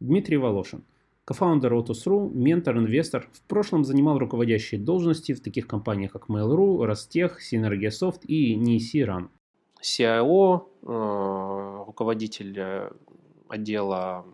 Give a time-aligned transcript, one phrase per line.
[0.00, 0.84] Дмитрий Волошин,
[1.26, 7.38] кофаундер Otus.ru, ментор, инвестор, в прошлом занимал руководящие должности в таких компаниях, как Mail.ru, Ростех,
[7.40, 9.28] Synergiasoft и NEC Run.
[9.82, 10.66] CIO,
[11.84, 12.90] руководитель э,
[13.48, 14.26] отдела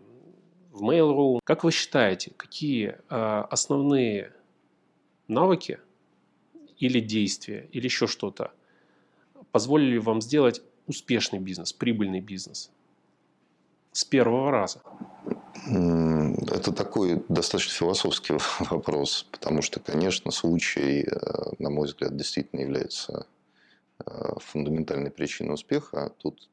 [0.71, 1.39] в Mail.ru.
[1.43, 3.15] Как вы считаете, какие э,
[3.49, 4.33] основные
[5.27, 5.79] навыки
[6.77, 8.51] или действия, или еще что-то
[9.51, 12.71] позволили вам сделать успешный бизнес, прибыльный бизнес
[13.91, 14.81] с первого раза?
[15.69, 18.37] Это такой достаточно философский
[18.71, 23.27] вопрос, потому что, конечно, случай, э, на мой взгляд, действительно является
[23.99, 26.13] э, фундаментальной причиной успеха.
[26.19, 26.49] Тут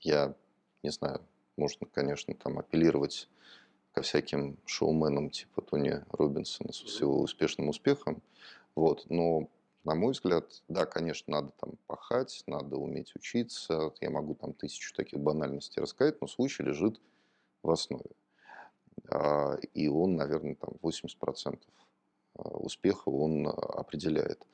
[0.00, 0.34] я
[0.82, 1.20] не знаю,
[1.56, 3.28] можно, конечно, там апеллировать
[3.92, 8.22] ко всяким шоуменам типа Тони Робинсона с его успешным успехом.
[8.74, 9.06] Вот.
[9.08, 9.48] Но,
[9.84, 13.92] на мой взгляд, да, конечно, надо там пахать, надо уметь учиться.
[14.00, 17.00] Я могу там тысячу таких банальностей рассказать, но случай лежит
[17.62, 18.17] в основе.
[19.10, 21.58] А, и он, наверное, там 80%
[22.34, 24.46] а, успеха он определяет.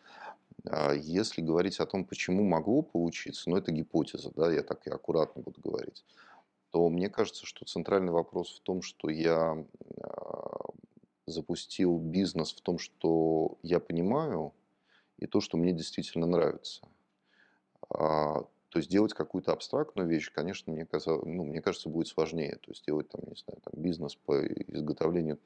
[0.66, 4.90] А если говорить о том, почему могло получиться, ну, это гипотеза, да, я так и
[4.90, 6.04] аккуратно буду говорить
[6.74, 9.64] то мне кажется, что центральный вопрос в том, что я
[11.24, 14.52] запустил бизнес в том, что я понимаю,
[15.18, 16.82] и то, что мне действительно нравится.
[18.74, 22.56] То есть делать какую-то абстрактную вещь, конечно, мне, казалось, ну, мне кажется, будет сложнее.
[22.56, 25.38] То есть делать там, не знаю, там, бизнес по изготовлению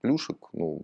[0.00, 0.82] плюшек, ну,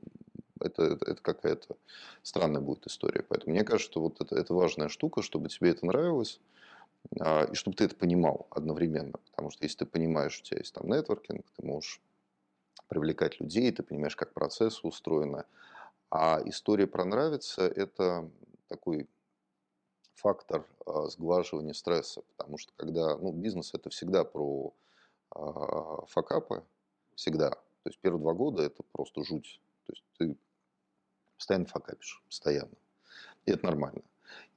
[0.60, 1.78] это, это, какая-то
[2.22, 3.24] странная будет история.
[3.28, 6.40] Поэтому мне кажется, что вот это, это важная штука, чтобы тебе это нравилось,
[7.18, 9.18] а, и чтобы ты это понимал одновременно.
[9.32, 12.00] Потому что если ты понимаешь, у тебя есть там нетворкинг, ты можешь
[12.86, 15.42] привлекать людей, ты понимаешь, как процесс устроен.
[16.08, 18.30] А история про нравится– это
[18.68, 19.08] такой
[20.16, 24.72] фактор а, сглаживания стресса, потому что когда, ну, бизнес это всегда про
[25.30, 26.64] а, факапы,
[27.14, 27.50] всегда.
[27.50, 29.60] То есть первые два года это просто жуть.
[29.86, 30.36] То есть ты
[31.36, 32.74] постоянно факапишь, постоянно.
[33.44, 34.02] И это нормально.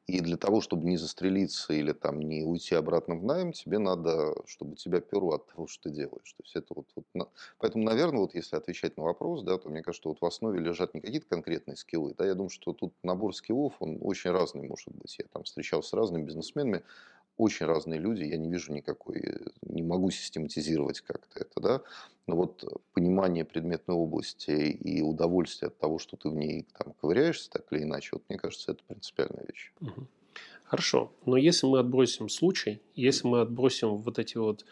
[0.10, 4.34] И для того, чтобы не застрелиться или там не уйти обратно в найм, тебе надо,
[4.48, 6.34] чтобы тебя перло от того, что ты делаешь.
[6.34, 9.84] То есть это вот, вот, поэтому, наверное, вот если отвечать на вопрос, да, то мне
[9.84, 12.16] кажется, вот в основе лежат не какие-то конкретные скиллы.
[12.18, 15.16] Да, я думаю, что тут набор скиллов, он очень разный может быть.
[15.20, 16.84] Я там встречался с разными бизнесменами,
[17.40, 19.24] очень разные люди, я не вижу никакой,
[19.62, 21.82] не могу систематизировать как-то это, да,
[22.28, 27.50] но вот понимание предметной области и удовольствие от того, что ты в ней там ковыряешься
[27.50, 29.72] так или иначе, вот мне кажется, это принципиальная вещь.
[30.66, 34.66] Хорошо, но если мы отбросим случай, если мы отбросим вот эти вот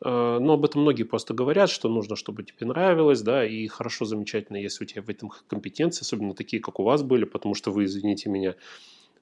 [0.00, 4.04] э, ну, об этом многие просто говорят, что нужно, чтобы тебе нравилось, да, и хорошо,
[4.04, 7.72] замечательно, если у тебя в этом компетенции, особенно такие, как у вас были, потому что
[7.72, 8.54] вы, извините меня,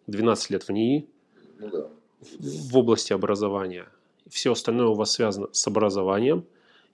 [0.06, 1.08] 12 лет в НИИ,
[1.58, 1.90] ну, да
[2.20, 3.86] в области образования.
[4.28, 6.44] Все остальное у вас связано с образованием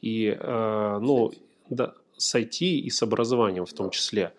[0.00, 1.32] и э, ну,
[1.68, 4.32] да, с IT и с образованием в том числе.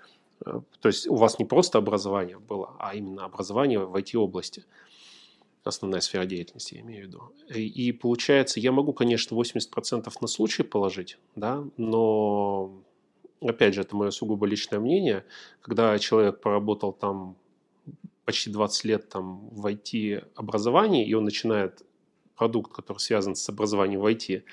[0.45, 4.65] Э, то есть у вас не просто образование было, а именно образование в IT-области.
[5.63, 7.31] Основная сфера деятельности, я имею в виду.
[7.53, 12.71] И, и получается, я могу, конечно, 80% на случай положить, да, но
[13.41, 15.25] опять же, это мое сугубо личное мнение,
[15.61, 17.35] когда человек поработал там
[18.25, 21.83] почти 20 лет там в IT-образовании, и он начинает
[22.35, 24.43] продукт, который связан с образованием в IT,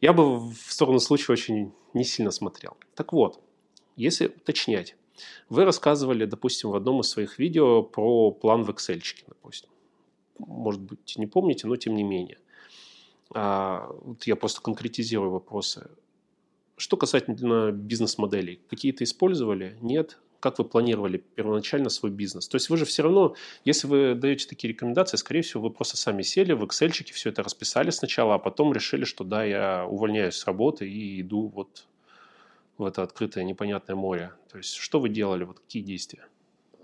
[0.00, 2.76] я бы в сторону случая очень не сильно смотрел.
[2.94, 3.40] Так вот,
[3.96, 4.96] если уточнять,
[5.48, 9.68] вы рассказывали, допустим, в одном из своих видео про план в Excel, допустим.
[10.38, 12.38] Может быть, не помните, но тем не менее.
[13.34, 15.90] А, вот я просто конкретизирую вопросы.
[16.76, 19.76] Что касательно бизнес-моделей, какие-то использовали?
[19.82, 20.18] Нет?
[20.40, 22.48] Как вы планировали первоначально свой бизнес.
[22.48, 23.34] То есть вы же все равно,
[23.64, 27.42] если вы даете такие рекомендации, скорее всего, вы просто сами сели в Excel, все это
[27.42, 31.86] расписали сначала, а потом решили, что да, я увольняюсь с работы и иду вот
[32.78, 34.32] в это открытое непонятное море.
[34.50, 36.26] То есть что вы делали, вот какие действия?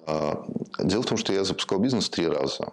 [0.07, 0.47] А,
[0.79, 2.73] дело в том, что я запускал бизнес три раза.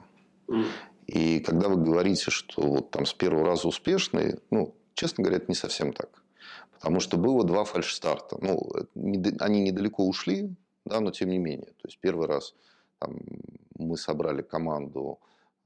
[1.07, 5.47] И когда вы говорите, что вот там с первого раза успешный, ну, честно говоря, это
[5.47, 6.23] не совсем так.
[6.71, 8.37] Потому что было два фальш-старта.
[8.41, 8.69] Ну,
[9.39, 10.53] они недалеко ушли,
[10.85, 11.71] да, но тем не менее.
[11.81, 12.55] То есть первый раз
[12.99, 13.19] там,
[13.77, 15.19] мы собрали команду,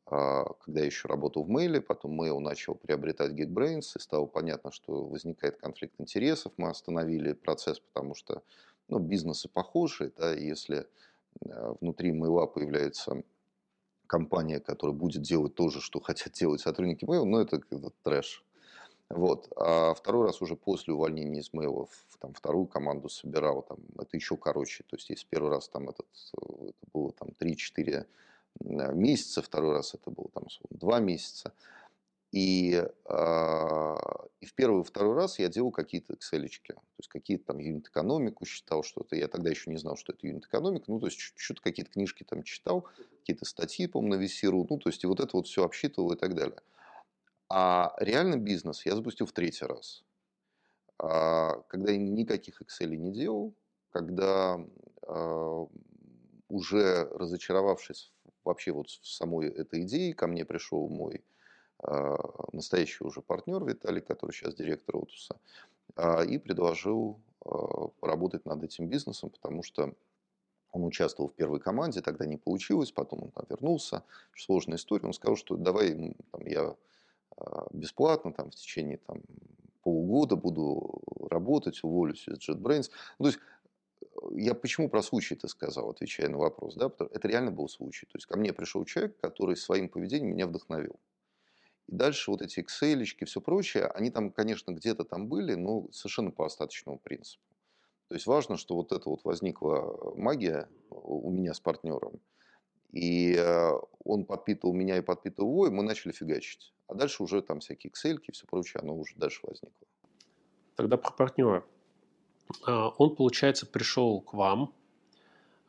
[0.05, 4.71] а, когда я еще работал в Mail, потом Mail начал приобретать Geekbrains, и стало понятно,
[4.71, 6.53] что возникает конфликт интересов.
[6.57, 8.43] Мы остановили процесс, потому что
[8.87, 10.87] ну, бизнесы похожи, да, если
[11.49, 13.23] а, внутри Mail появляется
[14.07, 17.61] компания, которая будет делать то же, что хотят делать сотрудники Mail, ну, это
[18.03, 18.43] трэш.
[19.09, 19.47] Вот.
[19.55, 21.89] А второй раз уже после увольнения из Измаилов,
[22.19, 24.83] там, вторую команду собирал, там, это еще короче.
[24.83, 28.05] То есть, если первый раз там этот, это было там 3-4
[28.59, 31.53] месяца, второй раз это было там 2 месяца.
[32.33, 37.59] И, и в первый и второй раз я делал какие-то excel то есть какие-то там
[37.59, 39.15] юнит-экономику считал что-то.
[39.15, 40.85] Я тогда еще не знал, что это юнит-экономика.
[40.91, 42.85] Ну, то есть что-то какие-то книжки там читал,
[43.19, 44.67] какие-то статьи, по-моему, нависировал.
[44.69, 46.59] Ну, то есть и вот это вот все обсчитывал и так далее.
[47.49, 50.03] А реально бизнес я запустил в третий раз.
[50.99, 53.53] А, когда я никаких Excel не делал,
[53.91, 54.59] когда
[55.03, 55.67] а,
[56.49, 58.11] уже разочаровавшись
[58.43, 61.23] вообще вот в самой этой идее, ко мне пришел мой
[61.83, 62.17] а,
[62.51, 65.39] настоящий уже партнер Виталий, который сейчас директор Отуса,
[66.27, 67.19] и предложил
[68.01, 69.95] поработать над этим бизнесом, потому что
[70.71, 74.03] он участвовал в первой команде, тогда не получилось, потом он там вернулся.
[74.35, 75.07] Сложная история.
[75.07, 76.75] Он сказал, что давай там, я
[77.71, 79.21] бесплатно там, в течение там,
[79.83, 82.89] полгода буду работать, уволюсь из JetBrains.
[83.19, 83.39] Ну, то есть
[84.31, 88.05] я почему про случай это сказал, отвечая на вопрос, да, потому это реально был случай.
[88.05, 90.99] То есть ко мне пришел человек, который своим поведением меня вдохновил.
[91.87, 96.31] И дальше вот эти Excel, все прочее, они там, конечно, где-то там были, но совершенно
[96.31, 97.43] по остаточному принципу.
[98.09, 102.19] То есть важно, что вот это вот возникла магия у меня с партнером.
[102.91, 103.71] И э,
[104.03, 106.73] он подпитывал меня и подпитывал его, и мы начали фигачить.
[106.87, 109.87] А дальше уже там всякие Excel и все прочее, оно уже дальше возникло.
[110.75, 111.65] Тогда про партнера.
[112.65, 114.73] А, он, получается, пришел к вам.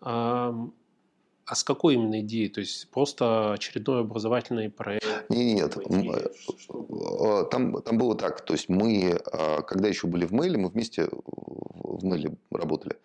[0.00, 2.50] А с какой именно идеей?
[2.50, 5.30] То есть просто очередной образовательный проект?
[5.30, 6.32] Нет, нет.
[6.68, 8.42] А, там, там было так.
[8.44, 12.98] То есть мы, а, когда еще были в Мейле, мы вместе в Мейле работали,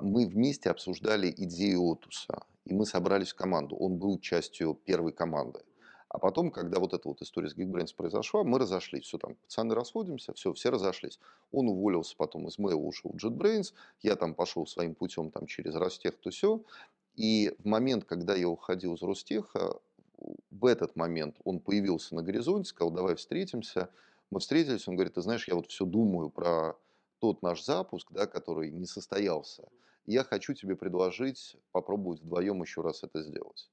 [0.00, 2.42] мы вместе обсуждали идею Отуса.
[2.64, 3.76] И мы собрались в команду.
[3.76, 5.60] Он был частью первой команды.
[6.08, 9.04] А потом, когда вот эта вот история с Geekbrains произошла, мы разошлись.
[9.04, 11.18] Все там, пацаны расходимся, все, все разошлись.
[11.50, 13.74] Он уволился потом из Mail, ушел в JetBrains.
[14.00, 16.62] Я там пошел своим путем там через Ростех, то все.
[17.16, 19.80] И в момент, когда я уходил из Ростеха,
[20.50, 23.90] в этот момент он появился на горизонте, сказал, давай встретимся.
[24.30, 26.76] Мы встретились, он говорит, ты знаешь, я вот все думаю про
[27.18, 29.68] тот наш запуск, да, который не состоялся
[30.06, 33.70] я хочу тебе предложить попробовать вдвоем еще раз это сделать.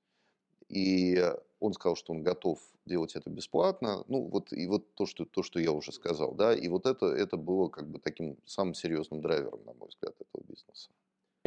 [0.69, 1.21] И
[1.59, 4.03] он сказал, что он готов делать это бесплатно.
[4.07, 7.07] Ну, вот, и вот то, что, то, что я уже сказал, да, и вот это,
[7.07, 10.89] это было как бы таким самым серьезным драйвером, на мой взгляд, этого бизнеса.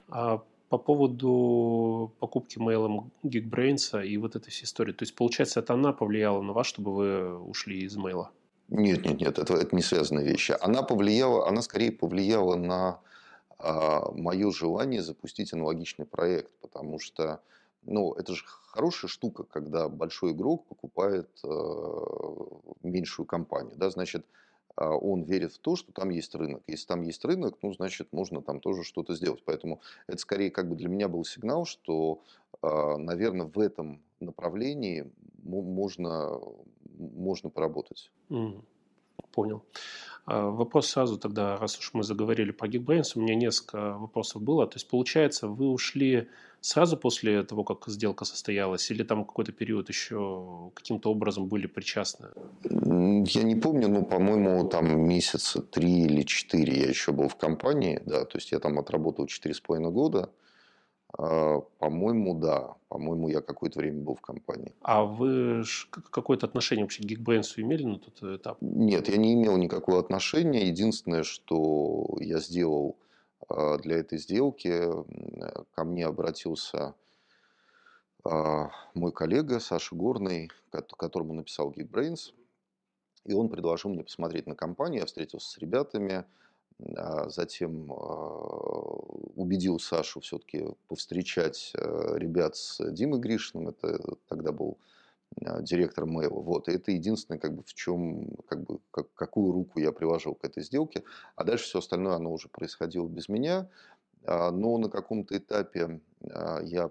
[0.09, 5.75] А по поводу покупки мейлом Geekbrains и вот этой всей истории, то есть, получается, это
[5.75, 8.31] она повлияла на вас, чтобы вы ушли из мейла?
[8.69, 10.57] Нет, нет, нет, это, это не связанные вещи.
[10.61, 13.01] Она повлияла, она скорее повлияла на
[14.12, 17.40] мое желание запустить аналогичный проект, потому что
[17.87, 21.49] ну, это же хорошая штука, когда большой игрок покупает э,
[22.82, 23.75] меньшую компанию.
[23.76, 23.90] Да?
[23.90, 24.26] Значит,
[24.76, 26.62] э, он верит в то, что там есть рынок.
[26.66, 29.43] Если там есть рынок, ну, значит, можно там тоже что-то сделать.
[29.44, 32.22] Поэтому это скорее как бы для меня был сигнал, что,
[32.62, 35.11] э, наверное, в этом направлении
[35.43, 36.40] можно,
[36.96, 38.11] можно поработать.
[39.32, 39.62] Понял.
[40.26, 44.67] А, вопрос сразу тогда, раз уж мы заговорили по Geekbrains, у меня несколько вопросов было.
[44.67, 46.29] То есть, получается, вы ушли
[46.61, 52.29] сразу после того, как сделка состоялась, или там какой-то период еще каким-то образом были причастны?
[52.62, 58.00] Я не помню, но, по-моему, там месяца три или четыре я еще был в компании,
[58.06, 60.31] да, то есть я там отработал четыре с половиной года.
[61.16, 62.75] А, по-моему, да.
[62.88, 64.75] По-моему, я какое-то время был в компании.
[64.82, 68.58] А вы какое-то отношение вообще к Geekbrains имели на тот этап?
[68.61, 70.66] Нет, я не имел никакого отношения.
[70.66, 72.97] Единственное, что я сделал
[73.49, 74.88] а, для этой сделки,
[75.75, 76.94] ко мне обратился
[78.25, 82.33] а, мой коллега Саша Горный, которому написал Geekbrains.
[83.25, 85.00] И он предложил мне посмотреть на компанию.
[85.00, 86.25] Я встретился с ребятами,
[86.78, 87.97] затем а,
[89.37, 94.78] убедил Сашу все-таки повстречать э, ребят с Димой Гришиным, это тогда был
[95.45, 96.40] а, директор Мэйва.
[96.40, 96.69] Вот.
[96.69, 100.45] И это единственное, как бы, в чем, как бы, как, какую руку я приложил к
[100.45, 101.04] этой сделке.
[101.37, 103.69] А дальше все остальное, оно уже происходило без меня.
[104.26, 106.00] Но на каком-то этапе
[106.62, 106.90] я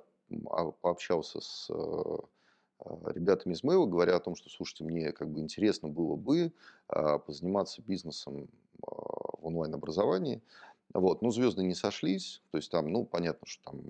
[0.81, 1.67] пообщался с
[3.07, 6.53] ребятами из Мэйва, говоря о том, что, слушайте, мне как бы интересно было бы
[6.87, 8.49] позаниматься бизнесом
[9.43, 10.41] в онлайн-образовании.
[10.93, 11.21] Вот.
[11.21, 13.81] Но звезды не сошлись, то есть там, ну, понятно, что там,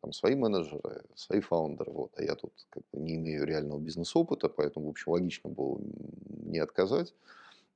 [0.00, 4.48] там свои менеджеры, свои фаундеры, вот, а я тут как бы не имею реального бизнес-опыта,
[4.48, 5.78] поэтому, в общем, логично было
[6.28, 7.14] не отказать.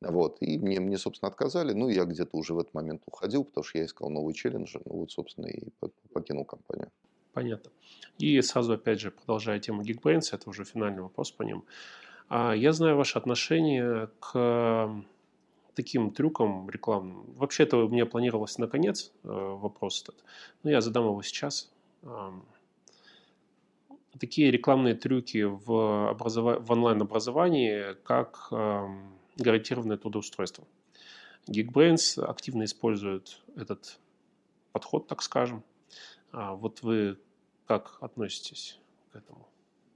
[0.01, 0.39] Вот.
[0.41, 1.73] И мне, мне, собственно, отказали.
[1.73, 4.81] Ну, я где-то уже в этот момент уходил, потому что я искал новые челленджи.
[4.85, 5.71] Ну, вот, собственно, и
[6.13, 6.91] покинул компанию.
[7.33, 7.71] Понятно.
[8.19, 11.65] И сразу, опять же, продолжая тему Geekbrains, это уже финальный вопрос по ним.
[12.29, 15.05] А, я знаю ваше отношение к
[15.75, 17.25] таким трюком рекламным.
[17.35, 20.17] Вообще-то у меня планировалось на конец э, вопрос этот,
[20.63, 21.71] но я задам его сейчас.
[24.19, 26.67] такие рекламные трюки в, образов...
[26.67, 28.87] в онлайн-образовании, как э,
[29.37, 30.65] гарантированное трудоустройство.
[31.49, 33.99] Geekbrains активно использует этот
[34.73, 35.63] подход, так скажем.
[36.31, 37.19] А вот вы
[37.67, 38.79] как относитесь
[39.13, 39.49] к этому?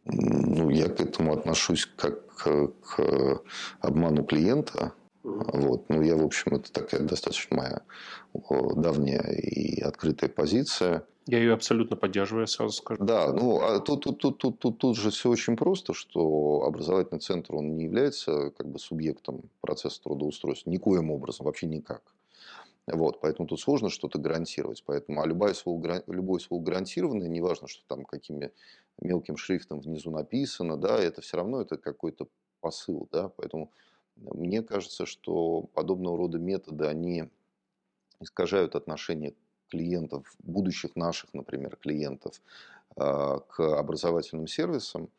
[0.05, 3.43] Ну, я к этому отношусь как к, к
[3.81, 4.93] обману клиента.
[5.27, 5.89] Вот.
[5.89, 7.83] Ну, я, в общем, это такая достаточно моя
[8.77, 11.05] давняя и открытая позиция.
[11.27, 13.05] Я ее абсолютно поддерживаю, сразу скажу.
[13.05, 17.21] Да, ну а тут, тут, тут, тут, тут, тут же все очень просто, что образовательный
[17.21, 22.03] центр, он не является как бы субъектом процесса трудоустройства никоим образом, вообще никак.
[22.87, 24.85] Вот, поэтому тут сложно что-то гарантировать.
[24.87, 28.53] Поэтому, а любое слово, любое слово гарантированное, неважно, что там какими
[29.01, 32.29] мелким шрифтом внизу написано, да, это все равно это какой-то
[32.61, 33.73] посыл, да, поэтому
[34.17, 37.29] мне кажется, что подобного рода методы, они
[38.21, 39.35] искажают отношение
[39.69, 42.41] клиентов, будущих наших, например, клиентов
[42.97, 45.11] а, к образовательным сервисам.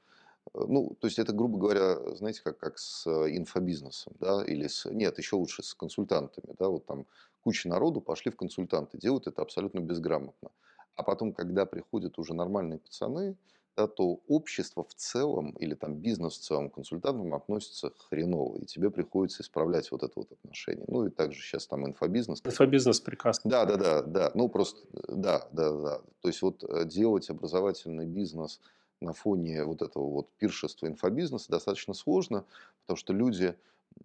[0.54, 5.18] Ну, то есть это, грубо говоря, знаете, как, как с инфобизнесом, да, или с, нет,
[5.18, 7.06] еще лучше с консультантами, да, вот там
[7.44, 10.50] куча народу пошли в консультанты, делают это абсолютно безграмотно.
[10.96, 13.36] А потом, когда приходят уже нормальные пацаны,
[13.78, 18.66] да, то общество в целом или там бизнес в целом к консультантам относится хреново, и
[18.66, 20.84] тебе приходится исправлять вот это вот отношение.
[20.88, 22.42] Ну и также сейчас там инфобизнес.
[22.44, 23.52] Инфобизнес прекрасно.
[23.52, 24.32] Да, да, да, да.
[24.34, 26.02] Ну просто, да, да, да.
[26.22, 28.60] То есть вот э, делать образовательный бизнес
[29.00, 32.46] на фоне вот этого вот пиршества инфобизнеса достаточно сложно,
[32.82, 33.56] потому что люди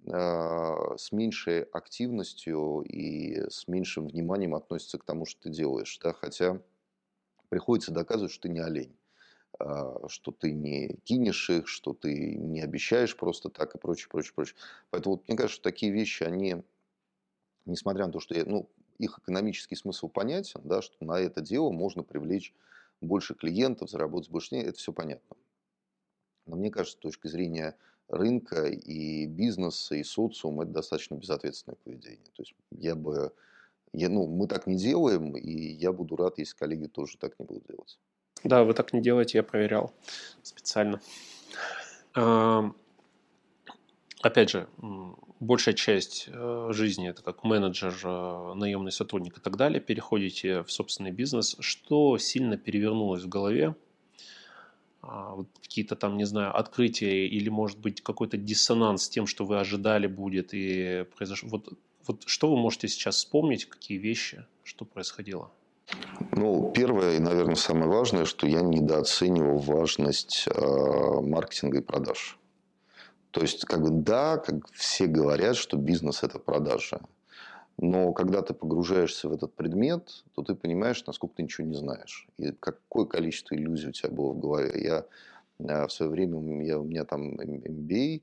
[0.04, 5.98] э, с меньшей активностью и с меньшим вниманием относятся к тому, что ты делаешь.
[6.02, 6.12] Да?
[6.12, 6.60] Хотя
[7.48, 8.94] приходится доказывать, что ты не олень.
[9.58, 14.32] А, что ты не кинешь их, что ты не обещаешь просто так и прочее, прочее,
[14.34, 14.56] прочее.
[14.90, 16.62] Поэтому вот, мне кажется, что такие вещи, они,
[17.66, 18.68] несмотря на то, что я, ну,
[18.98, 22.54] их экономический смысл понятен, да, что на это дело можно привлечь
[23.00, 25.36] больше клиентов, заработать больше денег, это все понятно.
[26.46, 27.76] Но мне кажется, с точки зрения
[28.08, 32.30] рынка и бизнеса, и социума, это достаточно безответственное поведение.
[32.34, 33.32] То есть я бы,
[33.92, 37.46] я, ну, мы так не делаем, и я буду рад, если коллеги тоже так не
[37.46, 37.98] будут делать.
[38.44, 39.92] Да, вы так не делаете, я проверял
[40.42, 41.00] специально.
[44.22, 44.68] Опять же,
[45.40, 49.80] большая часть э, жизни это как менеджер, э, наемный сотрудник и так далее.
[49.80, 51.56] Переходите в собственный бизнес.
[51.58, 53.74] Что сильно перевернулось в голове?
[55.02, 59.44] А, вот какие-то там, не знаю, открытия или, может быть, какой-то диссонанс с тем, что
[59.44, 61.48] вы ожидали будет и произошло.
[61.48, 61.72] Вот,
[62.06, 65.50] вот что вы можете сейчас вспомнить, какие вещи, что происходило?
[66.32, 72.38] Ну, первое и, наверное, самое важное, что я недооценивал важность э, маркетинга и продаж.
[73.30, 77.00] То есть, как бы, да, как все говорят, что бизнес– это продажа.
[77.78, 82.28] Но когда ты погружаешься в этот предмет, то ты понимаешь, насколько ты ничего не знаешь.
[82.38, 84.72] И какое количество иллюзий у тебя было в голове.
[84.82, 85.06] Я
[85.58, 88.22] э, в свое время, я, у меня там MBA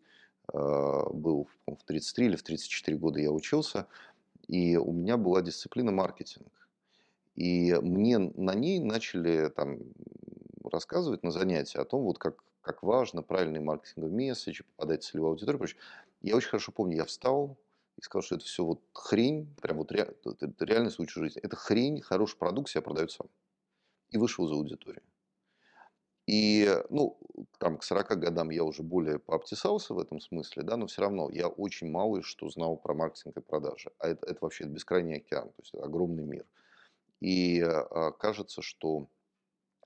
[0.54, 3.88] э, был в 33 или в 34 года я учился,
[4.48, 6.48] и у меня была дисциплина маркетинг.
[7.40, 9.80] И мне на ней начали там
[10.62, 15.32] рассказывать на занятия о том, вот как, как важно правильный маркетинговый месседж, попадать в целевую
[15.32, 15.66] аудиторию.
[16.22, 17.58] Я очень хорошо помню, я встал
[17.96, 21.42] и сказал, что это все вот хрень, прям вот ре, это реальный случай жизни.
[21.42, 23.28] Это хрень, хороший продукт себя продает сам.
[24.10, 25.04] И вышел за аудиторию.
[26.28, 27.18] И, ну,
[27.58, 31.30] там, к 40 годам я уже более пообтесался в этом смысле, да, но все равно
[31.32, 33.92] я очень мало что знал про маркетинг и продажи.
[33.98, 36.46] А это, это вообще бескрайний океан, то есть огромный мир.
[37.22, 39.08] И а, кажется, что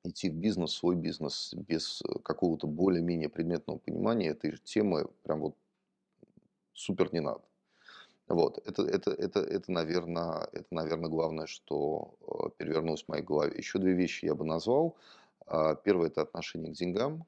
[0.04, 5.56] идти в бизнес, свой бизнес без э, какого-то более-менее предметного понимания этой темы прям вот
[6.74, 7.42] супер не надо.
[8.28, 13.58] Вот, это, это, это, это, наверное, это, наверное, главное, что э, перевернулось в моей голове.
[13.58, 14.96] Еще две вещи я бы назвал.
[15.46, 17.26] А, первое– это отношение к деньгам.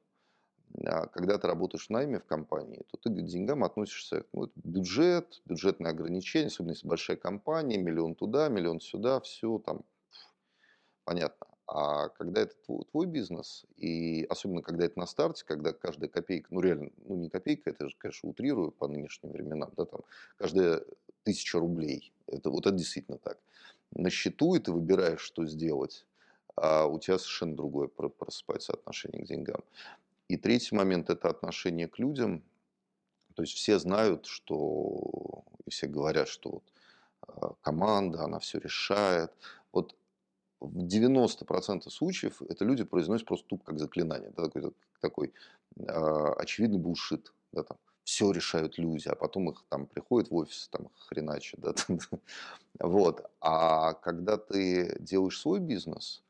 [0.86, 4.54] А когда ты работаешь в найме в компании, то ты к деньгам относишься, ну, это
[4.56, 9.84] бюджет, бюджетные ограничения, особенно если большая компания, миллион туда, миллион сюда, все там
[11.06, 11.48] понятно.
[11.68, 16.48] А когда это твой, твой бизнес, и особенно когда это на старте, когда каждая копейка,
[16.52, 20.02] ну реально, ну не копейка, это же, конечно, утрирую по нынешним временам, да, там
[20.38, 20.84] каждая
[21.24, 23.40] тысяча рублей, это вот это действительно так.
[23.92, 26.06] На счету и ты выбираешь, что сделать,
[26.56, 29.64] а у тебя совершенно другое просыпается отношение к деньгам.
[30.28, 32.44] И третий момент– это отношение к людям.
[33.36, 36.64] То есть все знают, что, и все говорят, что вот
[37.22, 39.32] а, команда, она все решает.
[40.60, 44.32] В 90% случаев это люди произносят просто тупо как заклинание.
[44.36, 45.34] Да, такой, такой
[45.78, 47.34] э, очевидный булшит.
[47.52, 51.58] Да, там, все решают люди, а потом их там приходят в офис, там хреначе.
[51.62, 51.74] Да,
[52.80, 53.30] вот.
[53.42, 56.24] А когда ты делаешь свой бизнес,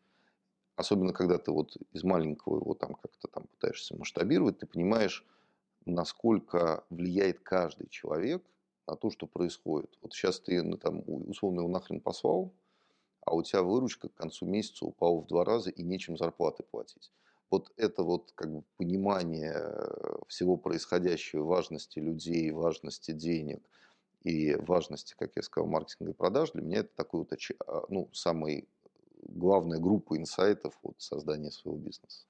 [0.76, 5.26] особенно когда ты вот из маленького его там как-то там пытаешься масштабировать, ты понимаешь,
[5.86, 8.44] насколько влияет каждый человек
[8.88, 9.98] на то, что происходит.
[10.02, 12.54] Вот сейчас ты ну, там, условно его нахрен послал,
[13.26, 17.12] а у тебя выручка к концу месяца упала в два раза и нечем зарплаты платить.
[17.52, 19.54] Вот это вот как бы понимание
[20.28, 23.62] всего происходящего, важности людей, важности денег
[24.24, 27.34] и важности, как я сказал, маркетинга и продаж, для меня это такой вот
[27.68, 28.68] а, ну, самый
[29.22, 32.26] главная группа инсайтов от создания своего бизнеса.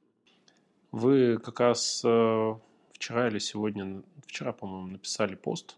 [0.91, 2.53] Вы как раз э,
[2.93, 5.77] вчера или сегодня, вчера, по-моему, написали пост,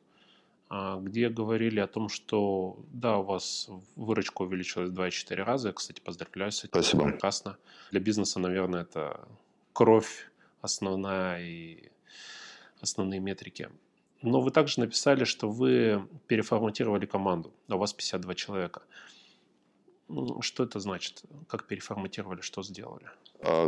[0.69, 5.69] где говорили о том, что да, у вас выручка увеличилась в 2,4 раза.
[5.69, 6.71] Я, кстати, поздравляю с этим.
[6.71, 7.05] Спасибо.
[7.05, 7.57] Прекрасно.
[7.91, 9.27] Для бизнеса, наверное, это
[9.73, 10.29] кровь
[10.61, 11.89] основная и
[12.81, 13.69] основные метрики.
[14.21, 17.53] Но вы также написали, что вы переформатировали команду.
[17.69, 18.81] У вас 52 человека.
[20.39, 21.23] Что это значит?
[21.47, 23.07] Как переформатировали, что сделали?
[23.41, 23.67] А,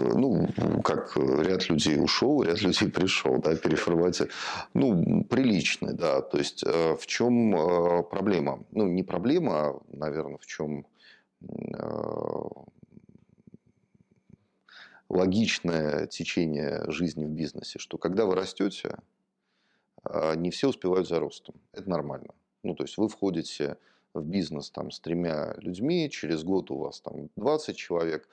[0.00, 0.48] ну,
[0.82, 4.32] как ряд людей ушел, ряд людей пришел, да, переформатировали.
[4.72, 6.22] Ну, приличный, да.
[6.22, 8.64] То есть, э, в чем э, проблема?
[8.70, 10.86] Ну, не проблема, а, наверное, в чем
[11.42, 12.48] э,
[15.10, 18.96] логичное течение жизни в бизнесе, что когда вы растете,
[20.36, 21.54] не все успевают за ростом.
[21.72, 22.34] Это нормально.
[22.62, 23.78] Ну, то есть вы входите
[24.14, 28.28] в бизнес там, с тремя людьми, через год у вас там 20 человек,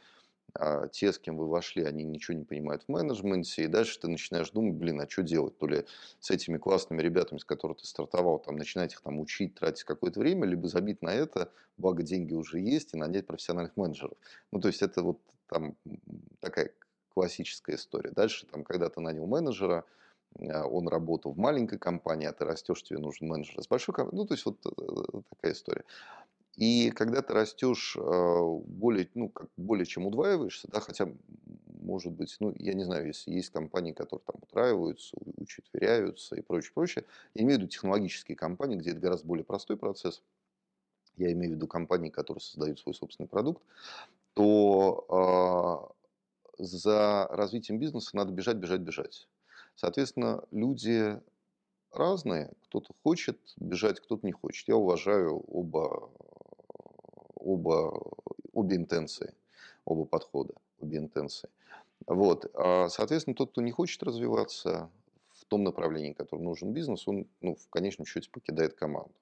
[0.54, 4.08] а те, с кем вы вошли, они ничего не понимают в менеджменте, и дальше ты
[4.10, 5.58] начинаешь думать, блин, а что делать?
[5.58, 5.86] То ли
[6.20, 10.20] с этими классными ребятами, с которыми ты стартовал, там, начинать их там учить, тратить какое-то
[10.20, 14.18] время, либо забить на это, благо деньги уже есть, и нанять профессиональных менеджеров.
[14.52, 15.76] Ну, то есть это вот там
[16.40, 16.72] такая
[17.14, 18.12] классическая история.
[18.12, 19.86] Дальше, там, когда ты нанял менеджера,
[20.40, 24.22] он работал в маленькой компании, а ты растешь, тебе нужен менеджер с большой компанией.
[24.22, 25.84] Ну, то есть вот э, э, такая история.
[26.56, 31.08] И когда ты растешь а, более, ну, как более чем удваиваешься, да, хотя,
[31.66, 36.72] может быть, ну, я не знаю, если есть компании, которые там утраиваются, учетверяются и прочее,
[36.74, 37.06] прочее.
[37.34, 40.22] Я имею в виду технологические компании, где это гораздо более простой процесс.
[41.16, 43.64] Я имею в виду компании, которые создают свой собственный продукт,
[44.34, 45.94] то
[46.60, 49.28] э, за развитием бизнеса надо бежать, бежать, бежать.
[49.76, 51.20] Соответственно, люди
[51.94, 52.52] разные.
[52.64, 54.68] Кто-то хочет бежать, кто-то не хочет.
[54.68, 56.10] Я уважаю оба,
[57.36, 58.02] оба,
[58.54, 59.34] обе интенции,
[59.86, 61.50] оба подхода, обе интенции.
[62.08, 62.50] Вот.
[62.56, 64.90] А, соответственно, тот, кто не хочет развиваться
[65.30, 69.14] в том направлении, которым нужен бизнес, он ну, в конечном счете покидает команду.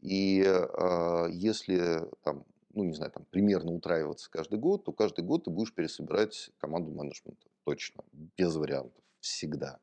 [0.00, 2.44] И э, если там,
[2.74, 6.90] ну не знаю, там примерно утраиваться каждый год, то каждый год ты будешь пересобирать команду
[6.92, 7.46] менеджмента.
[7.64, 9.78] Точно, без вариантов всегда.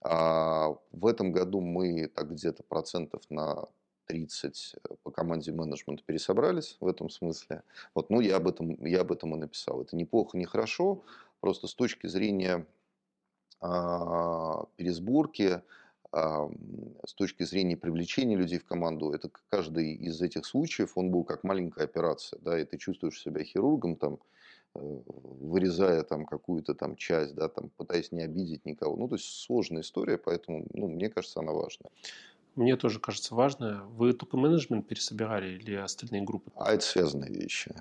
[0.00, 3.68] А в этом году мы так где-то процентов на
[4.06, 7.62] 30 э, по команде менеджмента пересобрались в этом смысле.
[7.94, 9.82] Вот, ну, я об, этом, я об этом и написал.
[9.82, 11.04] Это неплохо, не хорошо,
[11.40, 12.66] просто с точки зрения
[13.60, 15.62] а, пересборки,
[16.10, 16.50] а,
[17.06, 21.44] с точки зрения привлечения людей в команду, это каждый из этих случаев, он был как
[21.44, 24.18] маленькая операция, да, и ты чувствуешь себя хирургом там,
[24.74, 28.96] вырезая там какую-то там часть, да, там пытаясь не обидеть никого.
[28.96, 31.90] Ну, то есть сложная история, поэтому, ну, мне кажется, она важная.
[32.54, 33.82] Мне тоже кажется важная.
[33.82, 36.50] Вы только менеджмент пересобирали или остальные группы?
[36.54, 37.74] А это связанные вещи.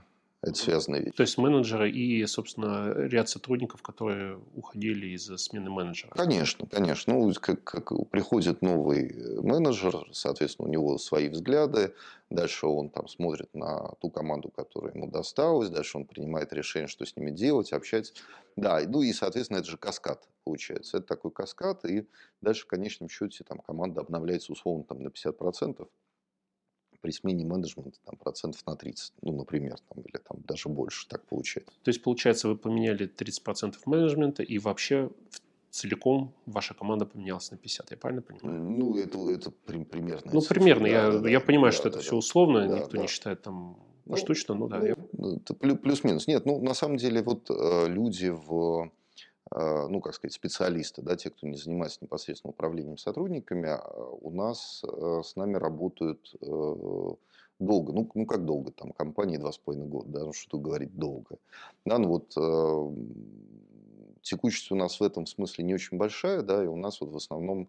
[0.43, 1.15] Это связанные вещи.
[1.15, 6.09] То есть менеджеры и, собственно, ряд сотрудников, которые уходили из-за смены менеджера.
[6.15, 7.13] Конечно, конечно.
[7.13, 11.93] Ну, как, как приходит новый менеджер, соответственно, у него свои взгляды.
[12.31, 15.69] Дальше он там смотрит на ту команду, которая ему досталась.
[15.69, 18.13] Дальше он принимает решение, что с ними делать, общаться.
[18.55, 20.97] Да, ну и, соответственно, это же каскад получается.
[20.97, 21.85] Это такой каскад.
[21.85, 22.07] И
[22.41, 25.87] дальше в конечном счете там команда обновляется условно там, на 50%
[27.01, 31.25] при смене менеджмента там, процентов на 30, ну, например, там, или там даже больше, так
[31.25, 31.71] получается.
[31.83, 35.09] То есть, получается, вы поменяли 30% менеджмента, и вообще
[35.71, 38.61] целиком ваша команда поменялась на 50, я правильно понимаю?
[38.61, 40.31] Ну, это, это примерно.
[40.31, 40.83] Ну, примерно.
[40.83, 43.01] Да, я, да, я понимаю, да, что да, это да, все условно, да, никто да.
[43.01, 44.79] не считает там ну, штучно, ну да.
[44.79, 44.95] Ну, я...
[45.13, 46.27] Ну, плюс-минус.
[46.27, 48.91] Нет, ну, на самом деле, вот э, люди в
[49.53, 53.81] ну, как сказать, специалисты, да, те, кто не занимается непосредственно управлением сотрудниками, а,
[54.21, 57.15] у нас э, с нами работают э,
[57.59, 57.91] долго.
[57.91, 58.71] Ну, ну как долго?
[58.71, 61.37] Там компании два с половиной года, да, ну, что говорить долго.
[61.85, 62.29] Да, ну вот
[64.21, 67.15] текучесть у нас в этом смысле не очень большая, да, и у нас вот в
[67.15, 67.67] основном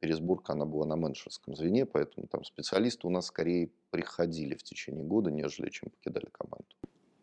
[0.00, 5.04] пересборка, она была на менеджерском звене, поэтому там специалисты у нас скорее приходили в течение
[5.04, 6.66] года, нежели чем покидали команду.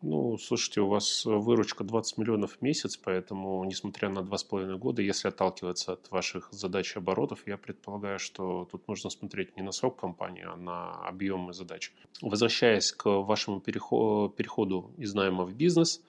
[0.00, 5.26] Ну, слушайте, у вас выручка 20 миллионов в месяц, поэтому, несмотря на 2,5 года, если
[5.26, 9.98] отталкиваться от ваших задач и оборотов, я предполагаю, что тут нужно смотреть не на срок
[9.98, 11.92] компании, а на объемы задач.
[12.22, 16.00] Возвращаясь к вашему переходу из найма в бизнес,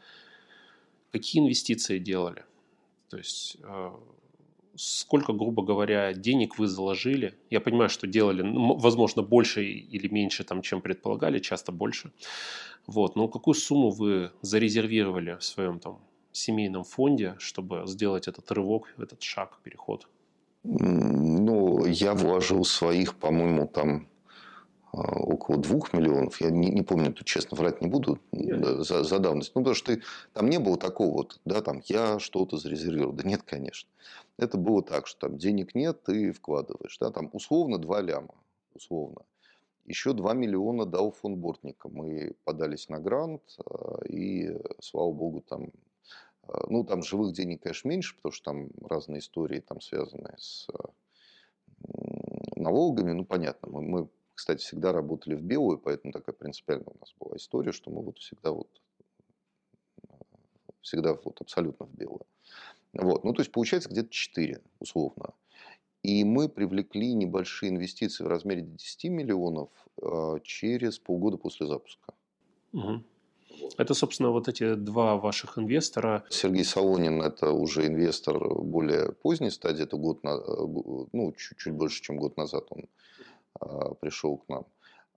[1.11, 2.45] какие инвестиции делали?
[3.09, 3.91] То есть э,
[4.75, 7.33] сколько, грубо говоря, денег вы заложили.
[7.49, 8.43] Я понимаю, что делали,
[8.77, 12.11] возможно, больше или меньше, там, чем предполагали, часто больше.
[12.89, 13.15] Вот.
[13.15, 15.99] Но какую сумму вы зарезервировали в своем там,
[16.31, 20.07] семейном фонде, чтобы сделать этот рывок, этот шаг, переход?
[20.63, 24.07] Ну, я вложил своих, по-моему, там
[24.91, 26.41] а, около двух миллионов.
[26.41, 29.51] Я не, не помню, тут честно врать не буду за, за давность.
[29.53, 30.01] Ну, потому что ты,
[30.33, 33.13] там не было такого вот, да, там я что-то зарезервировал.
[33.13, 33.87] Да нет, конечно.
[34.37, 36.97] Это было так, что там денег нет, ты вкладываешь.
[36.99, 38.33] Да, там условно 2 ляма.
[38.73, 39.21] Условно.
[39.89, 41.89] Еще 2 миллиона дал фонд Бортника.
[41.89, 45.71] Мы подались на грант, а, и, слава богу, там
[46.43, 50.67] а, ну, там живых денег, конечно, меньше, потому что там разные истории, там связанные с
[52.55, 53.13] налогами.
[53.13, 57.35] Ну, понятно, мы, мы кстати, всегда работали в белую, поэтому такая принципиальная у нас была
[57.37, 58.69] история, что мы вот всегда вот
[60.81, 62.27] всегда вот абсолютно в белую.
[62.93, 63.23] Вот.
[63.23, 65.33] Ну, то есть, получается где-то 4, условно.
[66.09, 69.69] И мы привлекли небольшие инвестиции в размере 10 миллионов
[70.01, 72.13] э, через полгода после запуска.
[72.73, 73.03] Угу.
[73.77, 76.23] Это, собственно, вот эти два ваших инвестора.
[76.29, 82.01] Сергей Солонин– это уже инвестор более поздней стадии, это год, на, э, ну, чуть-чуть больше,
[82.01, 82.85] чем год назад он
[83.59, 84.65] а, пришел к нам.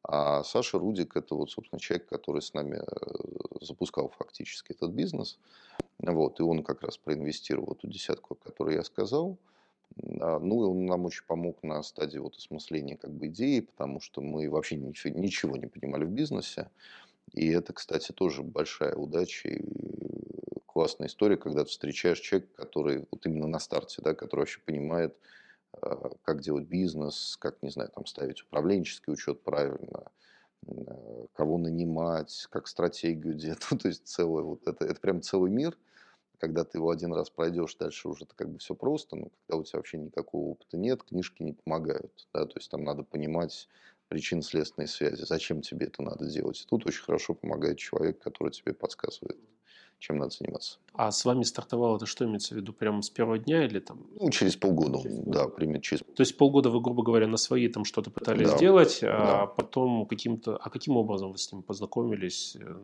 [0.03, 5.39] А Саша Рудик– это вот, собственно, человек, который с нами э, запускал фактически этот бизнес.
[6.01, 9.39] Вот, и он как раз проинвестировал эту десятку, о которой я сказал.
[10.21, 14.01] А, ну, и он нам очень помог на стадии вот осмысления как бы идеи, потому
[14.01, 16.71] что мы вообще ничего, ничего не понимали в бизнесе.
[17.33, 19.63] И это, кстати, тоже большая удача и
[20.67, 25.17] классная история, когда ты встречаешь человека, который вот именно на старте, да, который вообще понимает,
[25.81, 30.11] Э, как делать бизнес, как, не знаю, там ставить управленческий учет правильно,
[30.67, 33.67] э, кого нанимать, как стратегию делать.
[33.71, 35.77] Ну, то есть целое вот это, это прям целый мир.
[36.43, 39.61] Когда ты его один раз пройдешь, дальше уже это как бы все просто, но когда
[39.61, 42.27] у тебя вообще никакого опыта нет, книжки не помогают.
[42.35, 42.47] Да?
[42.47, 43.69] То есть там надо понимать
[44.09, 46.61] причинно-следственные связи, зачем тебе это надо делать.
[46.61, 49.39] И тут очень хорошо помогает человек, который тебе подсказывает
[50.03, 50.79] чем надо заниматься.
[50.95, 52.73] А с вами стартовало это что имеется в виду?
[52.73, 54.05] Прямо с первого дня или там?
[54.19, 56.01] Ну, через полгода, через да, примерно через.
[56.01, 58.57] То есть полгода вы, грубо говоря, на свои там что-то пытались да.
[58.57, 59.47] сделать, а да.
[59.47, 60.57] потом каким-то...
[60.57, 62.77] А каким образом вы с ним познакомились, э,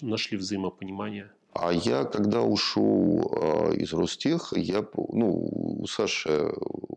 [0.00, 1.30] нашли взаимопонимание?
[1.58, 5.48] А я, когда ушел э, из Ростех, я, ну,
[5.80, 6.52] у Саши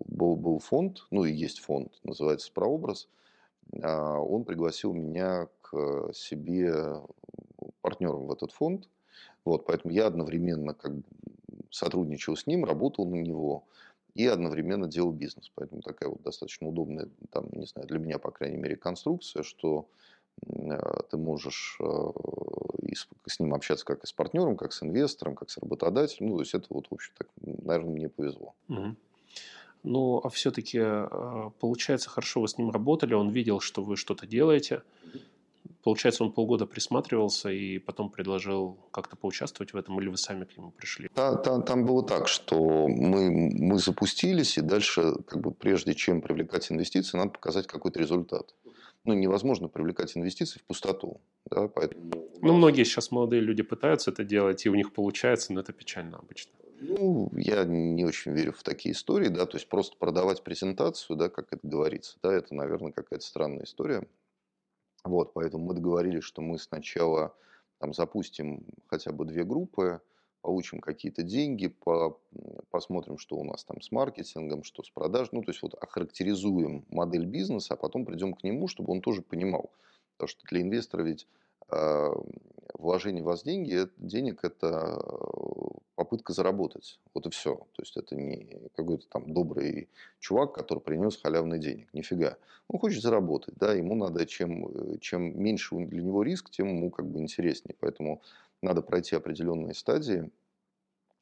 [0.06, 3.08] был, был фонд, ну и есть фонд, называется «Прообраз».
[3.72, 7.02] Э, он пригласил меня к себе
[7.82, 8.90] партнером в этот фонд.
[9.46, 10.92] Вот, поэтому я одновременно как
[11.72, 13.64] сотрудничал с ним, работал на него
[14.14, 15.52] и одновременно делал бизнес.
[15.56, 19.88] Поэтому такая вот достаточно удобная, там, не знаю, для меня, по крайней мере, конструкция, что
[20.46, 20.78] э,
[21.10, 21.80] ты можешь
[22.92, 26.30] э, с ним общаться как и с партнером, как с инвестором, как с работодателем.
[26.30, 28.54] Ну, то есть это вот, в общем, так, наверное, мне повезло.
[28.68, 28.96] Угу.
[29.84, 34.28] Ну, а все-таки, э, получается, хорошо вы с ним работали, он видел, что вы что-то
[34.28, 34.82] делаете.
[35.84, 40.58] Получается, он полгода присматривался и потом предложил как-то поучаствовать в этом, или вы сами к
[40.58, 41.10] нему пришли?
[41.16, 46.22] Да, там, там было так, что мы, мы запустились, и дальше, как бы, прежде чем
[46.22, 48.54] привлекать инвестиции, надо показать какой-то результат.
[49.06, 51.22] Ну, невозможно привлекать инвестиции в пустоту.
[51.50, 52.12] Да, поэтому...
[52.42, 56.18] Ну, многие сейчас молодые люди пытаются это делать, и у них получается, но это печально
[56.18, 56.54] обычно.
[56.82, 61.30] Ну, я не очень верю в такие истории, да, то есть просто продавать презентацию, да,
[61.30, 64.08] как это говорится, да, это, наверное, какая-то странная история.
[65.04, 67.36] Вот, поэтому мы договорились, что мы сначала
[67.80, 70.02] там, запустим хотя бы две группы,
[70.42, 72.20] получим какие-то деньги, по,
[72.70, 75.30] посмотрим, что у нас там с маркетингом, что с продажей.
[75.34, 79.22] Ну, то есть вот охарактеризуем модель бизнеса, а потом придем к нему, чтобы он тоже
[79.22, 79.72] понимал.
[80.20, 81.28] Потому что для инвестора ведь
[81.72, 82.10] э,
[82.74, 85.02] вложение в вас деньги, денег– это
[85.96, 87.00] попытка заработать.
[87.14, 87.56] Вот и все.
[87.56, 89.88] То есть это не какой-то там добрый
[90.20, 91.88] чувак, который принес халявный денег.
[91.94, 92.38] Нифига.
[92.68, 97.06] Он хочет заработать, да, ему надо, чем, чем меньше для него риск, тем ему как
[97.06, 97.78] бы интереснее.
[97.80, 98.22] Поэтому
[98.62, 100.30] надо пройти определенные стадии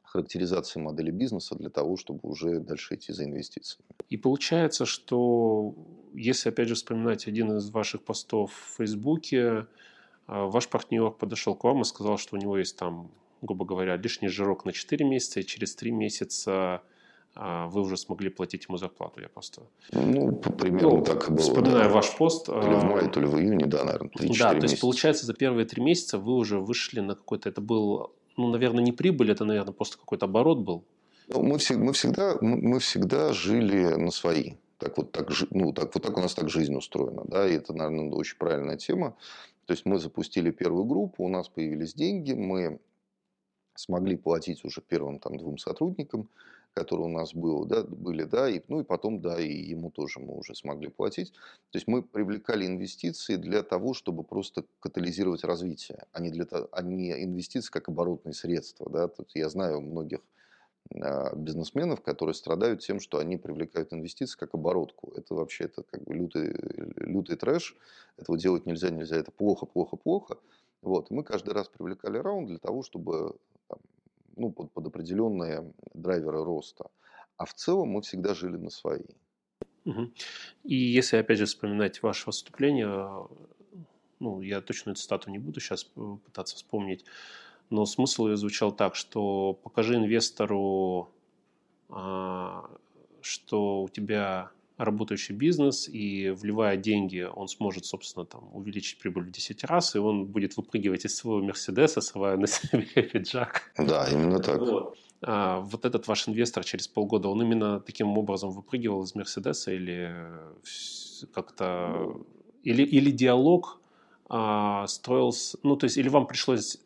[0.08, 3.86] характеризации модели бизнеса для того, чтобы уже дальше идти за инвестициями.
[4.10, 5.76] И получается, что
[6.14, 9.68] если опять же вспоминать один из ваших постов в Фейсбуке,
[10.28, 13.96] а, ваш партнер подошел к вам и сказал, что у него есть там грубо говоря,
[13.98, 16.82] лишний жирок на 4 месяца, и через 3 месяца
[17.40, 19.22] а вы уже смогли платить ему зарплату.
[19.22, 19.62] Я просто...
[19.92, 21.40] Ну, примерно ну, так и было.
[21.40, 21.90] Вспоминаю да.
[21.90, 22.48] ваш пост.
[22.48, 24.72] То ли в мае, то ли в июне, да, наверное, 3 Да, то месяца.
[24.72, 27.50] есть, получается, за первые три месяца вы уже вышли на какой-то...
[27.50, 30.84] Это был, ну, наверное, не прибыль, это, наверное, просто какой-то оборот был.
[31.28, 34.54] Ну, мы, мы, всегда, мы всегда жили на свои.
[34.78, 37.24] Так вот, так, ну, так, вот так у нас так жизнь устроена.
[37.26, 37.48] Да?
[37.48, 39.18] И это, наверное, очень правильная тема.
[39.66, 42.80] То есть мы запустили первую группу, у нас появились деньги, мы
[43.76, 46.30] смогли платить уже первым там, двум сотрудникам,
[46.78, 50.20] которые у нас было, да, были, да, и, ну и потом, да, и ему тоже
[50.20, 51.32] мы уже смогли платить.
[51.72, 56.82] То есть мы привлекали инвестиции для того, чтобы просто катализировать развитие, а не, для, а
[56.84, 58.88] не инвестиции как оборотные средства.
[58.92, 59.08] Да.
[59.08, 60.20] Тут я знаю многих
[61.02, 65.12] а, бизнесменов, которые страдают тем, что они привлекают инвестиции как оборотку.
[65.16, 66.56] Это вообще это как бы лютый,
[66.98, 67.76] лютый трэш.
[68.18, 69.16] Этого делать нельзя, нельзя.
[69.16, 70.38] Это плохо, плохо, плохо.
[70.84, 71.10] Вот.
[71.10, 73.36] И мы каждый раз привлекали раунд для того, чтобы
[73.68, 73.80] там,
[74.38, 76.90] ну, под, под определенные драйверы роста.
[77.38, 79.04] А в целом мы всегда жили на свои.
[80.64, 83.28] И если, опять же, вспоминать ваше выступление,
[84.20, 87.06] ну, я точно эту цитату не буду сейчас пытаться вспомнить,
[87.70, 91.10] но смысл ее звучал так, что покажи инвестору,
[91.90, 92.70] а,
[93.22, 99.32] что у тебя работающий бизнес, и вливая деньги, он сможет, собственно, там, увеличить прибыль в
[99.32, 103.72] 10 раз, и он будет выпрыгивать из своего Мерседеса, срывая на себе пиджак.
[103.78, 104.60] Да, именно так.
[104.60, 104.98] Вот.
[105.22, 110.16] А вот этот ваш инвестор через полгода, он именно таким образом выпрыгивал из Мерседеса или
[111.34, 112.16] как-то...
[112.64, 113.82] Или, или диалог
[114.30, 115.58] а, строился...
[115.64, 116.78] Ну, то есть, или вам пришлось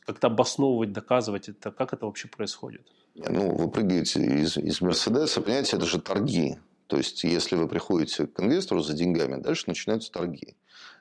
[0.00, 1.70] как-то обосновывать, доказывать это?
[1.70, 2.86] Как это вообще происходит?
[3.14, 6.56] Ну, вы прыгаете из, из Мерседеса, понимаете, это же торги.
[6.88, 10.56] То есть, если вы приходите к инвестору за деньгами, дальше начинаются торги.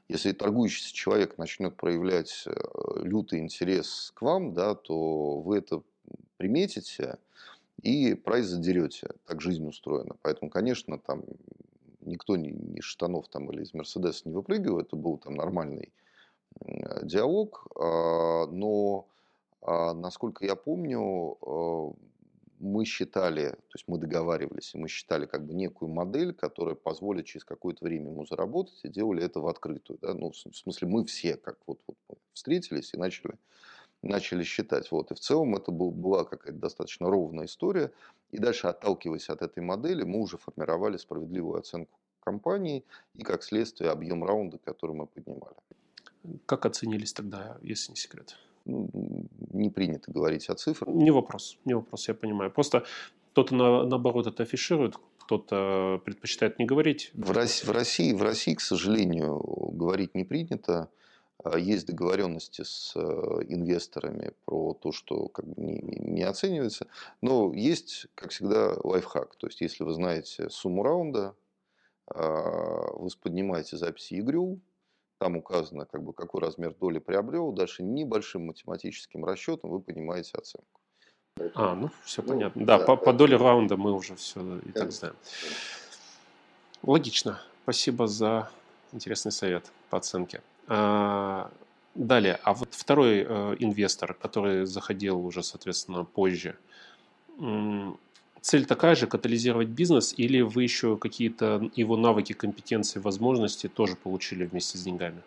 [0.09, 2.51] Если торгующийся человек начнет проявлять э,
[3.01, 5.81] лютый интерес к вам, да, то вы это
[6.37, 7.17] приметите
[7.81, 9.09] и прайс задерете.
[9.25, 10.15] Так жизнь устроена.
[10.21, 11.23] Поэтому, конечно, там
[12.01, 14.87] никто ни из штанов там, или из Мерседеса не выпрыгивает.
[14.87, 15.91] Это был там нормальный
[17.03, 19.07] диалог, а, но,
[19.61, 21.91] а, насколько я помню, а,
[22.59, 27.25] мы считали, то есть мы договаривались, и мы считали как бы некую модель, которая позволит
[27.25, 29.99] через какое-то время ему заработать, и делали это в открытую.
[30.01, 30.13] Да?
[30.13, 33.35] Ну, в смысле, мы все как вот, вот встретились и начали,
[34.01, 34.91] начали считать.
[34.91, 35.11] Вот.
[35.11, 37.91] И в целом это был, была какая-то достаточно ровная история.
[38.31, 43.91] И дальше, отталкиваясь от этой модели, мы уже формировали справедливую оценку компании и, как следствие,
[43.91, 45.55] объем раунда, который мы поднимали.
[46.45, 48.35] Как оценились тогда, если не секрет?
[48.67, 48.89] Ну,
[49.53, 50.93] не принято говорить о цифрах.
[50.93, 52.51] Не вопрос, не вопрос, я понимаю.
[52.51, 52.83] Просто
[53.31, 57.11] кто-то на, наоборот это афиширует, кто-то предпочитает не говорить.
[57.13, 59.39] В России, в России, в России, к сожалению,
[59.71, 60.89] говорить не принято.
[61.43, 62.99] А есть договоренности с э,
[63.47, 66.87] инвесторами про то, что как бы не, не оценивается.
[67.21, 69.35] Но есть, как всегда, лайфхак.
[69.35, 71.35] То есть, если вы знаете сумму раунда,
[72.07, 74.59] а, вы поднимаете записи ИГРЮ,
[75.17, 77.51] там указано, как бы, какой размер доли приобрел.
[77.51, 80.81] Дальше небольшим математическим расчетом вы понимаете оценку.
[81.53, 82.65] А, ну все ну, понятно.
[82.65, 85.15] Да, да по, по доле раунда мы уже все и так знаем.
[86.83, 87.39] Логично.
[87.63, 88.49] Спасибо за
[88.91, 90.41] интересный совет по оценке.
[90.67, 91.51] А,
[91.95, 96.57] далее, а вот второй э, инвестор, который заходил уже, соответственно, позже,
[98.41, 104.45] цель такая же, катализировать бизнес, или вы еще какие-то его навыки, компетенции, возможности тоже получили
[104.45, 105.21] вместе с деньгами?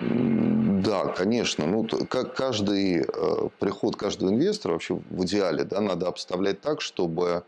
[0.00, 1.66] Да, конечно.
[1.66, 7.44] Ну, как каждый э, приход каждого инвестора вообще в идеале, да, надо обставлять так, чтобы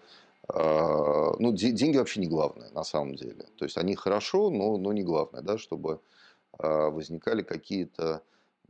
[0.49, 3.47] э, ну, деньги вообще не главное на самом деле.
[3.57, 6.01] То есть они хорошо, но, но не главное, да, чтобы
[6.59, 8.23] э, возникали какие-то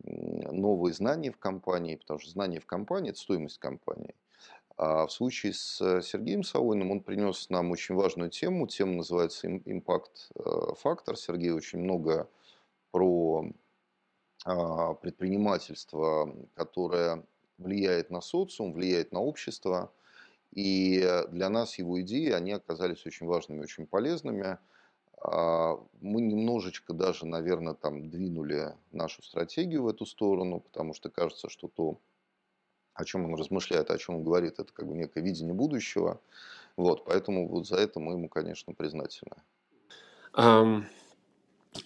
[0.02, 4.14] новые знания в компании, потому что знания в компании– это стоимость компании.
[4.76, 8.66] А в случае с э, Сергеем Савойным он принес нам очень важную тему.
[8.66, 11.14] Тема называется «Импакт-фактор».
[11.14, 12.28] Э, Сергей очень много
[12.90, 13.46] про
[14.44, 17.24] а, предпринимательство, которое
[17.58, 19.92] влияет на социум, влияет на общество.
[20.52, 24.58] И для нас его идеи, они оказались очень важными, очень полезными.
[25.22, 31.48] А, мы немножечко даже, наверное, там двинули нашу стратегию в эту сторону, потому что кажется,
[31.48, 31.98] что то,
[32.94, 36.20] о чем он размышляет, о чем он говорит, это как бы некое видение будущего.
[36.76, 39.36] Вот, поэтому вот за это мы ему, конечно, признательны.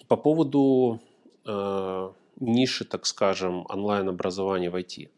[0.07, 0.99] По поводу
[1.45, 5.09] э, ниши, так скажем, онлайн-образования в IT.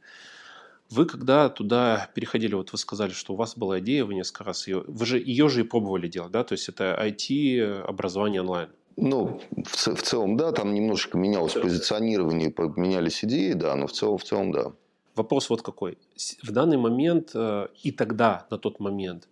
[0.90, 4.68] Вы когда туда переходили, вот вы сказали, что у вас была идея, вы несколько раз
[4.68, 6.44] ее, вы же ее же и пробовали делать, да?
[6.44, 8.70] То есть это IT-образование онлайн.
[8.98, 14.18] Ну, в, в целом, да, там немножечко менялось позиционирование, поменялись идеи, да, но в целом,
[14.18, 14.74] в целом, да.
[15.16, 15.98] Вопрос вот какой.
[16.42, 19.28] В данный момент э, и тогда, на тот момент,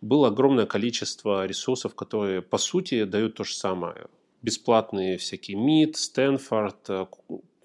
[0.00, 4.06] было огромное количество ресурсов, которые, по сути, дают то же самое.
[4.42, 7.06] Бесплатные всякие МИД, Стэнфорд, э,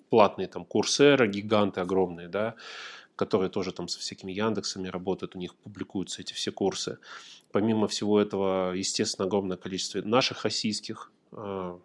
[0.10, 2.56] платные там курсеры, гиганты огромные, да,
[3.16, 7.00] которые тоже там со всякими Яндексами работают, у них публикуются эти все курсы.
[7.52, 11.78] Помимо всего этого, естественно, огромное количество наших российских э,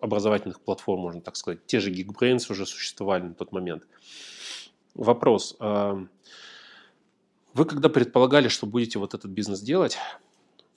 [0.00, 1.64] образовательных платформ, можно так сказать.
[1.66, 3.86] Те же Geekbrains уже существовали на тот момент.
[4.96, 5.56] Вопрос.
[5.60, 6.06] Э,
[7.52, 9.98] вы когда предполагали, что будете вот этот бизнес делать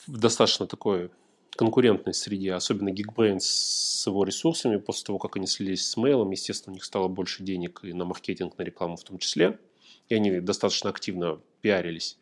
[0.08, 1.10] в достаточно такой
[1.52, 6.74] конкурентной среде, особенно Geekbrains с его ресурсами, после того, как они слились с Mail, естественно,
[6.74, 9.58] у них стало больше денег и на маркетинг, на рекламу в том числе,
[10.10, 12.18] и они достаточно активно пиарились,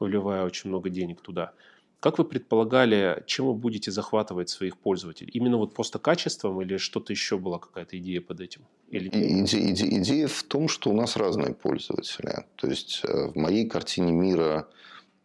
[0.00, 1.52] вливая очень много денег туда.
[2.00, 5.30] Как вы предполагали, чем вы будете захватывать своих пользователей?
[5.32, 8.66] Именно вот просто качеством или что-то еще была какая-то идея под этим?
[8.88, 9.08] Или...
[9.08, 12.44] Иде, иде, идея в том, что у нас разные пользователи.
[12.56, 14.68] То есть э, в моей картине мира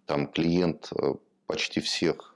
[0.06, 2.36] там клиент э, почти всех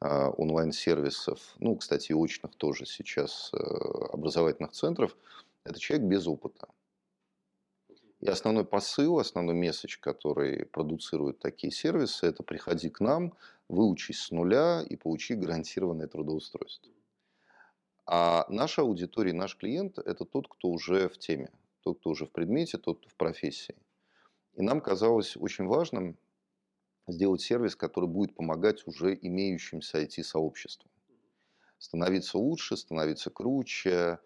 [0.00, 5.16] э, онлайн-сервисов, ну, кстати, и очных тоже сейчас образовательных центров,
[5.64, 6.68] это человек без опыта.
[8.20, 13.34] И основной посыл, основной месседж, который продуцируют такие сервисы, это приходи к нам,
[13.68, 16.92] выучись с нуля и получи гарантированное трудоустройство.
[18.06, 21.50] А наша аудитория, наш клиент– это тот, кто уже в теме,
[21.82, 23.74] тот, кто уже в предмете, тот, кто в профессии.
[24.54, 26.16] И нам казалось очень важным
[27.08, 30.90] сделать сервис, который будет помогать уже имеющимся IT-сообществам.
[31.78, 34.18] Становиться лучше, становиться круче,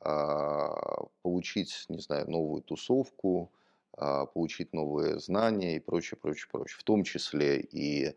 [0.00, 3.52] а, получить, не знаю, новую тусовку,
[3.92, 6.78] а, получить новые знания и прочее, прочее, прочее.
[6.78, 8.14] В том числе и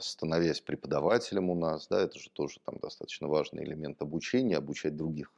[0.00, 5.32] становясь преподавателем у нас, да, это же тоже там достаточно важный элемент обучения, обучать других.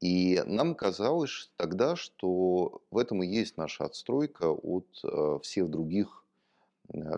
[0.00, 4.88] И нам казалось тогда, что в этом и есть наша отстройка от
[5.42, 6.24] всех других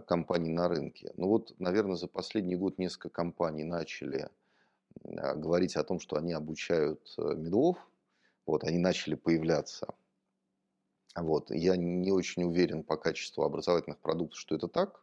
[0.07, 1.12] компаний на рынке.
[1.17, 4.29] Ну вот, наверное, за последний год несколько компаний начали
[5.05, 7.79] а, говорить о том, что они обучают медов,
[8.47, 9.95] вот, они начали появляться.
[11.15, 11.51] Вот.
[11.51, 15.02] Я не очень уверен по качеству образовательных продуктов, что это так,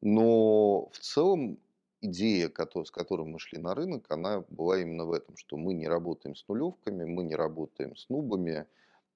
[0.00, 1.58] но в целом
[2.00, 5.88] идея, с которой мы шли на рынок, она была именно в этом, что мы не
[5.88, 8.66] работаем с нулевками, мы не работаем с нубами,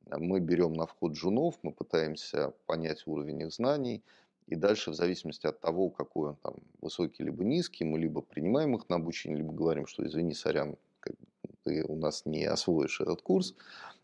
[0.07, 4.03] мы берем на вход джунов, мы пытаемся понять уровень их знаний,
[4.47, 8.75] и дальше, в зависимости от того, какой он там высокий либо низкий, мы либо принимаем
[8.75, 10.77] их на обучение, либо говорим, что извини, сорян,
[11.63, 13.55] ты у нас не освоишь этот курс.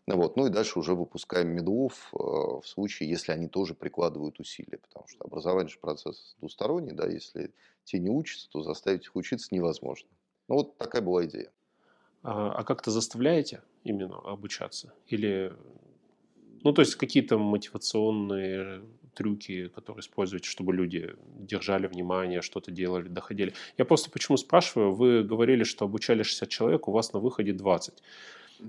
[0.07, 0.37] Вот.
[0.37, 4.77] Ну и дальше уже выпускаем медлов э, в случае, если они тоже прикладывают усилия.
[4.77, 9.53] Потому что образование же процесс двусторонний, да, если те не учатся, то заставить их учиться
[9.53, 10.07] невозможно.
[10.47, 11.51] Ну вот такая была идея.
[12.23, 14.93] А, а как-то заставляете именно обучаться?
[15.07, 15.53] Или
[16.63, 18.81] ну, то есть какие-то мотивационные
[19.13, 23.53] трюки, которые используете, чтобы люди держали внимание, что-то делали, доходили.
[23.77, 28.03] Я просто почему спрашиваю, вы говорили, что обучали 60 человек, у вас на выходе 20.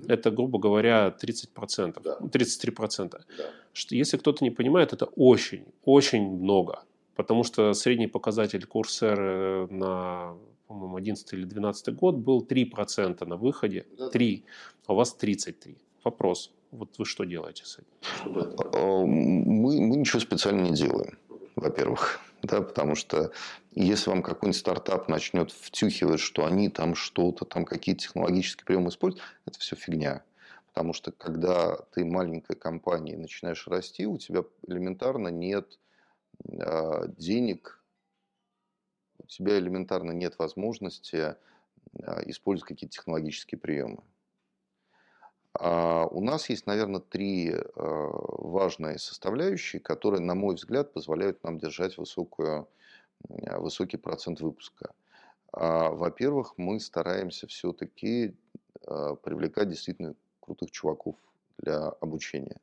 [0.08, 2.18] Это, грубо говоря, 30%, да.
[2.20, 3.10] 33%.
[3.10, 3.50] Да.
[3.72, 6.82] Что, если кто-то не понимает, это очень, очень много.
[7.16, 13.86] Потому что средний показатель курсера на, по-моему, 11 или 12 год был 3% на выходе.
[13.98, 14.08] Да.
[14.10, 14.44] 3,
[14.86, 15.76] а у вас 33.
[16.04, 16.52] Вопрос.
[16.70, 18.54] Вот вы что делаете с этим?
[18.74, 21.18] А, мы, мы ничего специально не делаем,
[21.56, 22.20] во-первых.
[22.42, 23.32] Да, потому что
[23.72, 29.24] если вам какой-нибудь стартап начнет втюхивать, что они там что-то, там какие-то технологические приемы используют,
[29.44, 30.22] это все фигня.
[30.68, 35.78] Потому что когда ты маленькая компания и начинаешь расти, у тебя элементарно нет
[36.48, 37.82] э, денег,
[39.18, 41.34] у тебя элементарно нет возможности
[41.94, 44.02] э, использовать какие-то технологические приемы.
[45.60, 51.58] А у нас есть, наверное, три э, важные составляющие, которые, на мой взгляд, позволяют нам
[51.58, 52.68] держать высокую,
[53.28, 54.92] высокий процент выпуска.
[55.52, 58.36] А, во-первых, мы стараемся все-таки
[58.86, 61.16] э, привлекать действительно крутых чуваков
[61.58, 62.60] для обучения.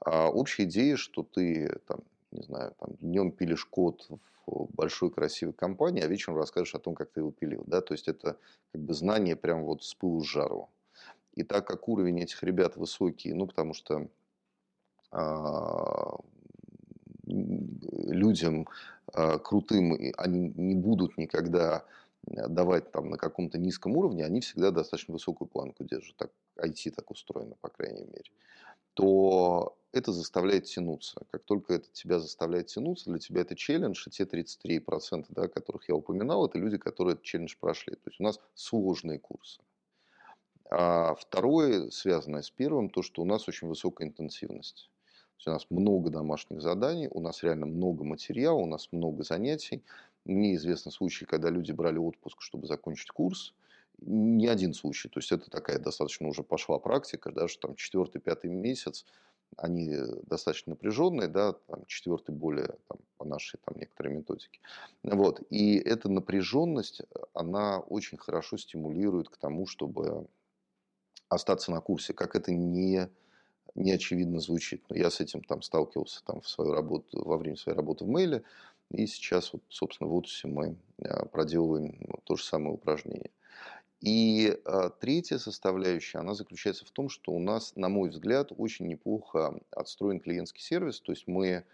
[0.00, 4.06] А общая идея, что ты там, не знаю, там, днем пилишь код
[4.46, 7.64] в большой красивой компании, а вечером расскажешь о том, как ты его пилил.
[7.66, 7.80] Да?
[7.80, 8.36] То есть это
[8.72, 10.68] как бы знание прям вот с пылу с жару.
[11.38, 14.08] И так как уровень этих ребят высокий, ну, потому что
[15.12, 16.18] а,
[17.24, 18.66] людям
[19.12, 21.84] а, крутым они не будут никогда
[22.24, 26.16] давать там на каком-то низком уровне, они всегда достаточно высокую планку держат.
[26.16, 28.32] Так, IT так устроено, по крайней мере.
[28.94, 31.20] То это заставляет тянуться.
[31.30, 35.88] Как только это тебя заставляет тянуться, для тебя это челлендж, и те 33%, да, которых
[35.88, 37.94] я упоминал, это люди, которые этот челлендж прошли.
[37.94, 39.62] То есть у нас сложные курсы.
[40.70, 44.90] А второе, связанное с первым, то, что у нас очень высокая интенсивность.
[45.38, 49.82] есть у нас много домашних заданий, у нас реально много материала, у нас много занятий.
[50.24, 53.54] Мне известны случаи, когда люди брали отпуск, чтобы закончить курс.
[54.00, 55.08] Не один случай.
[55.08, 59.04] То есть это такая достаточно уже пошла практика, да, что там четвертый, пятый месяц
[59.56, 59.96] они
[60.26, 64.60] достаточно напряженные, да, там, четвертый более там, по нашей там, некоторой методике.
[65.02, 65.42] Вот.
[65.50, 67.02] И эта напряженность,
[67.32, 70.28] она очень хорошо стимулирует к тому, чтобы
[71.28, 73.08] остаться на курсе, как это не,
[73.74, 74.82] не очевидно звучит.
[74.88, 78.08] Но я с этим там сталкивался там, в свою работу, во время своей работы в
[78.08, 78.42] мейле,
[78.90, 83.30] и сейчас, вот, собственно, в Утусе мы а, проделываем то же самое упражнение.
[84.00, 88.86] И а, третья составляющая, она заключается в том, что у нас, на мой взгляд, очень
[88.86, 91.00] неплохо отстроен клиентский сервис.
[91.00, 91.64] То есть мы,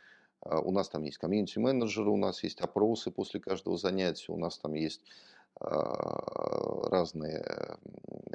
[0.41, 4.59] а, у нас там есть комьюнити-менеджеры, у нас есть опросы после каждого занятия, у нас
[4.59, 5.03] там есть
[5.61, 7.45] разные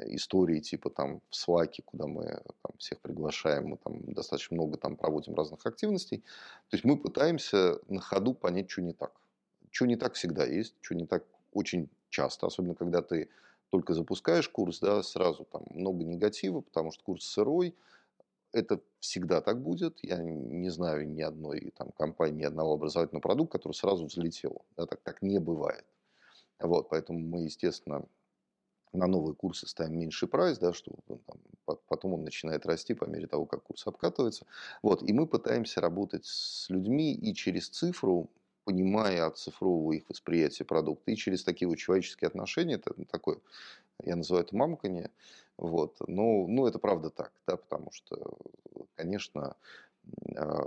[0.06, 2.24] истории, типа там в Slack, куда мы
[2.62, 6.18] там, всех приглашаем, мы там достаточно много там проводим разных активностей.
[6.68, 9.12] То есть мы пытаемся на ходу понять, что не так.
[9.70, 13.28] Что не так всегда есть, что не так очень часто, особенно когда ты
[13.70, 17.76] только запускаешь курс, да, сразу там много негатива, потому что курс сырой,
[18.52, 19.98] это всегда так будет.
[20.02, 24.64] Я не знаю ни одной там, компании, ни одного образовательного продукта, который сразу взлетел.
[24.76, 25.84] Да, так, так не бывает.
[26.60, 28.06] Вот, поэтому мы, естественно,
[28.92, 30.92] на новые курсы ставим меньший прайс, да, что
[31.26, 34.46] там, потом он начинает расти по мере того, как курс обкатывается.
[34.82, 38.30] Вот, и мы пытаемся работать с людьми и через цифру
[38.64, 41.10] понимая, оцифровывая их восприятие продукта.
[41.10, 43.38] И через такие вот человеческие отношения, это такое,
[44.02, 45.10] я называю это мамканье,
[45.56, 45.96] вот.
[46.06, 48.38] Но, ну, это правда так, да, потому что,
[48.96, 49.56] конечно,
[50.36, 50.66] а,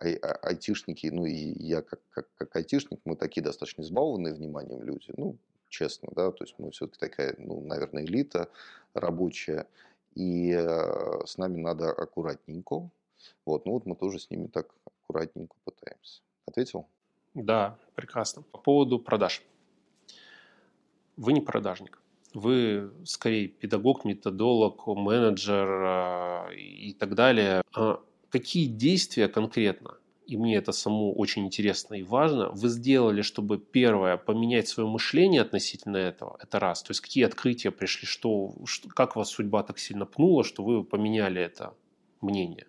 [0.00, 4.82] ай- а, айтишники, ну и я как, как, как айтишник, мы такие достаточно избалованные вниманием
[4.82, 5.36] люди, ну,
[5.68, 8.48] честно, да, то есть мы все-таки такая, ну, наверное, элита
[8.94, 9.66] рабочая,
[10.14, 12.90] и э, с нами надо аккуратненько,
[13.44, 16.22] вот, ну вот мы тоже с ними так аккуратненько пытаемся.
[16.46, 16.86] Ответил?
[17.34, 18.42] Да, прекрасно.
[18.42, 19.42] По поводу продаж.
[21.16, 22.00] Вы не продажник.
[22.32, 27.62] Вы скорее педагог, методолог, менеджер а, и так далее.
[28.30, 34.16] Какие действия конкретно, и мне это само очень интересно и важно, вы сделали, чтобы первое,
[34.16, 36.82] поменять свое мышление относительно этого, это раз.
[36.82, 40.84] То есть какие открытия пришли, что, что как вас судьба так сильно пнула, что вы
[40.84, 41.74] поменяли это
[42.20, 42.66] мнение.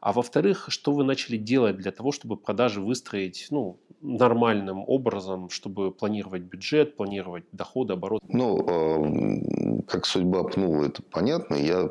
[0.00, 5.90] А во-вторых, что вы начали делать для того, чтобы продажи выстроить ну, нормальным образом, чтобы
[5.90, 8.22] планировать бюджет, планировать доходы, оборот?
[8.28, 11.54] Ну, а, как судьба пнула, это понятно.
[11.54, 11.90] Я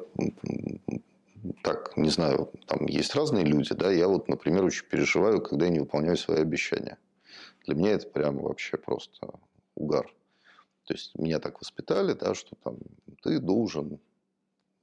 [1.64, 5.72] так, не знаю, там есть разные люди, да, я вот, например, очень переживаю, когда я
[5.72, 6.98] не выполняю свои обещания.
[7.66, 9.40] Для меня это прямо вообще просто
[9.76, 10.14] угар.
[10.86, 12.78] То есть меня так воспитали, да, что там
[13.22, 14.00] ты должен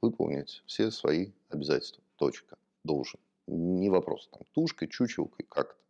[0.00, 2.02] выполнить все свои обязательства.
[2.16, 3.20] Точка должен.
[3.46, 5.80] Не вопрос, там, тушкой, чучелкой, как-то.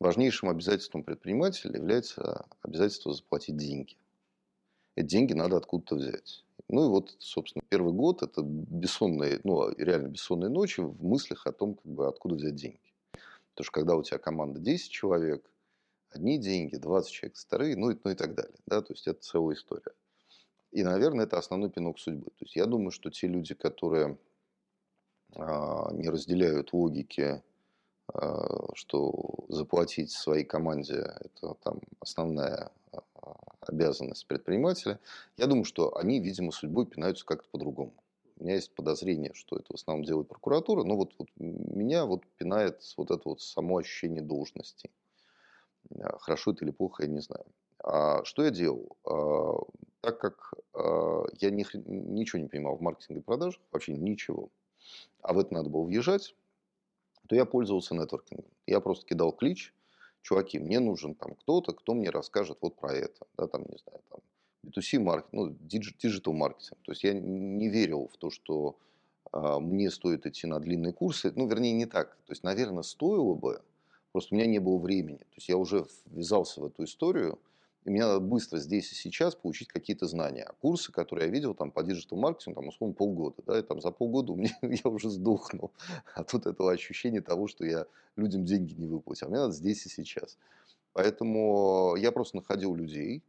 [0.00, 3.96] Важнейшим обязательством предпринимателя является обязательство заплатить деньги.
[4.96, 6.43] Эти деньги надо откуда-то взять.
[6.68, 11.52] Ну и вот, собственно, первый год– это бессонные, ну, реально бессонные ночи в мыслях о
[11.52, 12.80] том, как бы, откуда взять деньги.
[13.12, 15.48] Потому что когда у тебя команда 10 человек,
[16.10, 18.56] одни деньги, 20 человек вторые, ну и, ну и так далее.
[18.66, 18.80] Да?
[18.82, 19.92] То есть это целая история.
[20.72, 22.30] И, наверное, это основной пинок судьбы.
[22.30, 24.18] То есть я думаю, что те люди, которые
[25.36, 27.42] а, не разделяют логики,
[28.12, 32.72] а, что заплатить своей команде– это там основная а,
[33.60, 34.98] обязанность предпринимателя.
[35.36, 37.92] Я думаю, что они, видимо, судьбой пинаются как-то по-другому.
[38.36, 42.26] У меня есть подозрение, что это в основном делает прокуратура, но вот, вот меня вот
[42.36, 44.90] пинает вот это вот само ощущение должности.
[46.18, 47.44] Хорошо это или плохо, я не знаю.
[47.78, 48.96] А что я делал?
[50.00, 54.48] Так как я ни, ничего не понимал в маркетинге и продажах, вообще ничего,
[55.22, 56.34] а в это надо было въезжать,
[57.28, 58.46] то я пользовался нетворкингом.
[58.66, 59.72] Я просто кидал клич,
[60.24, 64.00] чуваки, мне нужен там кто-то, кто мне расскажет вот про это, да, там, не знаю,
[64.08, 64.20] там,
[64.64, 66.78] B2C маркетинг, ну, digital маркетинг.
[66.82, 68.76] То есть я не верил в то, что
[69.32, 71.30] э, мне стоит идти на длинные курсы.
[71.36, 72.16] Ну, вернее, не так.
[72.26, 73.60] То есть, наверное, стоило бы,
[74.12, 75.18] просто у меня не было времени.
[75.18, 77.38] То есть я уже ввязался в эту историю,
[77.84, 80.44] и мне надо быстро здесь и сейчас получить какие-то знания.
[80.44, 83.42] А курсы, которые я видел там, по digital маркетингу, там, условно, полгода.
[83.46, 85.70] Да, и там за полгода у меня, я уже сдохнул
[86.14, 89.26] от этого ощущения того, что я людям деньги не выплатил.
[89.26, 90.38] А мне надо здесь и сейчас.
[90.92, 93.22] Поэтому я просто находил людей,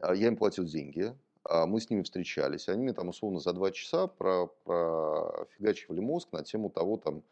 [0.00, 2.68] а, я им платил деньги, а мы с ними встречались.
[2.68, 7.22] Они мне там условно за два часа про, про фигачивали мозг на тему того, там,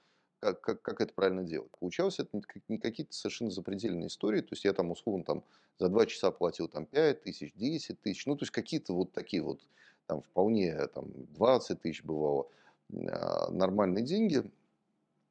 [0.41, 1.71] как, как, как это правильно делать.
[1.79, 5.45] Получалось это не какие-то совершенно запредельные истории, то есть я там условно там
[5.79, 9.43] за два часа платил там 5 тысяч, 10 тысяч, ну то есть какие-то вот такие
[9.43, 9.61] вот,
[10.07, 12.49] там вполне там 20 тысяч бывало.
[12.89, 14.51] нормальные деньги.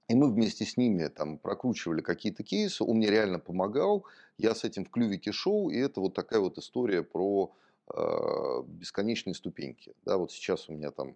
[0.10, 4.06] И мы вместе с ними там прокручивали какие-то кейсы, он мне реально помогал,
[4.38, 7.54] я с этим в клювике шел, и это вот такая вот история про
[7.94, 9.94] э, бесконечные ступеньки.
[10.06, 11.14] Да, вот сейчас у меня там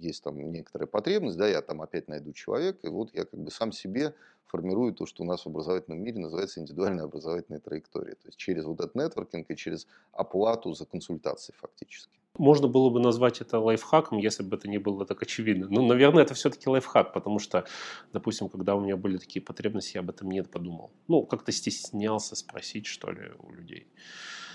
[0.00, 3.50] есть там некоторая потребность, да, я там опять найду человека, и вот я как бы
[3.50, 4.14] сам себе
[4.46, 8.14] формирую то, что у нас в образовательном мире называется индивидуальная образовательная траектория.
[8.14, 12.12] То есть через вот этот нетворкинг и через оплату за консультации фактически.
[12.36, 15.68] Можно было бы назвать это лайфхаком, если бы это не было так очевидно.
[15.70, 17.64] Но, наверное, это все-таки лайфхак, потому что,
[18.12, 20.90] допустим, когда у меня были такие потребности, я об этом не подумал.
[21.06, 23.86] Ну, как-то стеснялся спросить, что ли, у людей.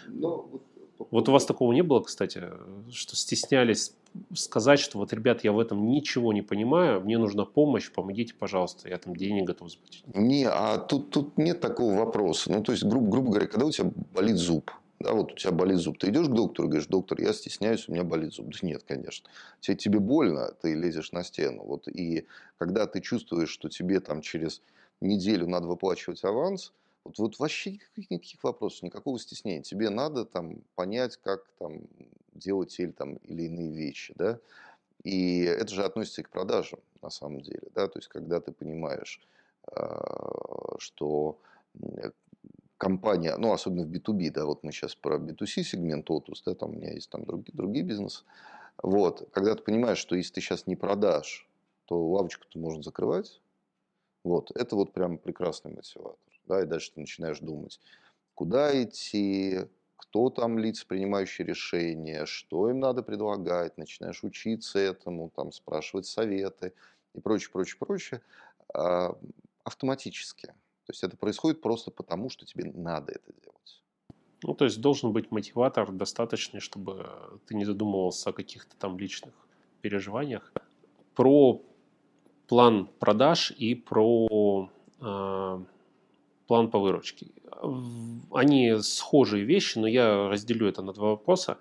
[0.08, 0.64] Но, вот,
[1.12, 2.44] вот у вас такого не было, кстати,
[2.92, 3.94] что стеснялись
[4.34, 8.89] сказать, что вот, ребят, я в этом ничего не понимаю, мне нужна помощь, помогите, пожалуйста,
[8.89, 10.03] я там денег готов заплатить.
[10.16, 12.51] Не, а тут, тут нет такого вопроса.
[12.51, 15.51] Ну, то есть, грубо, грубо говоря, когда у тебя болит зуб, да, вот у тебя
[15.51, 18.47] болит зуб, ты идешь к доктору и говоришь, доктор, я стесняюсь, у меня болит зуб.
[18.47, 19.30] Да нет, конечно.
[19.62, 21.64] Тебе, тебе больно, ты лезешь на стену.
[21.64, 24.62] Вот, и когда ты чувствуешь, что тебе там через
[24.99, 26.74] неделю надо выплачивать аванс,
[27.05, 29.62] вот, вот вообще никаких, никаких вопросов, никакого стеснения.
[29.62, 31.82] Тебе надо там понять, как там
[32.40, 34.40] делать те или, там, или иные вещи, да.
[35.04, 38.52] И это же относится и к продажам, на самом деле, да, то есть, когда ты
[38.52, 39.22] понимаешь,
[39.72, 41.40] а, что
[42.78, 46.72] компания, ну, особенно в B2B, да, вот мы сейчас про B2C сегмент Otus, да, там
[46.72, 48.24] у меня есть там другие, другие бизнесы,
[48.84, 51.48] вот, когда ты понимаешь, что если ты сейчас не продашь,
[51.86, 53.42] то лавочку-то можно закрывать,
[54.24, 57.80] вот, это вот прям прекрасный мотиватор, да, и дальше ты начинаешь думать,
[58.36, 59.62] куда идти,
[60.00, 66.74] кто там лица, принимающие решения, что им надо предлагать, начинаешь учиться этому, там, спрашивать советы
[67.14, 68.22] и прочее, прочее, прочее,
[68.74, 69.18] а,
[69.64, 70.47] автоматически.
[70.47, 73.84] То есть это происходит просто потому, что тебе надо это делать.
[74.41, 77.06] Ну, то есть должен быть мотиватор достаточный, чтобы
[77.45, 79.34] ты не задумывался о каких-то там личных
[79.82, 80.54] переживаниях.
[81.14, 81.62] Про
[82.47, 84.70] план продаж и про
[85.02, 85.60] э,
[86.50, 87.28] план по выручке.
[88.32, 91.60] Они схожие вещи, но я разделю это на два вопроса.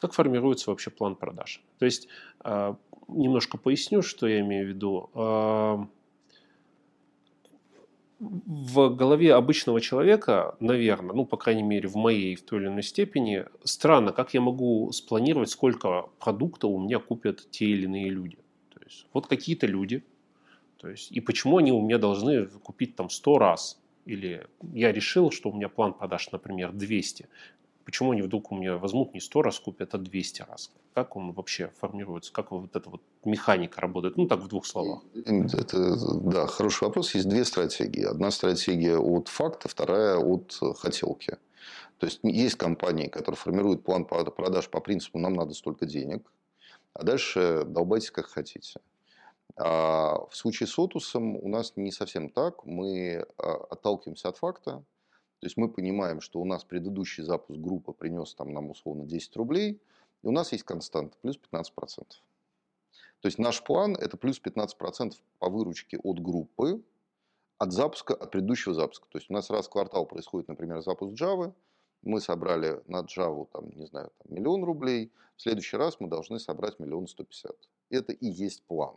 [0.00, 1.62] Как формируется вообще план продаж?
[1.78, 2.08] То есть
[2.42, 2.74] э,
[3.08, 5.10] немножко поясню, что я имею в виду.
[5.14, 5.76] Э,
[8.18, 12.82] в голове обычного человека, наверное, ну, по крайней мере, в моей в той или иной
[12.82, 18.38] степени, странно, как я могу спланировать, сколько продукта у меня купят те или иные люди.
[18.70, 20.02] То есть, вот какие-то люди,
[20.78, 25.30] то есть, и почему они у меня должны купить там 100 раз, или я решил,
[25.30, 27.28] что у меня план продаж, например, 200.
[27.84, 30.70] Почему они вдруг у меня возьмут не 100 раз, купят, а 200 раз?
[30.94, 32.32] Как он вообще формируется?
[32.32, 34.16] Как вот эта вот механика работает?
[34.16, 35.02] Ну, так в двух словах.
[35.14, 37.14] Это, да, хороший вопрос.
[37.14, 38.04] Есть две стратегии.
[38.04, 41.36] Одна стратегия от факта, вторая от хотелки.
[41.98, 46.32] То есть, есть компании, которые формируют план продаж по принципу «нам надо столько денег»,
[46.94, 48.80] а дальше долбайте как хотите.
[49.56, 52.64] А в случае с Отусом у нас не совсем так.
[52.64, 54.84] Мы а, отталкиваемся от факта,
[55.44, 59.36] то есть мы понимаем, что у нас предыдущий запуск группы принес там, нам условно 10
[59.36, 59.78] рублей,
[60.22, 61.72] и у нас есть константа плюс 15%.
[63.20, 66.82] То есть наш план это плюс 15% по выручке от группы,
[67.58, 69.06] от запуска, от предыдущего запуска.
[69.10, 71.52] То есть у нас раз в квартал происходит, например, запуск Java,
[72.02, 76.38] мы собрали на Java, там, не знаю, там, миллион рублей, в следующий раз мы должны
[76.38, 77.56] собрать миллион сто пятьдесят.
[77.90, 78.96] Это и есть план.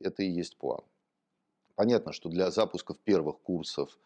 [0.00, 0.80] Это и есть план.
[1.74, 3.98] Понятно, что для запусков первых курсов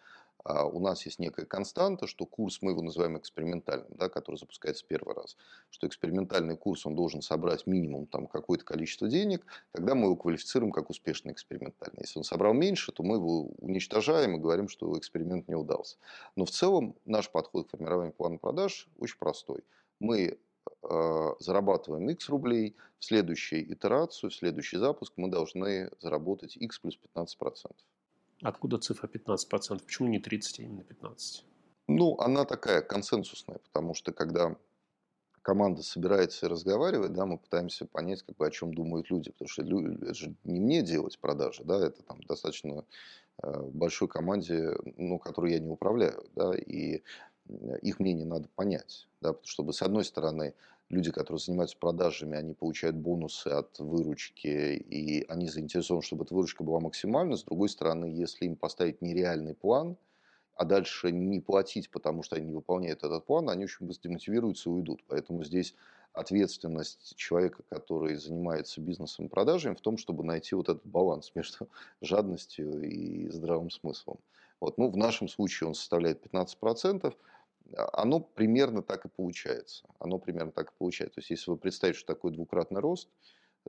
[0.45, 4.85] а у нас есть некая константа, что курс, мы его называем экспериментальным, да, который запускается
[4.87, 5.39] первый раз,
[5.71, 10.71] что экспериментальный курс, он должен собрать минимум там, какое-то количество денег, тогда мы его квалифицируем
[10.71, 12.03] как успешный экспериментальный.
[12.03, 15.97] Если он собрал меньше, то мы его уничтожаем и говорим, что эксперимент не удался.
[16.37, 19.65] Но в целом наш подход к формированию плана продаж очень простой.
[19.99, 20.39] Мы
[21.41, 27.73] зарабатываем x рублей, в следующую итерацию, в следующий запуск мы должны заработать x плюс 15%.
[28.43, 29.83] Откуда цифра 15%?
[29.85, 31.45] Почему не 30, а именно 15?
[31.89, 34.57] Ну, она такая консенсусная, потому что когда
[35.43, 39.49] команда собирается и разговаривает, да, мы пытаемся понять, как бы, о чем думают люди, потому
[39.49, 42.85] что это же не мне делать продажи, да, это там достаточно
[43.43, 47.03] э, большой команде, ну, которую я не управляю, да, и э,
[47.83, 50.55] их мнение надо понять, да, чтобы с одной стороны
[50.89, 56.63] люди, которые занимаются продажами, они получают бонусы от выручки, и они заинтересованы, чтобы эта выручка
[56.63, 57.37] была максимальна.
[57.37, 59.97] С другой стороны, если им поставить нереальный план,
[60.57, 64.71] а дальше не платить, потому что они не выполняют этот план, они очень быстро демотивируются
[64.71, 65.03] и уйдут.
[65.09, 65.75] Поэтому здесь
[66.13, 71.69] ответственность человека, который занимается бизнесом и продажами, в том, чтобы найти вот этот баланс между
[72.01, 74.19] жадностью и здравым смыслом.
[74.65, 74.79] Вот.
[74.79, 77.15] Ну, в нашем случае он составляет 15%
[77.95, 79.87] оно примерно так и получается.
[79.99, 81.15] Оно примерно так и получается.
[81.15, 83.09] То есть, если вы представите, что такое двукратный рост,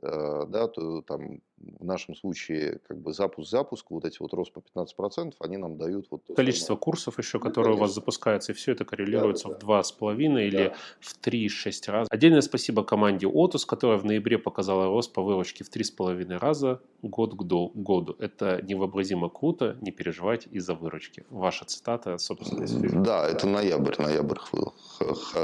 [0.02, 4.60] Э, да, то там в нашем случае как бы запуск-запуск, вот эти вот рост по
[4.60, 6.22] 15%, они нам дают вот...
[6.34, 6.80] Количество самое...
[6.80, 7.84] курсов еще, ну, которые конечно.
[7.84, 10.42] у вас запускаются, и все это коррелируется да, да, в 2,5 да.
[10.42, 12.08] или в 3-6 раз.
[12.10, 17.34] Отдельное спасибо команде Otus, которая в ноябре показала рост по выручке в 3,5 раза год
[17.34, 18.16] к году.
[18.18, 21.24] Это невообразимо круто, не переживать из-за выручки.
[21.30, 23.02] Ваша цитата, собственно.
[23.02, 24.74] Да, это ноябрь, ноябрь был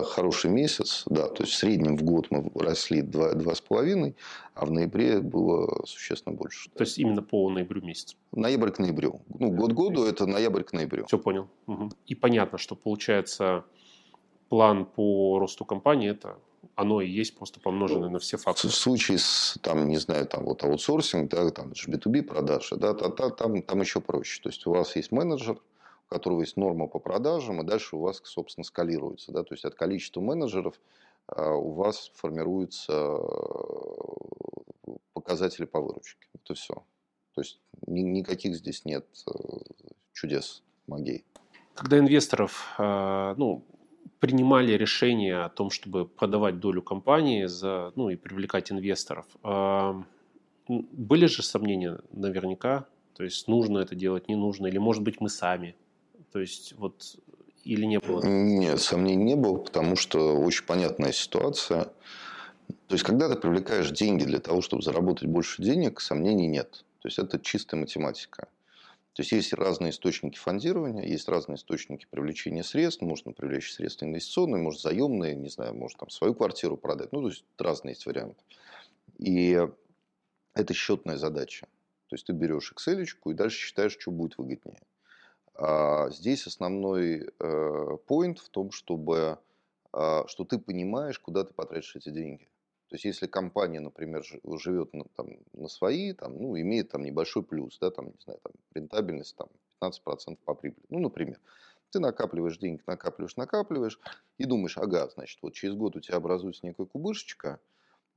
[0.04, 4.14] хороший месяц, да, то есть в среднем в год мы росли 2,5,
[4.54, 6.01] а в ноябре было существенно
[6.32, 6.70] больше.
[6.70, 8.16] То есть именно по ноябрю месяцу?
[8.32, 9.22] Ноябрь к ноябрю.
[9.28, 11.07] Ну, год году это ноябрь к ноябрю.
[11.07, 11.48] Все понял.
[11.66, 11.90] Угу.
[12.07, 13.64] И понятно, что получается
[14.48, 16.38] план по росту компании это
[16.74, 18.72] оно и есть просто помноженное ну, на все факторы.
[18.72, 23.32] В случае с, там, не знаю, там вот аутсорсинг, да, там B2B продажи, да, там,
[23.32, 24.40] там, там еще проще.
[24.42, 25.59] То есть у вас есть менеджер,
[26.09, 29.32] у которого есть норма по продажам, и дальше у вас, собственно, скалируется.
[29.32, 30.80] Да, то есть от количества менеджеров
[31.36, 33.18] у вас формируются э,
[35.14, 36.28] показатели по выручке.
[36.34, 36.74] Это все.
[37.34, 39.32] То есть никаких здесь нет э,
[40.12, 41.24] чудес, магии.
[41.74, 43.64] Когда инвесторов э, ну,
[44.20, 49.26] принимали решение о том, чтобы продавать долю компании за, ну, и привлекать инвесторов,
[50.68, 55.28] были же сомнения наверняка, то есть нужно это делать, не нужно, или может быть мы
[55.28, 55.74] сами.
[56.32, 57.16] То есть вот
[57.64, 58.22] или не было?
[58.24, 61.84] Нет, сомнений не было, потому что очень понятная ситуация.
[62.88, 66.84] То есть, когда ты привлекаешь деньги для того, чтобы заработать больше денег, сомнений нет.
[67.00, 68.48] То есть, это чистая математика.
[69.14, 73.02] То есть, есть разные источники фондирования, есть разные источники привлечения средств.
[73.02, 77.12] Можно привлечь средства инвестиционные, может, заемные, не знаю, может, там, свою квартиру продать.
[77.12, 78.42] Ну, то есть, разные есть варианты.
[79.18, 79.60] И
[80.54, 81.66] это счетная задача.
[82.08, 84.78] То есть, ты берешь Excel и дальше считаешь, что будет выгоднее.
[85.55, 87.30] А здесь основной
[88.07, 89.38] поинт э, в том, чтобы,
[89.92, 92.48] а, что ты понимаешь, куда ты потратишь эти деньги.
[92.88, 94.22] То есть, если компания, например,
[94.59, 98.38] живет на, там, на свои, там, ну, имеет там небольшой плюс, да, там, не знаю,
[98.42, 101.40] там, рентабельность там, 15% по прибыли, ну, например,
[101.90, 103.98] ты накапливаешь деньги, накапливаешь, накапливаешь,
[104.38, 107.61] и думаешь, ага, значит, вот через год у тебя образуется некая кубышечка,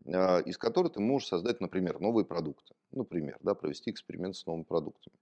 [0.06, 2.76] а, из которой ты можешь создать, например, новые продукты.
[2.92, 5.18] Например, да, провести эксперимент с новыми продуктами.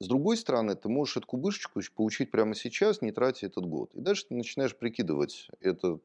[0.00, 3.90] С другой стороны, ты можешь эту кубышечку получить прямо сейчас, не тратя этот год.
[3.94, 5.98] И дальше ты начинаешь прикидывать, это,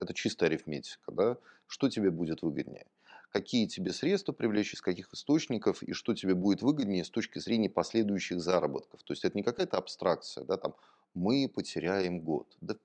[0.00, 1.36] это чистая арифметика, да,
[1.66, 2.86] что тебе будет выгоднее.
[3.30, 7.68] Какие тебе средства привлечь, из каких источников, и что тебе будет выгоднее с точки зрения
[7.68, 9.02] последующих заработков.
[9.02, 10.74] То есть это не какая-то абстракция, да, там,
[11.14, 12.46] мы потеряем год.
[12.60, 12.76] Да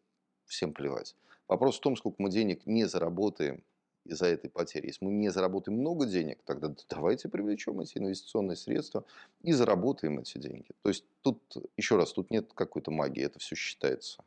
[0.50, 1.16] всем плевать.
[1.48, 3.64] Вопрос в том, сколько мы денег не заработаем
[4.10, 4.88] из-за этой потери.
[4.88, 9.04] Если мы не заработаем много денег, тогда давайте привлечем эти инвестиционные средства
[9.42, 10.68] и заработаем эти деньги.
[10.82, 11.40] То есть тут,
[11.78, 14.24] еще раз, тут нет какой-то магии, это все считается.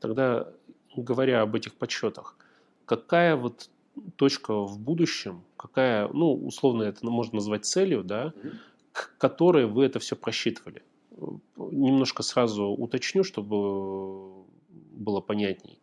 [0.00, 0.52] Тогда,
[0.96, 2.36] говоря об этих подсчетах,
[2.84, 3.70] какая вот
[4.16, 8.52] точка в будущем, какая, ну, условно это можно назвать целью, да, mm-hmm.
[8.92, 10.82] к которой вы это все просчитывали?
[11.56, 14.44] Немножко сразу уточню, чтобы
[14.92, 15.78] было понятней.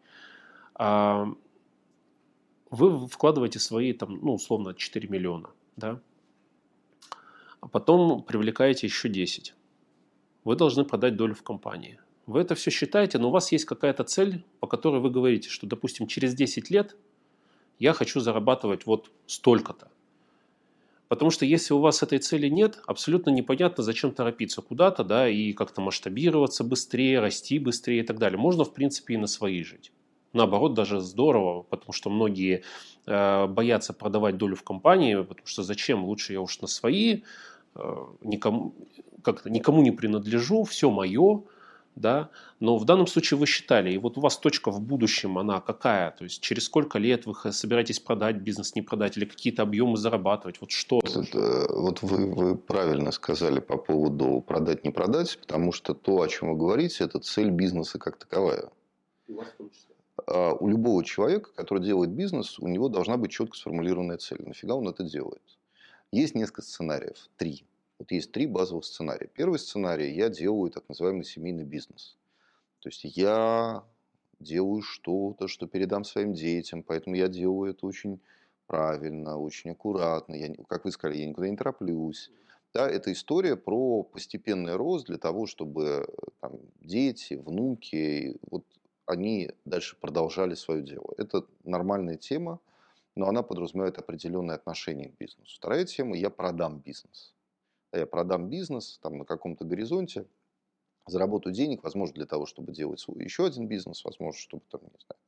[2.71, 5.99] Вы вкладываете свои, там, ну, условно, 4 миллиона, да,
[7.59, 9.53] а потом привлекаете еще 10.
[10.45, 11.99] Вы должны продать долю в компании.
[12.25, 15.67] Вы это все считаете, но у вас есть какая-то цель, по которой вы говорите, что,
[15.67, 16.95] допустим, через 10 лет
[17.77, 19.91] я хочу зарабатывать вот столько-то.
[21.09, 25.51] Потому что если у вас этой цели нет, абсолютно непонятно, зачем торопиться куда-то, да, и
[25.51, 28.39] как-то масштабироваться быстрее, расти быстрее и так далее.
[28.39, 29.91] Можно, в принципе, и на свои жить
[30.33, 32.63] наоборот, даже здорово, потому что многие
[33.05, 37.21] э, боятся продавать долю в компании, потому что зачем, лучше я уж на свои,
[37.75, 38.73] э, никому,
[39.23, 41.43] как никому не принадлежу, все мое,
[41.95, 42.29] да,
[42.59, 46.11] но в данном случае вы считали, и вот у вас точка в будущем, она какая,
[46.11, 50.61] то есть через сколько лет вы собираетесь продать бизнес, не продать, или какие-то объемы зарабатывать,
[50.61, 51.01] вот что?
[51.03, 56.27] Это, вот вы, вы правильно сказали по поводу продать, не продать, потому что то, о
[56.27, 58.69] чем вы говорите, это цель бизнеса как таковая.
[59.27, 59.90] У вас в том числе.
[60.27, 64.41] А, у любого человека, который делает бизнес, у него должна быть четко сформулированная цель.
[64.45, 65.41] Нафига он это делает?
[66.11, 67.65] Есть несколько сценариев, три.
[67.99, 69.27] Вот есть три базовых сценария.
[69.27, 72.17] Первый сценарий– я делаю так называемый семейный бизнес.
[72.79, 73.83] То есть я
[74.39, 78.19] делаю что-то, что передам своим детям, поэтому я делаю это очень
[78.65, 80.33] правильно, очень аккуратно.
[80.33, 82.31] Я, как вы сказали, я никуда не тороплюсь.
[82.73, 86.07] Да, это история про постепенный рост для того, чтобы
[86.39, 88.63] там, дети, внуки, вот
[89.05, 91.13] они дальше продолжали свое дело.
[91.17, 92.59] Это нормальная тема,
[93.15, 95.55] но она подразумевает определенное отношение к бизнесу.
[95.57, 97.33] Вторая тема– я продам бизнес.
[97.91, 100.25] Я продам бизнес там, на каком-то горизонте,
[101.07, 104.99] заработаю денег, возможно, для того, чтобы делать свой еще один бизнес, возможно, чтобы там, не
[105.05, 105.19] знаю,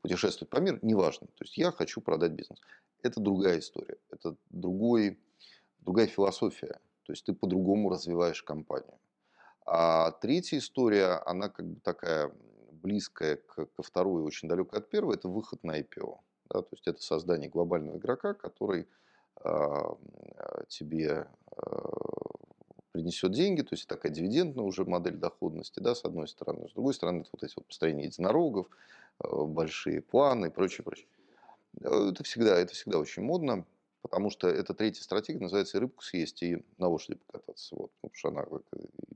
[0.00, 1.26] путешествовать по миру, неважно.
[1.26, 2.58] То есть я хочу продать бизнес.
[3.02, 5.18] Это другая история, это другой,
[5.80, 6.78] другая философия.
[7.02, 8.98] То есть ты по-другому развиваешь компанию.
[9.66, 12.32] А третья история, она как бы такая
[12.82, 16.18] близкая к, ко второй, очень далекая от первой, это выход на IPO.
[16.50, 18.88] Да, то есть это создание глобального игрока, который
[19.44, 19.74] э,
[20.68, 21.66] тебе э,
[22.92, 26.68] принесет деньги, то есть такая дивидендная уже модель доходности, да, с одной стороны.
[26.68, 28.66] С другой стороны, это вот эти вот построения единорогов,
[29.22, 31.06] э, большие планы и прочее, прочее.
[31.80, 33.64] Это всегда, это всегда очень модно,
[34.02, 37.76] потому что эта третья стратегия называется и рыбку съесть, и на лошади покататься.
[37.76, 38.44] Вот, потому что она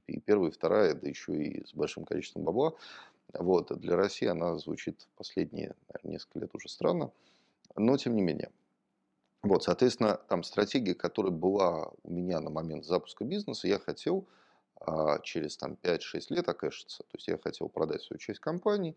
[0.07, 2.75] и первая, и вторая, да еще и с большим количеством бабла.
[3.39, 7.11] Вот, для России она звучит последние наверное, несколько лет уже странно,
[7.77, 8.51] но тем не менее.
[9.43, 14.27] Вот, соответственно, там стратегия, которая была у меня на момент запуска бизнеса, я хотел
[14.81, 17.03] а, через там, 5-6 лет окэшиться.
[17.03, 18.97] То есть я хотел продать свою часть компании,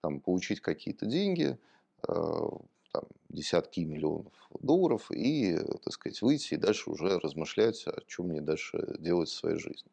[0.00, 1.58] там, получить какие-то деньги,
[2.06, 2.50] а,
[2.92, 8.40] там, десятки миллионов долларов и, так сказать, выйти и дальше уже размышлять, о чем мне
[8.40, 9.90] дальше делать в своей жизни.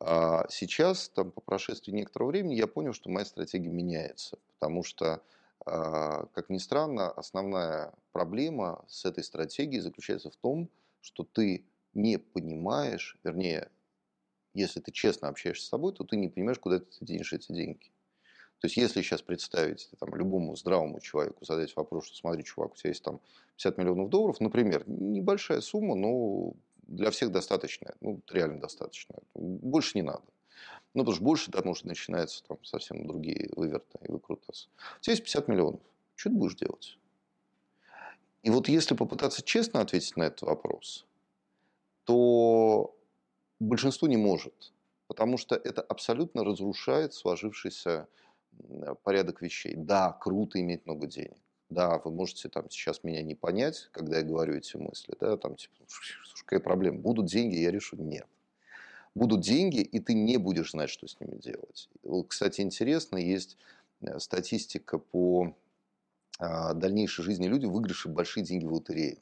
[0.00, 5.22] А сейчас, там, по прошествии некоторого времени, я понял, что моя стратегия меняется, потому что,
[5.64, 10.70] а, как ни странно, основная проблема с этой стратегией заключается в том,
[11.00, 13.70] что ты не понимаешь, вернее,
[14.54, 17.90] если ты честно общаешься с собой, то ты не понимаешь, куда ты денешь эти деньги.
[18.60, 22.76] То есть, если сейчас представить там, любому здравому человеку, задать вопрос, что смотри, чувак, у
[22.76, 23.20] тебя есть там
[23.56, 26.54] 50 миллионов долларов, например, небольшая сумма, но
[26.92, 29.20] для всех достаточная, ну, реально достаточная.
[29.34, 30.22] Больше не надо.
[30.94, 34.68] Ну, потому что больше, потому что начинаются там совсем другие выверты и выкрутасы.
[34.98, 35.80] У тебя есть 50 миллионов.
[36.16, 36.98] Что ты будешь делать?
[38.42, 41.06] И вот если попытаться честно ответить на этот вопрос,
[42.04, 42.94] то
[43.58, 44.72] большинство не может.
[45.06, 48.06] Потому что это абсолютно разрушает сложившийся
[49.02, 49.74] порядок вещей.
[49.76, 51.38] Да, круто иметь много денег.
[51.72, 55.56] Да, вы можете там сейчас меня не понять, когда я говорю эти мысли, да, там
[55.56, 58.26] типа, слушай, какая проблема, будут деньги, я решу, нет.
[59.14, 61.88] Будут деньги, и ты не будешь знать, что с ними делать.
[62.28, 63.58] Кстати, интересно, есть
[64.00, 65.54] э, статистика по
[66.38, 69.18] а, дальнейшей жизни людей, выигравших большие деньги в лотерею.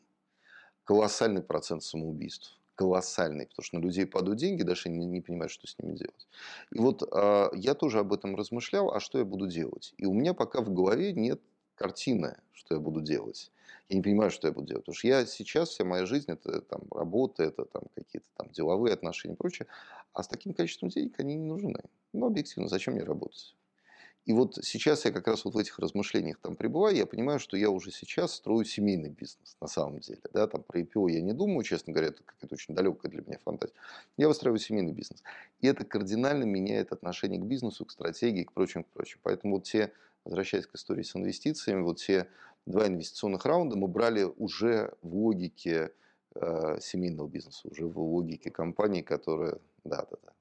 [0.85, 5.67] Колоссальный процент самоубийств колоссальный, потому что на людей падают деньги, даже не, не понимают, что
[5.67, 6.27] с ними делать.
[6.73, 9.93] И вот э, я тоже об этом размышлял, а что я буду делать?
[9.99, 11.43] И у меня пока в голове нет
[11.81, 13.51] картины, что я буду делать.
[13.89, 14.85] Я не понимаю, что я буду делать.
[14.85, 18.93] Потому что я сейчас, вся моя жизнь, это там работа, это там какие-то там деловые
[18.93, 19.67] отношения и прочее.
[20.13, 21.81] А с таким количеством денег они не нужны.
[22.13, 23.57] Ну, объективно, зачем мне работать?
[24.27, 27.57] И вот сейчас я как раз вот в этих размышлениях там пребываю, я понимаю, что
[27.57, 30.21] я уже сейчас строю семейный бизнес на самом деле.
[30.35, 33.39] Да, там про IPO я не думаю, честно говоря, это какая-то очень далекая для меня
[33.43, 33.75] фантазия.
[34.19, 35.23] Я выстраиваю семейный бизнес.
[35.63, 39.19] И это кардинально меняет отношение к бизнесу, к стратегии, к прочим, к прочим.
[39.23, 39.91] Поэтому вот те,
[40.25, 42.29] возвращаясь к истории с инвестициями, вот те
[42.67, 45.93] два инвестиционных раунда мы брали уже в логике
[46.35, 50.33] э, семейного бизнеса, уже в логике компании, которая, да, да, да,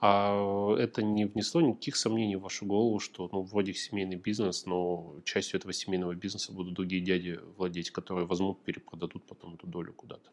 [0.00, 5.16] а это не внесло никаких сомнений в вашу голову, что ну, вроде семейный бизнес, но
[5.24, 10.30] частью этого семейного бизнеса будут другие дяди владеть, которые возьмут, перепродадут потом эту долю куда-то?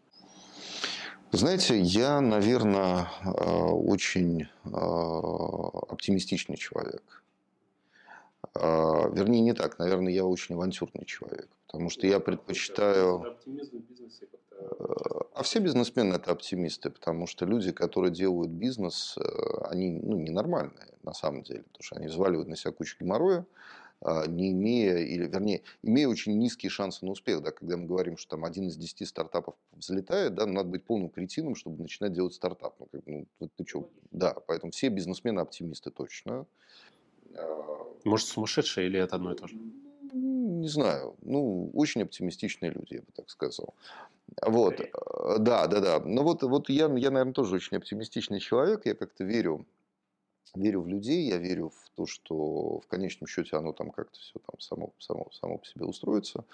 [1.32, 7.24] Знаете, я, наверное, э, очень э, оптимистичный человек.
[8.54, 9.80] Э, вернее, не так.
[9.80, 11.50] Наверное, я очень авантюрный человек.
[11.68, 13.32] Потому что я предпочитаю...
[13.32, 14.28] Оптимизм в бизнесе
[15.34, 19.22] а все бизнесмены это оптимисты, потому что люди, которые делают бизнес, э,
[19.70, 23.46] они ну, ненормальные на самом деле, потому что они взваливают на себя кучу геморроя,
[24.02, 27.42] а, не имея, или вернее, имея очень низкие шансы на успех.
[27.42, 31.10] Да, когда мы говорим, что там один из десяти стартапов взлетает, да, надо быть полным
[31.10, 32.76] кретином, чтобы начинать делать стартап.
[32.80, 33.90] Ну, как, ну, ты что?
[34.12, 36.46] Да, поэтому все бизнесмены оптимисты точно.
[37.38, 39.56] А, Может, сумасшедшие или это одно и то же?
[40.14, 41.16] Не знаю.
[41.22, 43.74] Ну, очень оптимистичные люди, я бы так сказал.
[44.42, 44.90] Вот, э,
[45.40, 46.00] да, да, да.
[46.00, 48.86] Ну вот, вот я, я, наверное, тоже очень оптимистичный человек.
[48.86, 49.66] Я как-то верю,
[50.56, 54.40] верю в людей, я верю в то, что в конечном счете оно там как-то все
[54.40, 56.46] там само, само, само по себе устроится.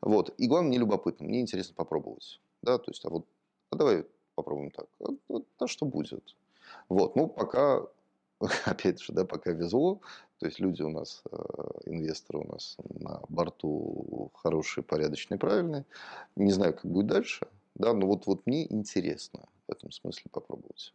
[0.00, 0.34] Вот.
[0.38, 2.40] И главное, мне любопытно, мне интересно попробовать.
[2.62, 3.26] Да, то есть, а вот,
[3.70, 4.86] а давай попробуем так.
[5.00, 6.34] А, вот, а что будет?
[6.88, 7.86] Вот, ну, пока
[8.64, 10.00] опять же, да, пока везло,
[10.38, 11.36] то есть люди у нас, э,
[11.86, 15.84] инвесторы у нас на борту хорошие, порядочные, правильные.
[16.36, 20.92] Не знаю, как будет дальше, да, но вот, вот мне интересно в этом смысле попробовать.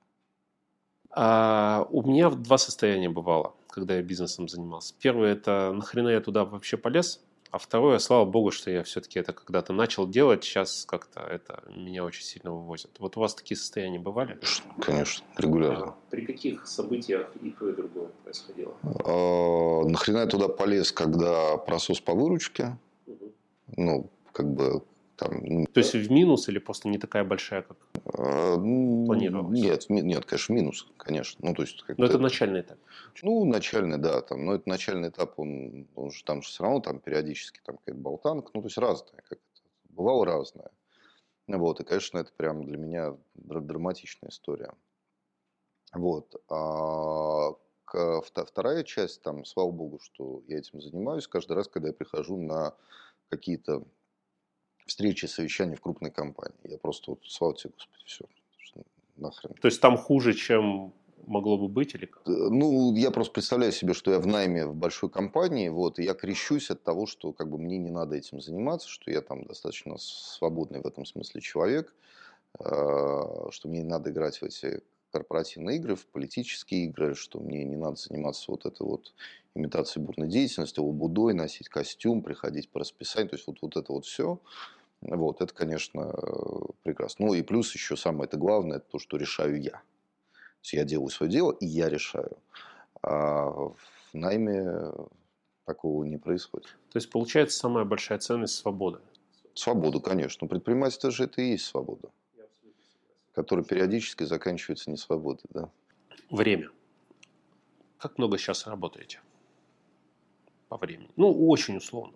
[1.12, 4.93] А, у меня два состояния бывало, когда я бизнесом занимался.
[5.00, 7.22] Первое– это нахрена я туда вообще полез,
[7.52, 12.06] А второе, слава богу, что я все-таки это когда-то начал делать, сейчас как-то это меня
[12.06, 12.91] очень сильно вывозит.
[13.00, 14.39] Вот у вас такие состояния бывали?
[14.80, 15.86] Конечно, регулярно.
[15.86, 18.76] А при каких событиях и то, и другое происходило?
[18.84, 22.78] А, нахрена я туда полез, когда просос по выручке?
[23.76, 24.84] Ну, как бы
[25.20, 29.60] там, То есть в минус или просто не такая большая, как а, планировалось?
[29.60, 31.46] Нет, нет, конечно, минус, конечно.
[31.46, 32.78] Ну, то есть, Но это начальный этап.
[33.22, 34.22] Ну, начальный, да.
[34.22, 37.78] Там, но это начальный этап, он, он же там же все равно там периодически там
[37.78, 39.22] какая-то болтанка, ну, то есть разное.
[39.28, 39.40] Как
[39.90, 40.72] бывало разное.
[41.48, 44.72] Вот, и, конечно, это прям для меня драматичная история.
[45.94, 46.36] Вот.
[46.50, 47.52] А
[48.46, 52.76] вторая часть, там, слава богу, что я этим занимаюсь, каждый раз, когда я прихожу на
[53.30, 53.84] какие-то
[54.90, 56.58] встречи, совещания в крупной компании.
[56.64, 58.26] Я просто вот, слава тебе, Господи, все.
[59.16, 59.54] Нахрен.
[59.62, 60.94] То есть там хуже, чем
[61.28, 62.26] могло бы быть или как?
[62.26, 66.14] Ну, я просто представляю себе, что я в найме в большой компании, вот, и я
[66.14, 69.98] крещусь от того, что как бы мне не надо этим заниматься, что я там достаточно
[69.98, 71.94] свободный в этом смысле человек,
[72.60, 74.82] а, что мне не надо играть в эти
[75.12, 79.14] корпоративные игры, в политические игры, что мне не надо заниматься вот этой вот
[79.56, 84.06] имитацией бурной деятельности, лабудой, носить костюм, приходить по расписанию, то есть вот, вот это вот
[84.06, 84.40] все.
[85.02, 86.14] Вот, это, конечно,
[86.84, 87.28] прекрасно.
[87.28, 89.72] Ну и плюс еще самое это главное, это то, что решаю я.
[89.72, 92.38] То есть я делаю свое дело, и я решаю.
[93.02, 93.78] А в
[94.14, 94.91] найме
[95.66, 96.78] такого не происходит.
[96.91, 99.02] То есть, получается, самая большая ценность– свобода?
[99.54, 100.45] Свобода, конечно.
[100.45, 102.10] Но предпринимательство же это и есть свобода.
[103.34, 105.45] Которая периодически заканчивается не свободой.
[105.50, 105.70] Да?
[106.30, 106.70] Время.
[108.00, 109.22] Как много сейчас работаете?
[110.70, 111.10] по времени?
[111.18, 112.14] Ну, очень условно.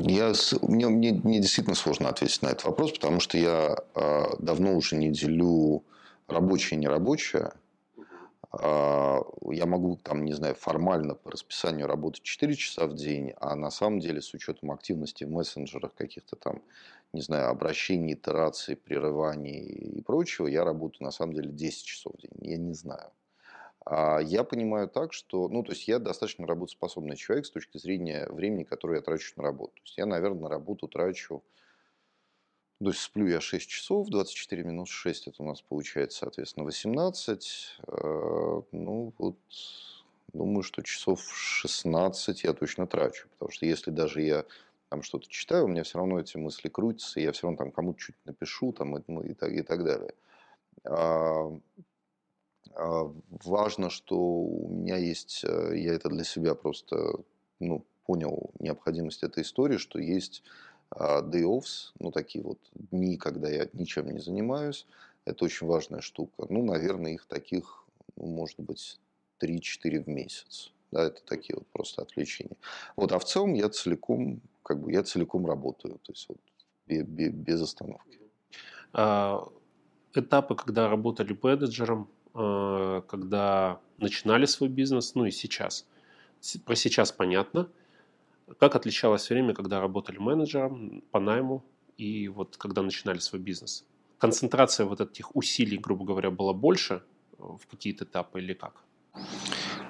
[0.00, 0.32] Я,
[0.62, 4.96] мне, мне, мне действительно сложно ответить на этот вопрос, потому что я э, давно уже
[4.96, 5.84] не делю
[6.26, 7.52] рабочее и нерабочее.
[8.52, 9.18] Э,
[9.50, 13.70] я могу, там, не знаю, формально по расписанию работать 4 часа в день, а на
[13.70, 16.62] самом деле с учетом активности в мессенджерах, каких-то там,
[17.12, 22.20] не знаю, обращений, итераций, прерываний и прочего, я работаю на самом деле 10 часов в
[22.20, 22.32] день.
[22.40, 23.10] Я не знаю.
[23.90, 28.26] А я понимаю так, что, ну, то есть я достаточно работоспособный человек с точки зрения
[28.28, 29.76] времени, которое я трачу на работу.
[29.76, 31.42] То есть я, наверное, на работу трачу,
[32.80, 37.78] то есть сплю я 6 часов, 24 минус 6, это у нас получается, соответственно, 18.
[37.86, 39.38] Э, ну, вот,
[40.34, 44.44] думаю, что часов 16 я точно трачу, потому что если даже я
[44.90, 47.98] там что-то читаю, у меня все равно эти мысли крутятся, я все равно там кому-то
[48.00, 50.12] чуть напишу там, и, ну, и, так, и так далее.
[52.78, 53.12] А,
[53.44, 57.12] важно, что у меня есть, э, я это для себя просто
[57.58, 60.44] ну, понял необходимость этой истории, что есть
[60.90, 64.86] а, day offs, ну такие вот дни, когда я ничем не занимаюсь.
[65.24, 66.46] Это очень важная штука.
[66.48, 67.84] Ну, наверное, их таких,
[68.16, 69.00] ну, может быть,
[69.40, 70.72] 3-4 в месяц.
[70.92, 72.56] Да, это такие вот просто отвлечения.
[72.96, 76.38] Вот, а в целом я целиком, как бы, я целиком работаю, то есть вот
[76.86, 78.20] без остановки.
[78.92, 79.46] А,
[80.14, 82.08] этапы, когда работали менеджером,
[83.08, 85.86] когда начинали свой бизнес, ну и сейчас.
[86.64, 87.68] Про сейчас понятно.
[88.58, 91.64] Как отличалось время, когда работали менеджером по найму
[91.96, 93.84] и вот когда начинали свой бизнес?
[94.18, 97.02] Концентрация вот этих усилий, грубо говоря, была больше
[97.38, 98.84] в какие-то этапы или как?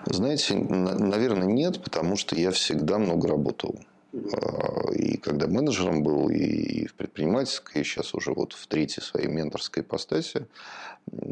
[0.07, 3.79] Знаете, наверное, нет, потому что я всегда много работал.
[4.13, 9.29] А, и когда менеджером был, и в предпринимательской, и сейчас уже вот в третьей своей
[9.29, 10.47] менторской ипостаси,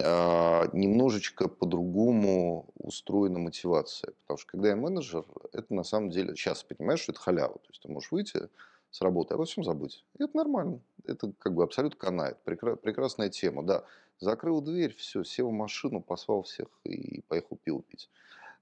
[0.02, 4.12] а, немножечко по-другому устроена мотивация.
[4.22, 7.54] Потому что когда я менеджер, это на самом деле, сейчас понимаешь, что это халява.
[7.54, 8.48] То есть ты можешь выйти
[8.90, 10.04] с работы, а во всем забыть.
[10.18, 10.80] И это нормально.
[11.06, 12.38] Это как бы абсолютно канает.
[12.44, 13.84] Прекрасная тема, да.
[14.18, 18.08] Закрыл дверь, все, сел в машину, послал всех и поехал пил пить.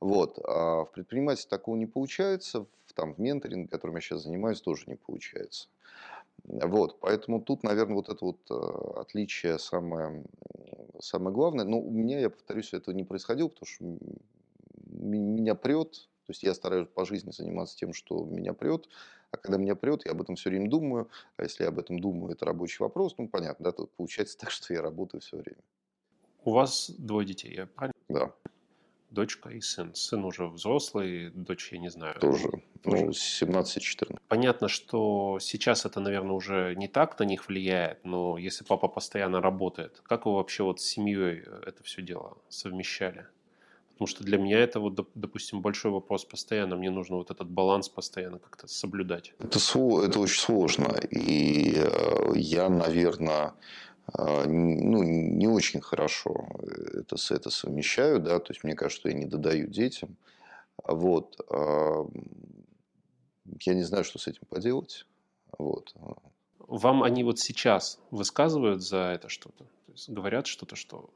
[0.00, 0.38] Вот.
[0.44, 4.96] А в предпринимательстве такого не получается там в менторинге, которым я сейчас занимаюсь, тоже не
[4.96, 5.68] получается.
[6.44, 10.24] Вот, поэтому тут, наверное, вот это вот э, отличие самое,
[11.00, 11.64] самое главное.
[11.64, 13.84] Но у меня, я повторюсь, этого не происходило, потому что
[14.86, 15.92] меня прет,
[16.26, 18.88] то есть я стараюсь по жизни заниматься тем, что меня прет,
[19.30, 21.98] а когда меня прет, я об этом все время думаю, а если я об этом
[21.98, 25.62] думаю, это рабочий вопрос, ну, понятно, да, тут получается так, что я работаю все время.
[26.44, 27.94] У вас двое детей, я правильно?
[28.08, 28.34] Да
[29.14, 29.94] дочка и сын.
[29.94, 32.18] Сын уже взрослый, дочь я не знаю.
[32.20, 32.50] Тоже,
[32.84, 34.18] ну, 17-14.
[34.28, 39.40] Понятно, что сейчас это, наверное, уже не так на них влияет, но если папа постоянно
[39.40, 43.26] работает, как вы вообще вот с семьей это все дело совмещали?
[43.94, 46.74] Потому что для меня это вот, допустим, большой вопрос постоянно.
[46.74, 49.32] Мне нужно вот этот баланс постоянно как-то соблюдать.
[49.38, 49.58] Это,
[50.04, 50.96] это очень сложно.
[51.10, 53.54] И э, я, наверное,
[54.16, 56.46] ну, не очень хорошо
[56.94, 60.16] это, это совмещаю, да, то есть мне кажется, что я не додаю детям.
[60.82, 61.36] Вот.
[63.60, 65.06] я не знаю, что с этим поделать.
[65.58, 65.94] Вот.
[66.58, 69.66] Вам они вот сейчас высказывают за это что-то?
[70.08, 71.10] Говорят что-то, что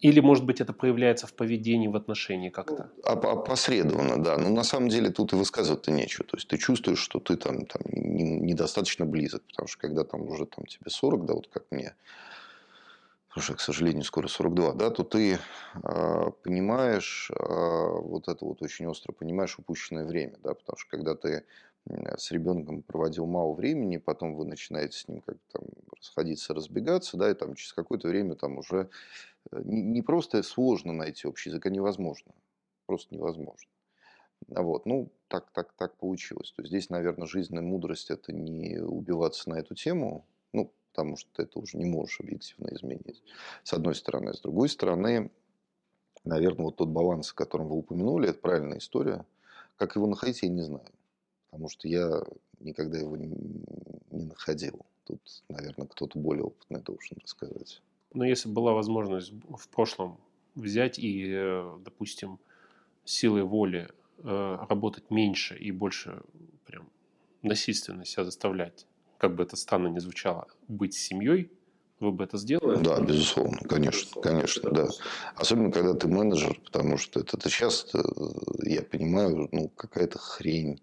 [0.00, 2.90] или, может быть, это проявляется в поведении, в отношении как-то?
[2.96, 4.36] Ну, опосредованно, да.
[4.36, 6.24] Но на самом деле тут и высказывать-то нечего.
[6.24, 9.42] То есть ты чувствуешь, что ты там, там недостаточно близок.
[9.48, 11.94] Потому что когда там уже там, тебе 40, да, вот как мне,
[13.36, 15.38] уже, к сожалению, скоро 42, да, то ты
[15.82, 21.14] э, понимаешь, э, вот это вот очень остро понимаешь упущенное время, да, потому что когда
[21.14, 21.44] ты
[21.86, 25.64] с ребенком проводил мало времени, потом вы начинаете с ним как там
[25.94, 28.88] расходиться, разбегаться, да, и там через какое-то время там уже
[29.52, 32.32] не, не просто сложно найти общий язык, а невозможно.
[32.86, 33.70] Просто невозможно.
[34.48, 36.52] Вот, ну, так, так, так получилось.
[36.52, 41.30] То есть здесь, наверное, жизненная мудрость– это не убиваться на эту тему, ну, потому что
[41.32, 43.22] ты это уже не можешь объективно изменить,
[43.62, 44.34] с одной стороны.
[44.34, 45.30] С другой стороны,
[46.24, 49.24] наверное, вот тот баланс, о котором вы упомянули, это правильная история.
[49.76, 50.86] Как его находить, я не знаю
[51.54, 52.20] потому что я
[52.58, 53.30] никогда его не
[54.10, 54.84] находил.
[55.04, 57.80] Тут, наверное, кто-то более опытный должен рассказать.
[58.14, 60.18] Но если была возможность в прошлом
[60.54, 62.38] взять и, э, допустим,
[63.04, 63.88] силой воли
[64.22, 66.22] э, работать меньше и больше
[66.64, 66.88] прям
[67.42, 68.86] насильственно себя заставлять,
[69.18, 71.50] как бы это странно ни звучало, быть семьей,
[71.98, 72.82] вы бы это сделали?
[72.82, 74.88] Да, безусловно, конечно, безусловно, конечно, да.
[75.34, 80.80] Особенно, когда ты менеджер, потому что это, это часто, э, я понимаю, ну, какая-то хрень,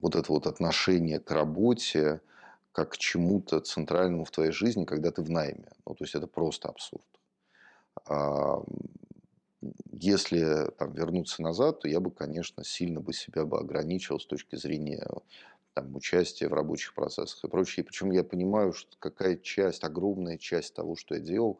[0.00, 2.20] вот это вот отношение к работе
[2.78, 5.68] как к чему-то центральному в твоей жизни, когда ты в найме.
[5.84, 7.04] Ну, то есть это просто абсурд.
[9.90, 14.54] Если там, вернуться назад, то я бы, конечно, сильно бы себя бы ограничил с точки
[14.54, 15.04] зрения
[15.74, 17.84] там, участия в рабочих процессах и прочее.
[17.84, 21.58] Причем я понимаю, что какая часть, огромная часть того, что я делал,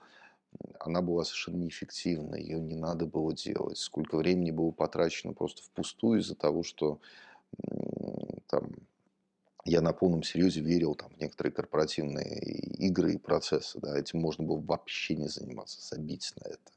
[0.78, 3.78] она была совершенно неэффективна, ее не надо было делать.
[3.78, 7.00] Сколько времени было потрачено просто впустую из-за того, что
[8.46, 8.70] там,
[9.64, 12.38] я на полном серьезе верил там, в некоторые корпоративные
[12.78, 13.78] игры и процессы.
[13.80, 16.72] Да, этим можно было вообще не заниматься, забить на это.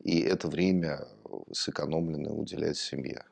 [0.00, 1.06] И это время
[1.52, 3.24] сэкономленное уделять семье.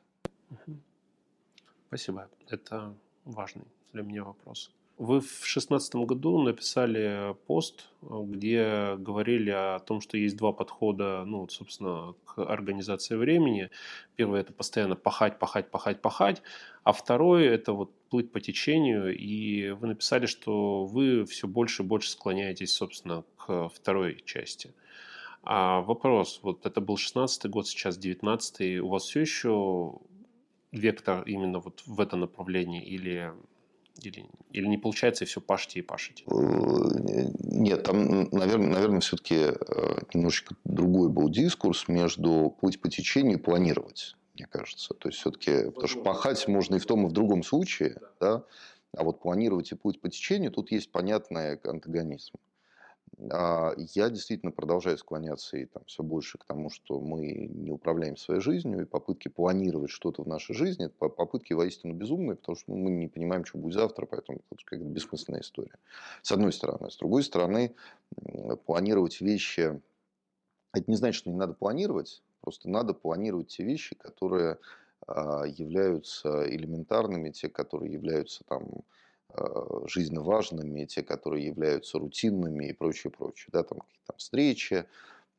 [1.87, 2.29] Спасибо.
[2.47, 4.71] Это важный для меня вопрос.
[4.97, 11.47] Вы в 2016 году написали пост, где говорили о том, что есть два подхода, ну,
[11.49, 13.71] собственно, к организации времени.
[14.15, 16.43] Первый– это постоянно пахать, пахать, пахать, пахать.
[16.83, 19.17] А второй– это вот плыть по течению.
[19.17, 24.73] И вы написали, что вы все больше и больше склоняетесь, собственно, к второй части.
[25.43, 29.93] А вопрос, вот это был 16 год, сейчас 19 у вас все еще
[30.71, 33.33] вектор именно вот в это направление или
[33.99, 36.23] или, или не получается, и все пашите и пашете?
[36.25, 36.31] Э,
[37.39, 39.53] нет, там, наверное, наверное все-таки э,
[40.13, 44.93] немножечко другой был дискурс между путь по течению и планировать, мне кажется.
[44.93, 48.43] То есть, все-таки, потому что пахать можно и в том, и в другом случае, да,
[48.95, 52.33] а вот планировать и путь по течению, тут есть понятный антагонизм.
[53.29, 58.17] А, я действительно продолжаю склоняться и там все больше к тому, что мы не управляем
[58.17, 62.73] своей жизнью, и попытки планировать что-то в нашей жизни, это попытки воистину безумные, потому что
[62.73, 65.77] мы не понимаем, что будет завтра, поэтому это какая-то бессмысленная история.
[66.21, 66.89] С одной стороны.
[66.89, 67.75] С другой стороны,
[68.65, 69.79] планировать вещи,
[70.73, 74.57] это не значит, что не надо планировать, просто надо планировать те вещи, которые
[75.07, 78.83] а, являются элементарными, те, которые являются там
[79.87, 83.49] жизненно важными, те, которые являются рутинными и прочее, прочее.
[83.51, 84.85] Да, там какие-то встречи,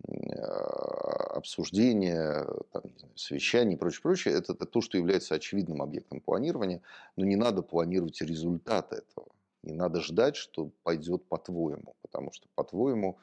[0.09, 4.35] а, обсуждения, там, не знаю, совещания и прочее, прочее.
[4.35, 6.83] Это, это то, что является очевидным объектом планирования,
[7.17, 9.29] но не надо планировать результаты этого.
[9.63, 13.19] Не надо ждать, что пойдет по-твоему, потому что по-твоему,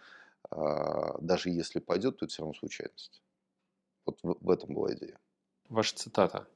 [0.50, 3.22] а, даже если пойдет, то это все равно случайность.
[4.06, 5.20] Вот в, в этом была идея.
[5.68, 6.48] Ваша цитата.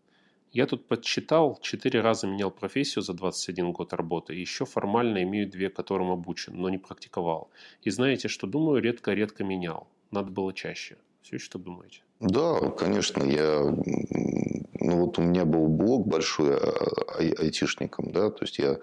[0.53, 5.69] Я тут подсчитал, четыре раза менял профессию за 21 год работы, еще формально имею две,
[5.69, 7.49] которым обучен, но не практиковал.
[7.81, 9.87] И знаете, что думаю, редко-редко менял.
[10.11, 10.97] Надо было чаще.
[11.23, 12.01] Все что думаете?
[12.19, 13.61] Да, конечно, я...
[13.63, 18.77] Ну вот у меня был блог большой а, ай- айтишником, да, то есть я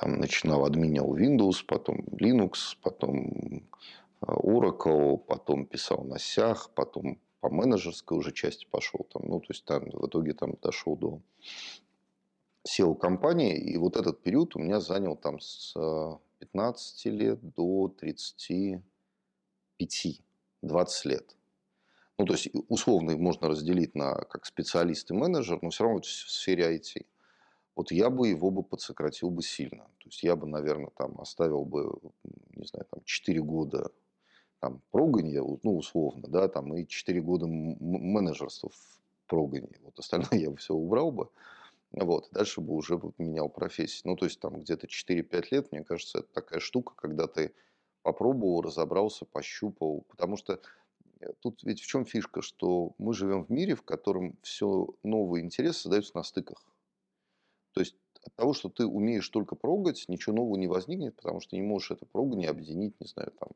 [0.00, 3.62] там начинал, админил Windows, потом Linux, потом
[4.22, 9.06] а, Oracle, потом писал на сях, потом по менеджерской уже части пошел.
[9.12, 11.20] Там, ну, то есть там в итоге там дошел до
[12.66, 13.56] SEO компании.
[13.56, 15.74] И вот этот период у меня занял там с
[16.38, 20.22] 15 э, лет до 35,
[20.62, 21.36] 20 лет.
[22.18, 26.00] Ну, то есть, условно их можно разделить на как специалист и менеджер, но все равно
[26.00, 27.06] в сфере IT.
[27.76, 29.84] Вот я бы его бы подсократил бы сильно.
[29.98, 31.92] То есть, я бы, наверное, там оставил бы,
[32.56, 33.92] не знаю, там 4 года
[34.60, 39.78] там, проганье, ну, условно, да, там, и 4 года менеджерства в прогоне.
[39.82, 41.28] Вот остальное я бы все убрал бы.
[41.92, 44.02] Вот, дальше бы уже менял профессию.
[44.04, 47.54] Ну, то есть там где-то 4-5 лет, мне кажется, это такая штука, когда ты
[48.02, 50.04] попробовал, разобрался, пощупал.
[50.08, 50.60] Потому что
[51.20, 55.44] э, тут ведь в чем фишка, что мы живем в мире, в котором все новые
[55.44, 56.62] интересы создаются на стыках.
[57.72, 61.56] То есть от того, что ты умеешь только прогать, ничего нового не возникнет, потому что
[61.56, 63.50] не можешь это прогание объединить, не знаю, там,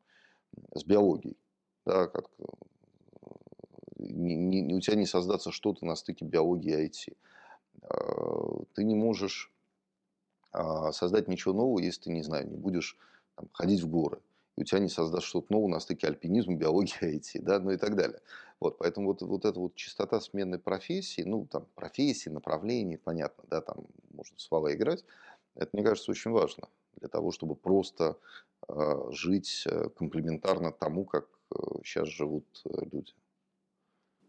[0.74, 1.36] с биологией.
[1.84, 2.44] Да, как, э,
[3.98, 7.16] не, не, у тебя не создаться что-то на стыке биологии и IT.
[7.82, 9.52] А, ты не можешь
[10.52, 12.96] а, создать ничего нового, если ты, не знаю, не будешь
[13.36, 14.20] там, ходить в горы.
[14.56, 17.76] И у тебя не создаст что-то новое на стыке альпинизма, биологии, IT, да, ну и
[17.76, 18.20] так далее.
[18.60, 23.60] Вот, поэтому вот, вот эта вот частота смены профессии, ну, там, профессии, направлений, понятно, да,
[23.60, 25.04] там можно слова играть,
[25.54, 28.18] это, мне кажется, очень важно для того, чтобы просто
[29.10, 33.12] жить э, комплементарно тому, как э, сейчас живут э, люди.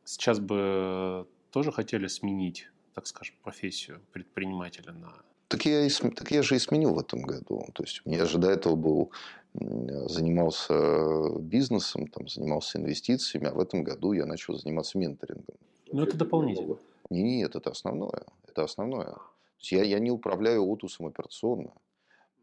[0.05, 5.13] Сейчас бы тоже хотели сменить, так скажем, профессию предпринимателя на...
[5.47, 7.65] Так я, и, так я же и сменил в этом году.
[7.73, 9.11] То есть я же до этого был,
[9.53, 15.55] занимался бизнесом, там, занимался инвестициями, а в этом году я начал заниматься менторингом.
[15.91, 16.77] Ну, это дополнительно.
[17.11, 18.25] Нет, нет, это основное.
[18.47, 19.13] Это основное.
[19.13, 21.71] То есть я, я не управляю отусом операционно.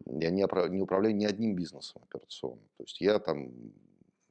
[0.06, 2.62] Я не, не управляю ни одним бизнесом операционно.
[2.76, 3.50] То есть я там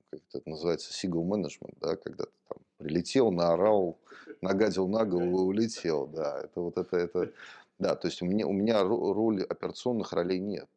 [0.09, 3.99] как это называется, сигл менеджмент, да, когда ты там прилетел, наорал,
[4.41, 7.31] нагадил на голову и улетел, да, это вот это, это,
[7.77, 10.67] да, то есть у меня, у меня роли операционных ролей нет,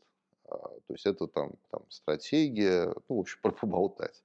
[0.45, 4.23] а, то есть это там, там стратегия, ну, в общем, поболтать.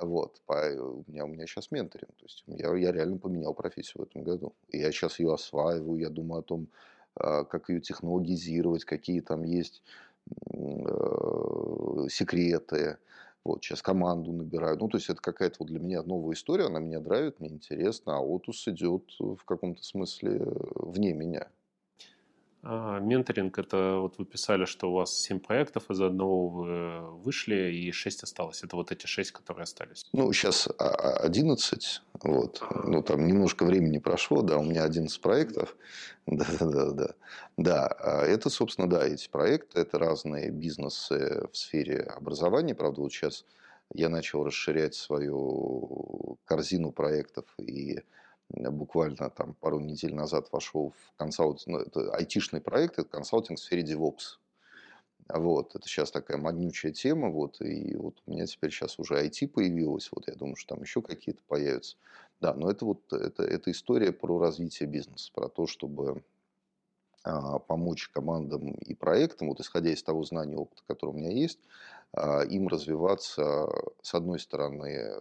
[0.00, 4.08] Вот, у меня, у меня сейчас менторинг, то есть я, я реально поменял профессию в
[4.08, 4.54] этом году.
[4.68, 6.68] И я сейчас ее осваиваю, я думаю о том,
[7.18, 9.82] как ее технологизировать, какие там есть
[10.54, 12.98] э, секреты,
[13.44, 14.76] вот, сейчас команду набираю.
[14.78, 18.16] Ну, то есть это какая-то вот для меня новая история, она меня драйвит, мне интересно,
[18.16, 20.42] а Отус идет в каком-то смысле
[20.74, 21.48] вне меня.
[22.70, 27.72] А, менторинг– это вот вы писали, что у вас 7 проектов, из одного вы вышли,
[27.72, 28.62] и 6 осталось.
[28.62, 30.04] Это вот эти 6, которые остались?
[30.12, 32.02] Ну, сейчас 11.
[32.24, 32.62] Вот.
[32.84, 35.76] Ну, там немножко времени прошло, да, у меня 11 проектов.
[36.26, 36.92] Да-да-да.
[36.92, 37.14] Да,
[37.56, 37.86] да.
[37.86, 42.74] А это, собственно, да, эти проекты, это разные бизнесы в сфере образования.
[42.74, 43.46] Правда, вот сейчас
[43.94, 48.00] я начал расширять свою корзину проектов и
[48.50, 53.62] буквально там пару недель назад вошел в консалтинг, ну, это айтишный проект, это консалтинг в
[53.62, 54.38] сфере DevOps.
[55.28, 59.48] Вот, это сейчас такая моднючая тема, вот, и вот у меня теперь сейчас уже IT
[59.48, 61.96] появилось, вот, я думаю, что там еще какие-то появятся.
[62.40, 66.22] Да, но это вот, это, это история про развитие бизнеса, про то, чтобы
[67.24, 71.30] а, помочь командам и проектам, вот исходя из того знания и опыта, который у меня
[71.30, 71.58] есть,
[72.16, 73.68] им развиваться,
[74.02, 75.12] с одной стороны,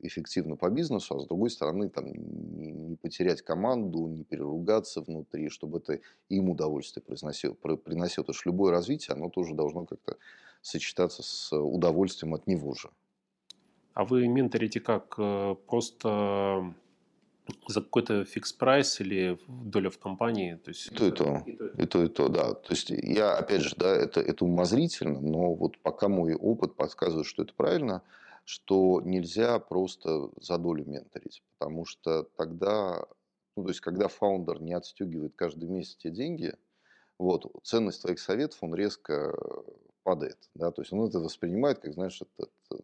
[0.00, 5.78] эффективно по бизнесу, а с другой стороны, там, не потерять команду, не переругаться внутри, чтобы
[5.78, 7.54] это им удовольствие приносило.
[7.54, 8.24] приносило.
[8.24, 10.16] Потому что любое развитие, оно тоже должно как-то
[10.60, 12.90] сочетаться с удовольствием от него же.
[13.94, 15.14] А вы менторите как?
[15.18, 16.74] Э, просто
[17.68, 20.54] за какой-то fix price или доля в компании?
[20.56, 21.42] То есть, и то, и то.
[21.46, 22.54] И то, и то, и то, да.
[22.54, 27.26] То есть я, опять же, да, это, это умозрительно, но вот пока мой опыт подсказывает,
[27.26, 28.02] что это правильно,
[28.44, 33.06] что нельзя просто за долю менторить, потому что тогда,
[33.56, 36.54] ну, то есть когда фаундер не отстегивает каждый месяц те деньги,
[37.18, 39.34] вот, ценность твоих советов, он резко
[40.02, 42.82] падает, да, то есть он это воспринимает, как, знаешь, это, это,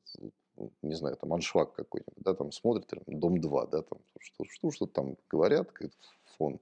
[0.82, 4.86] не знаю, там аншлаг какой-нибудь, да, там смотрит, там, Дом-2, да, там что, что, что
[4.86, 5.90] там говорят, как
[6.36, 6.60] фон.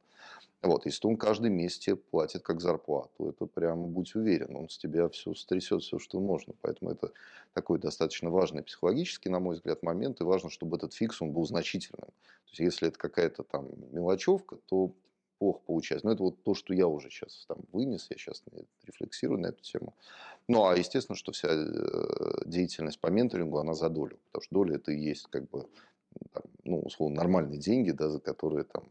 [0.60, 5.08] Вот, если он каждый месяц платит как зарплату, это прямо будь уверен, он с тебя
[5.08, 6.52] все стрясет, все, что можно.
[6.62, 7.12] Поэтому это
[7.54, 11.46] такой достаточно важный психологический, на мой взгляд, момент, и важно, чтобы этот фикс, он был
[11.46, 12.08] значительным.
[12.08, 14.92] То есть, если это какая-то там мелочевка, то
[15.38, 16.06] плохо получается.
[16.06, 18.42] Но это вот то, что я уже сейчас там вынес, я сейчас
[18.84, 19.94] рефлексирую на эту тему.
[20.48, 24.76] Ну, а естественно, что вся э, деятельность по менторингу, она за долю, потому что доля
[24.76, 25.66] это и есть как бы,
[26.32, 28.84] там, ну, условно, нормальные деньги, да, за которые там,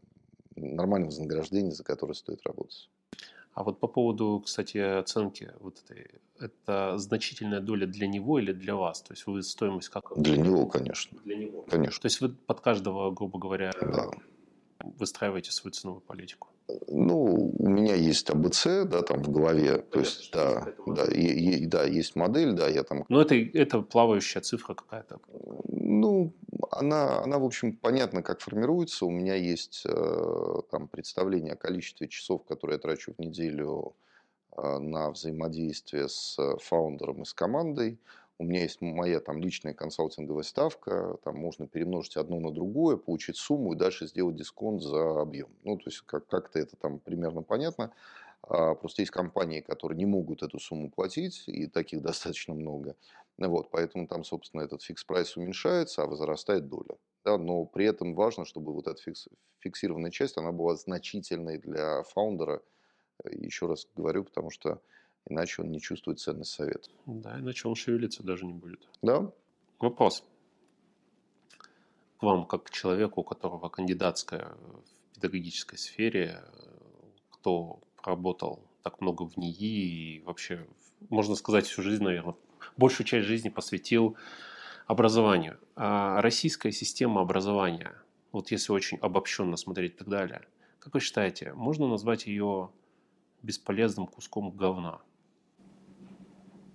[0.56, 2.88] нормальное вознаграждение, за которое стоит работать.
[3.54, 6.06] А вот по поводу, кстати, оценки вот этой,
[6.38, 9.02] это значительная доля для него или для вас?
[9.02, 10.12] То есть вы стоимость как?
[10.16, 11.18] Для него, конечно.
[11.24, 11.62] Для него.
[11.62, 12.00] Конечно.
[12.00, 14.10] То есть вы под каждого, грубо говоря, да
[14.98, 16.48] выстраиваете свою ценовую политику?
[16.86, 21.62] Ну, у меня есть АБЦ, да, там в голове, Понятно, то есть, да, да, и,
[21.62, 23.06] и, да, есть модель, да, я там.
[23.08, 25.18] Но это это плавающая цифра какая-то.
[25.68, 26.34] Ну,
[26.70, 29.06] она, она, в общем, понятно, как формируется.
[29.06, 33.96] У меня есть э, там представление о количестве часов, которые я трачу в неделю
[34.56, 37.98] э, на взаимодействие с фаундером и с командой.
[38.38, 43.36] У меня есть моя там личная консалтинговая ставка, там можно перемножить одно на другое, получить
[43.36, 45.50] сумму и дальше сделать дисконт за объем.
[45.64, 47.92] Ну, то есть как- как-то это там примерно понятно.
[48.42, 52.96] А, просто есть компании, которые не могут эту сумму платить, и таких достаточно много.
[53.38, 56.96] Вот, поэтому там, собственно, этот fix price уменьшается, а возрастает доля.
[57.24, 59.28] Да, но при этом важно, чтобы вот эта фикс,
[59.60, 62.62] фиксированная часть, она была значительной для фаундера.
[63.30, 64.80] Еще раз говорю, потому что
[65.28, 66.90] иначе он не чувствует ценность совета.
[67.06, 68.88] Да, иначе он шевелиться даже не будет.
[69.02, 69.30] Да?
[69.78, 70.24] Вопрос.
[72.18, 76.42] К вам, как к человеку, у которого кандидатская в педагогической сфере,
[77.30, 80.66] кто работал так много в НИИ и вообще,
[81.10, 82.34] можно сказать, всю жизнь, наверное,
[82.76, 84.16] большую часть жизни посвятил
[84.86, 85.58] образованию.
[85.76, 87.94] А российская система образования,
[88.32, 90.48] вот если очень обобщенно смотреть и так далее,
[90.80, 92.70] как вы считаете, можно назвать ее
[93.42, 95.00] бесполезным куском говна?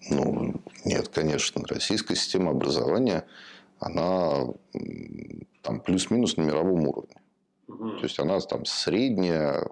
[0.10, 0.56] Ну,
[0.86, 1.64] нет, конечно.
[1.68, 3.26] Российская система образования,
[3.80, 4.48] она
[5.62, 7.16] там плюс-минус на мировом уровне.
[7.68, 9.70] То есть она там средняя,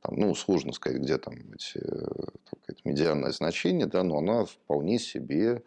[0.00, 5.62] там, ну, сложно сказать, где там эти, там, медианное значение, да, но она вполне себе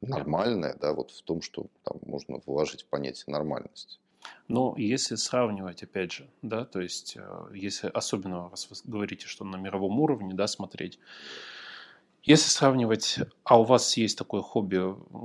[0.00, 3.98] нормальная, да, вот в том, что там можно вложить понятие нормальности.
[4.48, 9.44] Но если сравнивать, опять же, да, то есть, э, если особенно, раз вы говорите, что
[9.44, 10.98] на мировом уровне, да, смотреть,
[12.26, 14.80] если сравнивать, а у вас есть такое хобби,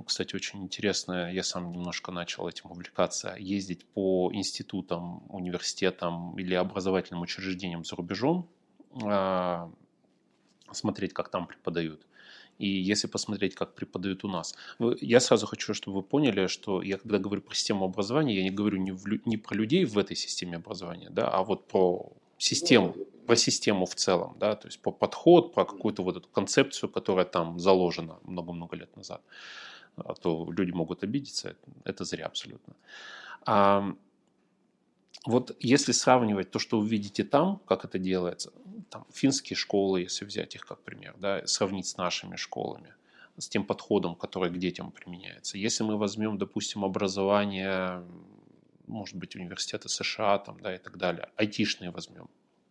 [0.06, 7.24] кстати, очень интересное, я сам немножко начал этим увлекаться, ездить по институтам, университетам или образовательным
[7.24, 8.48] учреждениям за рубежом,
[9.04, 9.72] а,
[10.72, 12.06] смотреть, как там преподают.
[12.62, 14.56] И если посмотреть, как преподают у нас,
[15.02, 18.52] я сразу хочу, чтобы вы поняли, что я когда говорю про систему образования, я не
[18.52, 22.96] говорю не, в, не про людей в этой системе образования, да, а вот про систему,
[23.26, 27.26] про систему в целом, да, то есть по подход, про какую-то вот эту концепцию, которая
[27.26, 29.22] там заложена много-много лет назад.
[29.96, 32.76] А то люди могут обидеться, это зря абсолютно.
[33.46, 33.96] А,
[35.26, 38.52] вот если сравнивать то, что вы видите там, как это делается,
[38.92, 42.94] там, финские школы, если взять их как пример, да, сравнить с нашими школами,
[43.38, 45.58] с тем подходом, который к детям применяется.
[45.58, 48.04] Если мы возьмем, допустим, образование,
[48.88, 52.30] может быть, университеты США там, да, и так далее, айтишные возьмем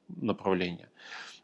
[0.08, 0.90] направления,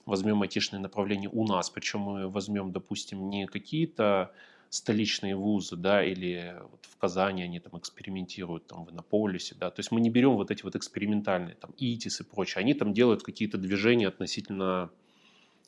[0.04, 4.30] возьмем айтишные направления у нас, причем мы возьмем, допустим, не какие-то
[4.76, 9.80] столичные вузы, да, или вот в Казани они там экспериментируют, там в Иннополисе, да, то
[9.80, 13.22] есть мы не берем вот эти вот экспериментальные, там, ИТИС и прочее, они там делают
[13.22, 14.90] какие-то движения относительно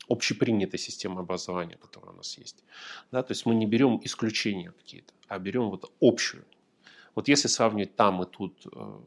[0.08, 2.64] общепринятой системы образования, которая у нас есть,
[3.10, 6.44] да, то есть мы не берем исключения какие-то, а берем вот общую.
[7.14, 9.00] Вот если сравнивать там и тут, э,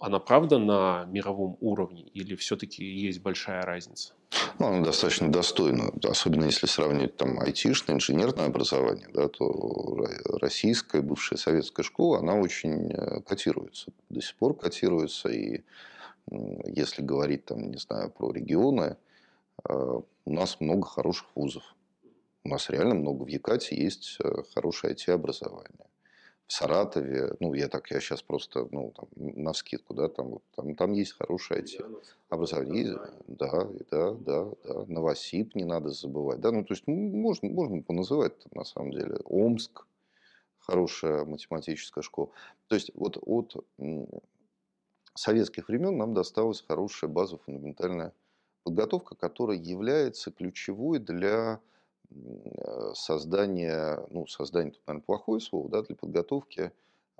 [0.00, 4.14] она правда на мировом уровне или все-таки есть большая разница?
[4.58, 10.06] Ну, она достаточно достойна, особенно если сравнивать там айтишное, инженерное образование, да, то
[10.40, 15.64] российская, бывшая советская школа, она очень э, котируется, до сих пор котируется, и
[16.64, 18.96] если говорить там, не знаю, про регионы,
[19.68, 21.64] э, у нас много хороших вузов.
[22.44, 25.89] У нас реально много в Якате есть э, хорошее IT-образование
[26.50, 30.74] в Саратове, ну, я так, я сейчас просто, ну, там, на скидку, да, там, там,
[30.74, 32.02] там есть хорошее IT.
[32.28, 32.98] Образование есть,
[33.28, 34.84] да, да, да, да.
[34.88, 39.20] Новосиб не надо забывать, да, ну, то есть, можно, можно поназывать, на самом деле.
[39.26, 39.86] Омск,
[40.58, 42.30] хорошая математическая школа.
[42.66, 43.64] То есть, вот от
[45.14, 48.12] советских времен нам досталась хорошая базовая фундаментальная
[48.64, 51.60] подготовка, которая является ключевой для
[52.94, 56.72] создание, ну, создание, это, наверное, плохое слово, да, для подготовки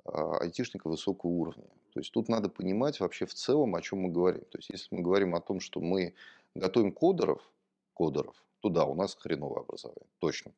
[0.03, 1.67] а, айтишника высокого уровня.
[1.93, 4.41] То есть тут надо понимать вообще в целом, о чем мы говорим.
[4.45, 6.13] То есть если мы говорим о том, что мы
[6.55, 7.41] готовим кодеров,
[7.93, 10.53] кодеров, то да, у нас хреновое образование, точно.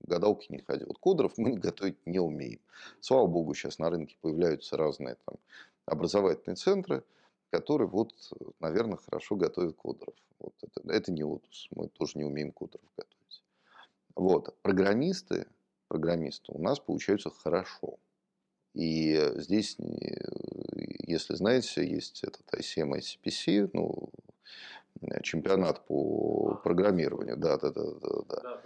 [0.00, 0.84] Гадалки не ходи.
[0.84, 2.60] Вот кодеров мы готовить не умеем.
[3.00, 5.36] Слава богу, сейчас на рынке появляются разные там
[5.86, 7.02] образовательные центры,
[7.50, 8.12] которые вот,
[8.60, 10.14] наверное, хорошо готовят кодеров.
[10.38, 11.68] Вот это, это не отус.
[11.74, 13.17] Мы тоже не умеем кодеров готовить.
[14.18, 14.60] Вот.
[14.62, 15.46] Программисты,
[15.86, 17.98] программисты у нас получаются хорошо.
[18.74, 19.76] И здесь,
[21.06, 24.10] если знаете, есть этот ICM, ICPC, ну,
[25.22, 27.36] чемпионат по программированию.
[27.36, 27.84] Да, да, да,
[28.28, 28.42] да.
[28.42, 28.62] Да,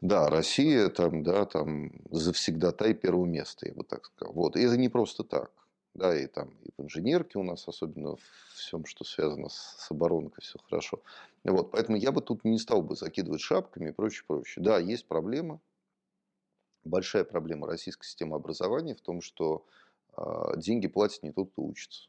[0.00, 4.32] да Россия там, да, там завсегдатай первое место, я бы так сказал.
[4.32, 4.56] Вот.
[4.56, 5.52] И это не просто так.
[5.94, 8.22] Да, и там и в инженерке у нас, особенно в
[8.54, 11.00] всем, что связано с, с оборонкой, все хорошо.
[11.44, 14.64] Вот, поэтому я бы тут не стал бы закидывать шапками и прочее, прочее.
[14.64, 15.60] Да, есть проблема.
[16.84, 19.64] Большая проблема российской системы образования в том, что
[20.16, 20.22] э,
[20.56, 22.08] деньги платит не тот, кто учится.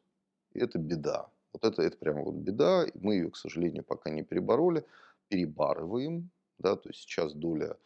[0.54, 1.30] И это беда.
[1.54, 2.86] Вот это, это прямо вот беда.
[2.96, 4.84] Мы ее, к сожалению, пока не перебороли.
[5.28, 6.32] Перебарываем.
[6.58, 6.76] Да?
[6.76, 7.78] То есть сейчас доля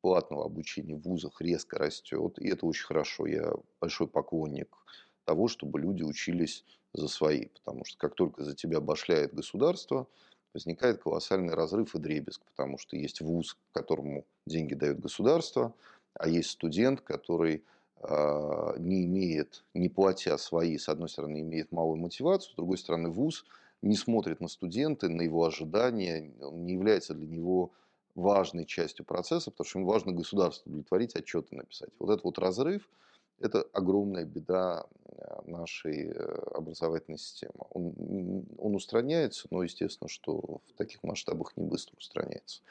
[0.00, 3.26] платного обучения в вузах резко растет, и это очень хорошо.
[3.26, 4.76] Я большой поклонник
[5.24, 10.06] того, чтобы люди учились за свои, потому что как только за тебя башляет государство,
[10.54, 15.74] возникает колоссальный разрыв и дребезг, потому что есть вуз, которому деньги дает государство,
[16.14, 17.64] а есть студент, который
[18.02, 23.08] э, не имеет, не платя свои, с одной стороны, имеет малую мотивацию, с другой стороны,
[23.08, 23.46] вуз
[23.80, 27.72] не смотрит на студента, на его ожидания, он не является для него
[28.14, 31.88] важной частью процесса, потому что ему важно государство удовлетворить, отчеты написать.
[31.98, 32.86] Вот этот вот разрыв–
[33.40, 36.14] это огромная беда э, нашей э,
[36.54, 37.54] образовательной системы.
[37.70, 42.62] Он, он устраняется, но естественно, что в таких масштабах не быстро устраняется.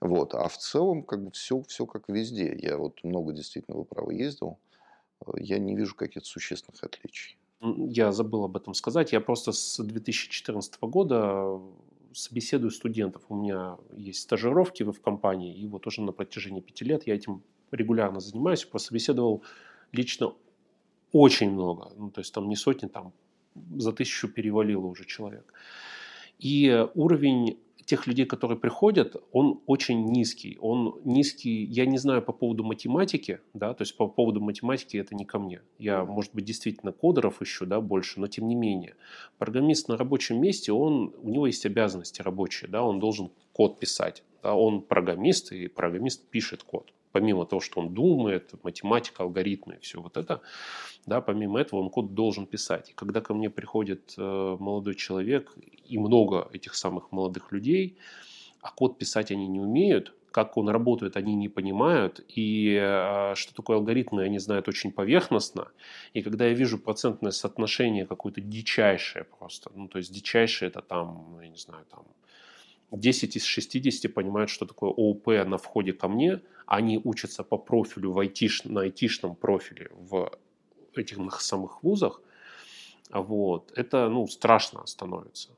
[0.00, 0.34] Вот.
[0.34, 2.56] А в целом, как бы все, все как везде.
[2.60, 4.58] Я вот много действительно, вы правы, ездил.
[5.26, 7.38] Э, я не вижу каких-то существенных отличий.
[7.60, 9.12] Я забыл об этом сказать.
[9.12, 11.60] Я просто с 2014 года
[12.12, 13.22] собеседую студентов.
[13.28, 17.42] У меня есть стажировки в компании, и вот уже на протяжении пяти лет я этим
[17.70, 18.64] регулярно занимаюсь.
[18.64, 19.42] Пособеседовал
[19.94, 20.34] лично
[21.12, 21.92] очень много.
[21.96, 23.12] Ну, то есть там не сотни, там
[23.76, 25.52] за тысячу перевалило уже человек.
[26.38, 30.58] И уровень тех людей, которые приходят, он очень низкий.
[30.60, 35.14] Он низкий, я не знаю по поводу математики, да, то есть по поводу математики это
[35.14, 35.60] не ко мне.
[35.78, 38.96] Я, может быть, действительно кодеров ищу, да, больше, но тем не менее.
[39.38, 44.22] Программист на рабочем месте, он, у него есть обязанности рабочие, да, он должен код писать.
[44.44, 50.00] Да, он программист, и программист пишет код помимо того, что он думает, математика, алгоритмы, все
[50.00, 50.40] вот это,
[51.06, 52.90] да, помимо этого он код должен писать.
[52.90, 55.54] И когда ко мне приходит э, молодой человек
[55.90, 57.96] и много этих самых молодых людей,
[58.60, 63.54] а код писать они не умеют, как он работает, они не понимают, и э, что
[63.54, 65.68] такое алгоритмы, они знают очень поверхностно.
[66.14, 71.38] И когда я вижу процентное соотношение какое-то дичайшее просто, ну, то есть дичайшее это там,
[71.40, 72.04] я не знаю, там
[72.96, 76.40] 10 из 60 понимают, что такое ОУП на входе ко мне.
[76.66, 80.30] Они учатся по профилю в IT, на айтишном профиле в
[80.94, 82.22] этих самых вузах.
[83.10, 83.72] Вот.
[83.76, 85.50] Это ну, страшно становится.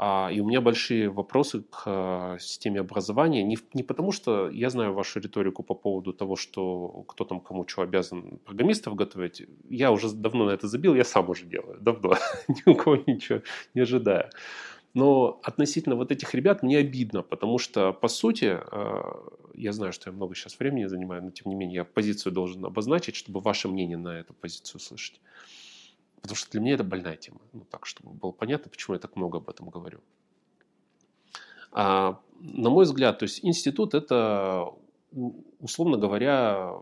[0.00, 3.42] А, и у меня большие вопросы к а, системе образования.
[3.42, 7.66] Не, не потому, что я знаю вашу риторику по поводу того, что кто там кому
[7.66, 9.42] что обязан программистов готовить.
[9.68, 11.80] Я уже давно на это забил, я сам уже делаю.
[11.80, 12.14] Давно.
[12.48, 13.40] Ни у кого ничего
[13.74, 14.30] не ожидаю.
[14.94, 19.02] Но относительно вот этих ребят мне обидно, потому что, по сути, э,
[19.54, 22.64] я знаю, что я много сейчас времени занимаю, но тем не менее я позицию должен
[22.64, 25.20] обозначить, чтобы ваше мнение на эту позицию услышать.
[26.22, 27.40] Потому что для меня это больная тема.
[27.52, 30.00] Ну так, чтобы было понятно, почему я так много об этом говорю.
[31.72, 34.72] А, на мой взгляд, то есть институт это,
[35.60, 36.74] условно говоря,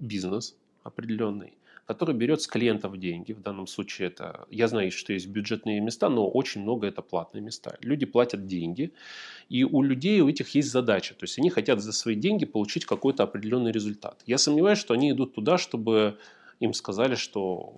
[0.00, 1.57] бизнес определенный
[1.88, 3.32] который берет с клиентов деньги.
[3.32, 7.40] В данном случае это, я знаю, что есть бюджетные места, но очень много это платные
[7.40, 7.78] места.
[7.80, 8.92] Люди платят деньги,
[9.48, 11.14] и у людей у этих есть задача.
[11.14, 14.22] То есть они хотят за свои деньги получить какой-то определенный результат.
[14.26, 16.18] Я сомневаюсь, что они идут туда, чтобы
[16.60, 17.72] им сказали, что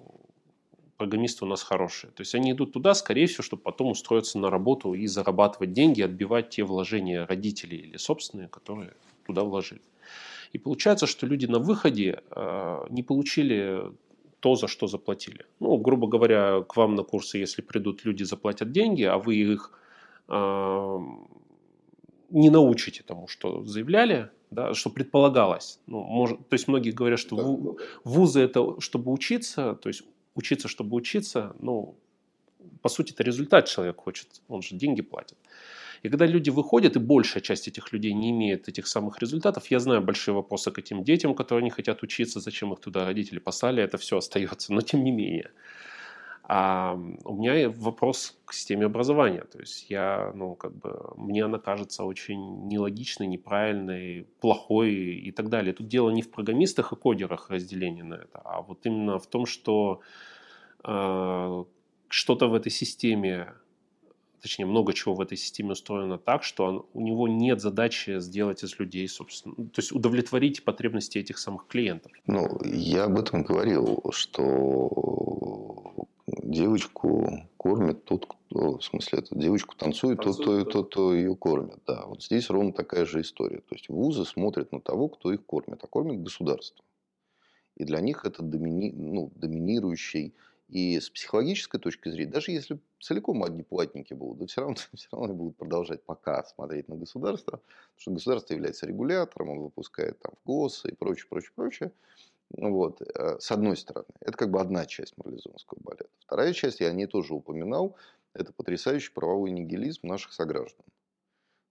[0.96, 2.10] программисты у нас хорошие.
[2.10, 6.02] То есть они идут туда, скорее всего, чтобы потом устроиться на работу и зарабатывать деньги,
[6.02, 8.92] отбивать те вложения родителей или собственные, которые
[9.24, 9.82] туда вложили.
[10.52, 13.82] И получается, что люди на выходе э, не получили
[14.40, 15.46] то, за что заплатили.
[15.60, 19.70] Ну, грубо говоря, к вам на курсы, если придут люди, заплатят деньги, а вы их
[20.28, 20.98] э,
[22.30, 25.78] не научите тому, что заявляли, да, что предполагалось.
[25.86, 30.02] Ну, может, то есть многие говорят, что да, вузы это чтобы учиться, то есть
[30.34, 31.94] учиться, чтобы учиться, ну,
[32.82, 35.38] по сути, это результат человек хочет, он же деньги платит.
[36.02, 39.78] И когда люди выходят, и большая часть этих людей не имеет этих самых результатов, я
[39.80, 43.82] знаю большие вопросы к этим детям, которые не хотят учиться, зачем их туда родители послали,
[43.82, 45.50] это все остается, но тем не менее.
[46.52, 49.44] А у меня вопрос к системе образования.
[49.44, 55.48] То есть я, ну, как бы, мне она кажется очень нелогичной, неправильной, плохой и так
[55.48, 55.72] далее.
[55.72, 59.46] Тут дело не в программистах и кодерах разделения на это, а вот именно в том,
[59.46, 60.00] что
[60.82, 61.64] э,
[62.10, 63.54] что-то в этой системе
[64.42, 68.64] точнее, много чего в этой системе устроено так, что он, у него нет задачи сделать
[68.64, 72.12] из людей, собственно, то есть удовлетворить потребности этих самых клиентов.
[72.26, 80.22] Ну, я об этом говорил, что девочку кормит тот, кто, в смысле, это девочку танцует,
[80.22, 81.78] танцует тот, кто, тот, кто ее кормит.
[81.86, 83.58] Да, вот здесь ровно такая же история.
[83.58, 86.84] То есть вузы смотрят на того, кто их кормит, а кормит государство.
[87.76, 90.34] И для них это домини, ну, доминирующий
[90.70, 95.08] и с психологической точки зрения, даже если целиком одни платники будут, да все равно, все
[95.10, 100.32] равно будут продолжать пока смотреть на государство, потому что государство является регулятором, он выпускает там
[100.40, 101.92] в ГОС и прочее, прочее, прочее.
[102.50, 106.08] Ну вот, э, с одной стороны, это как бы одна часть марлезонского балета.
[106.20, 107.96] Вторая часть, я о ней тоже упоминал,
[108.34, 110.84] это потрясающий правовой нигилизм наших сограждан.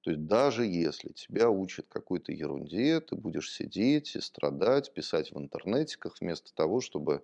[0.02, 5.38] То есть даже если тебя учат какой-то ерунде, ты будешь сидеть и страдать, писать в
[5.38, 7.24] интернетиках вместо того, чтобы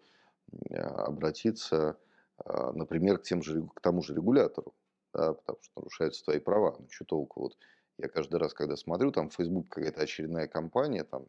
[0.71, 1.97] обратиться,
[2.43, 4.73] э, например, к, тем же, к тому же регулятору,
[5.13, 6.75] да, потому что нарушаются твои права.
[6.79, 7.41] Ну, что толку?
[7.41, 7.57] Вот
[7.97, 11.25] я каждый раз, когда смотрю, там Facebook какая-то очередная компания, там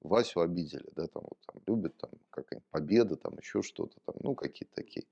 [0.00, 4.34] Васю обидели, да, там, вот, там любят, там, какая-нибудь победа, там, еще что-то, там, ну,
[4.34, 5.06] какие-то такие.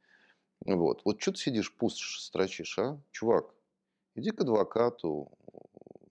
[0.64, 1.02] Вот.
[1.04, 3.00] Вот что ты сидишь, пуст строчишь, а?
[3.10, 3.52] Чувак,
[4.14, 5.32] иди к адвокату,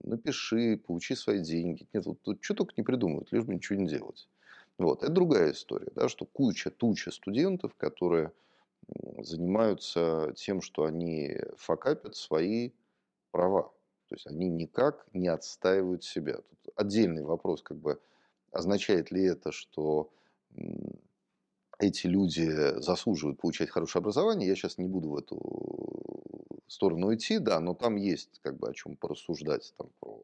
[0.02, 1.88] напиши, получи свои деньги.
[1.92, 4.28] Нет, вот тут что только не придумывают, лишь бы ничего не делать.
[4.78, 5.02] Вот.
[5.02, 8.32] Это другая история, да, что куча, туча студентов, которые
[9.18, 12.72] занимаются тем, что они факапят свои
[13.32, 13.72] права.
[14.08, 16.36] То есть они никак не отстаивают себя.
[16.36, 18.00] Тут отдельный вопрос, как бы,
[18.52, 20.12] означает ли это, что
[21.78, 24.48] эти люди заслуживают получать хорошее образование.
[24.48, 25.40] Я сейчас не буду в эту
[26.68, 30.22] сторону идти, да, но там есть как бы о чем порассуждать, там про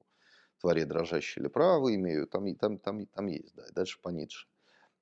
[0.62, 4.47] твари дрожащие или право имею, там, там, там, там есть, да, и дальше по Ницше.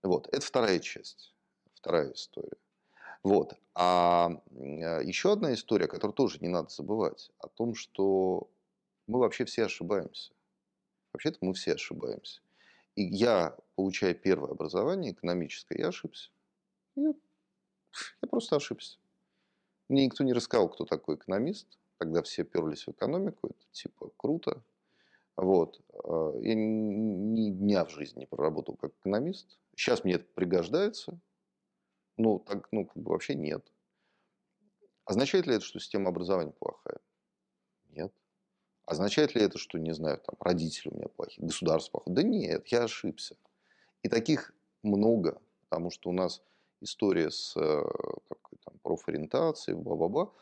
[0.02, 1.34] Вот, это вторая часть,
[1.74, 2.56] вторая история.
[3.22, 3.52] Вот.
[3.74, 4.30] А
[5.02, 8.48] еще одна история, которую тоже не надо забывать, о том, что
[9.06, 10.32] мы вообще все ошибаемся.
[11.12, 12.40] Вообще-то мы все ошибаемся.
[12.96, 16.30] И я, получая первое образование экономическое, я ошибся.
[16.96, 17.12] Я,
[18.22, 18.98] я просто ошибся.
[19.90, 21.66] Мне никто не рассказал, кто такой экономист.
[21.98, 23.48] Тогда все перлись в экономику.
[23.48, 24.62] Это типа круто.
[25.36, 25.80] Вот.
[26.04, 29.58] А, я ни дня в жизни не проработал как экономист.
[29.74, 31.18] Сейчас мне это пригождается.
[32.16, 33.70] Ну, так, ну, как бы вообще нет.
[35.04, 36.98] Означает ли это, что система образования плохая?
[37.90, 38.12] Нет.
[38.84, 42.14] Означает ли это, что, не знаю, там, родители у меня плохие, государство плохое?
[42.14, 43.36] Да нет, я ошибся.
[44.02, 44.52] И таких
[44.82, 46.42] много, потому что у нас
[46.80, 47.82] история с э,
[48.28, 50.32] какой, там, профориентацией, бла-бла-бла,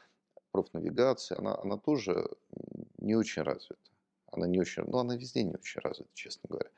[0.50, 2.28] профнавигацией, она, она тоже
[2.98, 3.87] не очень развита.
[4.30, 6.70] Она не очень, ну, она везде не очень развита, честно говоря.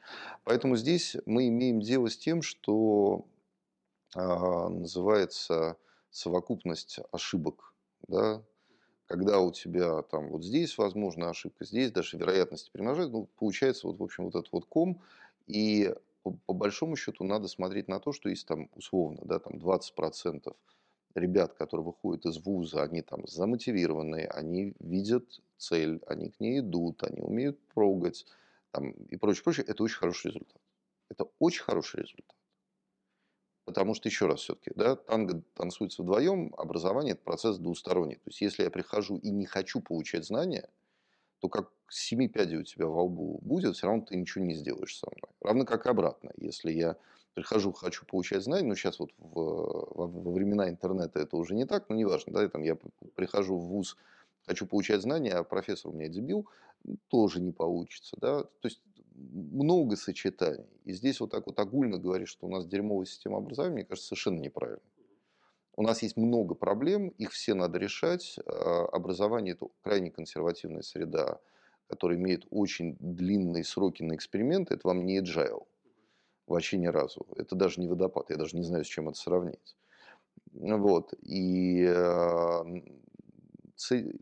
[0.44, 3.26] Поэтому здесь мы имеем дело с тем, что
[4.14, 5.76] а, называется
[6.10, 7.74] совокупность ошибок,
[8.08, 8.42] да,
[9.06, 13.98] когда у тебя там вот здесь возможна ошибка, здесь даже вероятности примножают, ну, получается вот,
[13.98, 15.02] в общем, вот этот вот ком,
[15.46, 19.54] и по, по большому счету надо смотреть на то, что есть там условно, да, там
[19.54, 20.54] 20%
[21.14, 27.02] ребят, которые выходят из вуза, они там замотивированные, они видят цель, они к ней идут,
[27.02, 28.26] они умеют прогать
[28.72, 30.60] там, и прочее, прочее, это очень хороший результат.
[31.08, 32.36] Это очень хороший результат.
[33.64, 38.16] Потому что, еще раз все-таки, да, танго танцуется вдвоем, образование– это процесс двусторонний.
[38.16, 40.68] То есть, если я прихожу и не хочу получать знания,
[41.40, 44.96] то как семи пядей у тебя во лбу будет, все равно ты ничего не сделаешь
[44.96, 45.34] со мной.
[45.40, 46.30] Равно как обратно.
[46.36, 46.96] Если я
[47.34, 51.64] прихожу, хочу получать знания, ну, сейчас вот в, во, во времена интернета это уже не
[51.64, 52.76] так, но неважно, да, там я
[53.14, 53.96] прихожу в ВУЗ,
[54.46, 56.48] хочу получать знания, а профессор у меня дебил,
[57.08, 58.42] тоже не получится, да.
[58.42, 58.80] То есть,
[59.14, 60.66] много сочетаний.
[60.84, 64.08] И здесь вот так вот огульно говорить, что у нас дерьмовая система образования, мне кажется,
[64.08, 64.80] совершенно неправильно.
[65.76, 68.38] У нас есть много проблем, их все надо решать.
[68.46, 71.38] А, образование– это крайне консервативная среда,
[71.86, 74.74] которая имеет очень длинные сроки на эксперименты.
[74.74, 75.66] Это вам не agile.
[76.50, 77.26] Вообще ни разу.
[77.36, 78.30] Это даже не водопад.
[78.30, 79.76] Я даже не знаю, с чем это сравнить.
[80.52, 81.14] Вот.
[81.22, 82.64] И а,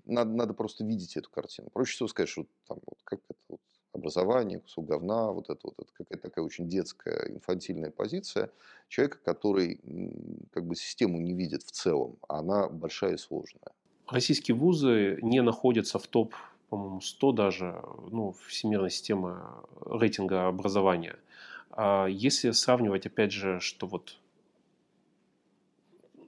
[0.05, 1.71] надо, надо просто видеть эту картину.
[1.73, 3.61] Проще всего сказать, что там вот как это вот
[3.95, 8.51] образование, кусок говна, вот это вот это какая-то такая очень детская, инфантильная позиция
[8.89, 9.81] человека, который
[10.53, 13.73] как бы систему не видит в целом, а она большая и сложная.
[14.07, 16.35] Российские вузы не находятся в топ,
[16.69, 19.41] по-моему, 100 даже, ну, всемирной системы
[19.87, 21.17] рейтинга образования.
[21.81, 24.17] А если сравнивать, опять же, что вот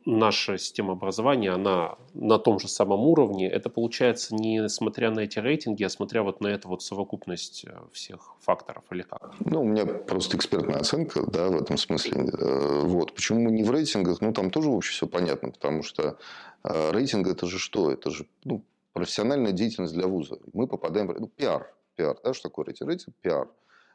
[0.06, 5.40] наша система образования, она на том же самом уровне, это получается не смотря на эти
[5.40, 9.34] рейтинги, а смотря вот на эту вот совокупность э, всех факторов или как?
[9.40, 12.30] Ну, у меня просто экспертная оценка, да, в этом смысле.
[12.32, 13.12] Э, вот.
[13.16, 14.20] Почему мы не в рейтингах?
[14.20, 16.16] Ну, там тоже, в общем, все понятно, потому что
[16.62, 17.90] э, рейтинг это же что?
[17.90, 18.62] Это же ну,
[18.92, 20.38] профессиональная деятельность для вуза.
[20.52, 21.20] Мы попадаем в...
[21.20, 21.74] Ну, пиар.
[21.96, 22.88] Пиар, да, что такое рейтинг?
[22.88, 23.48] Рейтинг– пиар.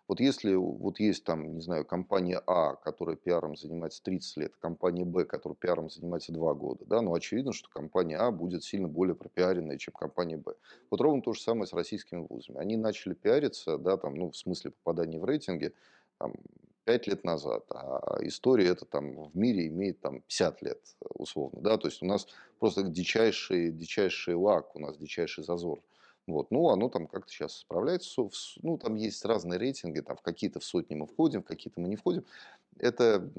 [0.07, 5.03] Вот если вот есть там, не знаю, компания А, которая пиаром занимается 30 лет, компания
[5.03, 9.15] Б, которая пиаром занимается 2 года, да, ну очевидно, что компания А будет сильно более
[9.15, 10.53] пропиаренная, чем компания Б.
[10.91, 12.59] Вот ровно то же самое с российскими вузами.
[12.59, 15.73] Они начали пиариться, да, там, ну, в смысле попадания в рейтинги,
[16.19, 16.33] там,
[16.83, 20.79] 5 лет назад, а история это там в мире имеет там 50 лет
[21.15, 22.27] условно, да, то есть у нас
[22.59, 25.81] просто дичайший, дичайший лак, у нас дичайший зазор.
[26.27, 26.51] Вот.
[26.51, 28.29] Ну, оно там как-то сейчас справляется.
[28.63, 31.87] Ну, там есть разные рейтинги, там в какие-то в сотни мы входим, в какие-то мы
[31.87, 32.25] не входим.
[32.79, 33.29] Это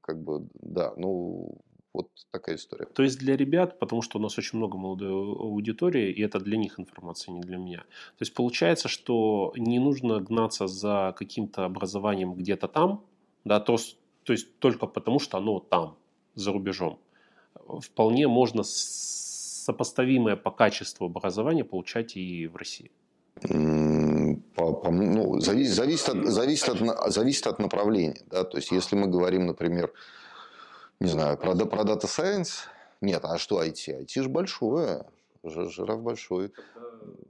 [0.00, 1.58] как бы, да, ну,
[1.94, 2.86] Вот такая история.
[2.86, 6.56] То есть для ребят, потому что у нас очень много молодой аудитории, и это для
[6.56, 7.78] них информация, не для меня.
[7.78, 13.04] То есть получается, что не нужно гнаться за каким-то образованием где-то там,
[13.44, 13.76] да, то,
[14.24, 15.96] то есть только потому, что оно там,
[16.34, 16.98] за рубежом.
[17.80, 18.64] Вполне можно
[19.64, 22.90] сопоставимое по качеству образования получать и в России.
[24.54, 28.20] По, по, ну, зависит, зависит, от, зависит, от, зависит от направления.
[28.26, 28.44] Да?
[28.44, 29.90] То есть, если мы говорим, например,
[31.00, 32.68] не знаю, про, про Data Science,
[33.00, 34.02] нет, а что IT?
[34.04, 35.06] IT же большое,
[35.44, 36.52] жираф большой.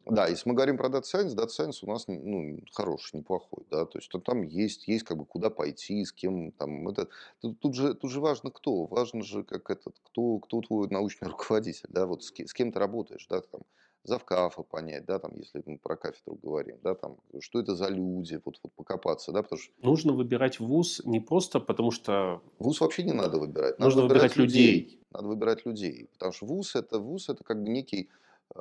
[0.07, 3.65] Да, если мы говорим про Data Science, Data Science у нас ну, хороший, неплохой.
[3.70, 3.86] Да?
[3.86, 6.89] То есть, там есть, есть как бы куда пойти, с кем там.
[6.89, 7.09] Это,
[7.41, 8.85] тут, тут, же, тут же важно кто.
[8.85, 12.78] Важно же, как этот, кто, кто твой научный руководитель, да, вот с, с кем ты
[12.78, 13.62] работаешь, да, там,
[14.05, 18.40] завкафа понять, да, там, если мы про кафедру говорим, да, там, что это за люди,
[18.44, 19.72] вот, вот покопаться, да, потому что...
[19.82, 22.43] Нужно выбирать вуз не просто потому, что...
[22.59, 23.78] Вуз вообще не надо выбирать.
[23.78, 24.81] Надо Нужно выбирать, выбирать людей.
[24.81, 25.01] людей.
[25.10, 28.10] Надо выбирать людей, потому что вуз это, вуз это как бы некий
[28.55, 28.60] э,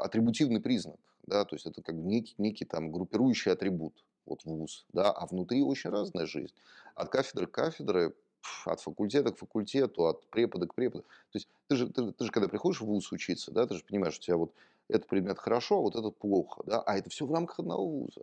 [0.00, 5.10] атрибутивный признак, да, то есть это как некий, некий там группирующий атрибут, вот вуз, да,
[5.10, 6.54] а внутри очень разная жизнь.
[6.94, 8.12] От кафедры к кафедре
[8.64, 11.04] от факультета к факультету, от препода к преподу.
[11.30, 13.84] То есть ты же, ты, ты же когда приходишь в ВУЗ учиться, да, ты же
[13.84, 14.52] понимаешь, что у тебя вот
[14.88, 18.22] этот предмет хорошо, а вот этот плохо, да, а это все в рамках одного вуза.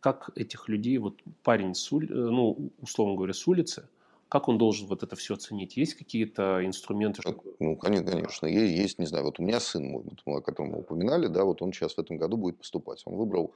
[0.00, 3.88] Как этих людей, вот парень, с ули, э, ну, условно говоря, с улицы,
[4.30, 5.76] как он должен вот это все оценить?
[5.76, 7.20] Есть какие-то инструменты?
[7.20, 7.42] Чтобы...
[7.58, 8.46] Ну, конечно, конечно.
[8.46, 11.60] Есть, не знаю, вот у меня сын мой, вот, о котором мы упоминали, да, вот
[11.62, 13.02] он сейчас в этом году будет поступать.
[13.06, 13.52] Он выбрал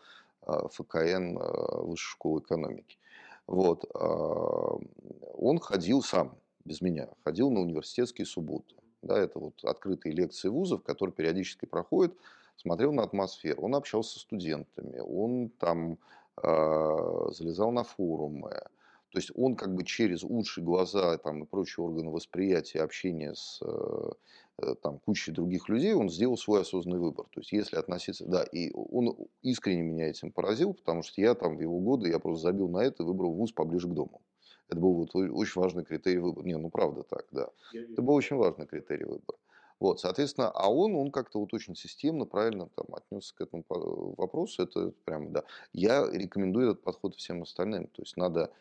[0.47, 2.99] э, ФКН, э, Высшую школу экономики.
[3.47, 3.85] Вот.
[3.95, 4.79] А,
[5.35, 8.75] он ходил сам, без меня, ходил на университетские субботы.
[9.03, 12.17] Да, это вот открытые лекции вузов, которые периодически проходят,
[12.57, 13.63] смотрел на атмосферу.
[13.63, 15.99] Он общался с студентами, он там
[16.43, 18.63] э, залезал на форумы.
[19.15, 23.61] То есть он как бы через уши, глаза там, и прочие органы восприятия, общения с
[23.63, 24.11] э,
[24.63, 27.27] Э, там, кучей других людей, он сделал свой осознанный выбор.
[27.33, 31.57] То есть, если относиться, да, и он искренне меня этим поразил, потому что я там
[31.57, 34.23] в его годы, я просто забил на это и выбрал вуз поближе к дому.
[34.69, 36.45] Это был вот очень важный критерий выбора.
[36.47, 37.49] Не, ну правда так, да.
[37.73, 39.39] Это был очень важный критерий выбора.
[39.81, 44.63] Вот, соответственно, а он, он как-то вот очень системно, правильно там отнесся к этому вопросу.
[44.63, 45.43] Это прям, да.
[45.73, 47.89] Я рекомендую этот подход всем остальным.
[47.89, 48.53] То есть, надо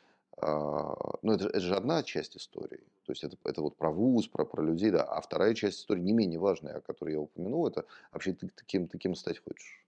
[0.42, 2.84] ну, это, это же одна часть истории.
[3.06, 5.04] То есть это, это вот про вуз, про, про людей, да.
[5.04, 8.66] А вторая часть истории не менее важная, о которой я упомянул, это вообще ты, ты,
[8.66, 9.86] кем, ты кем стать хочешь.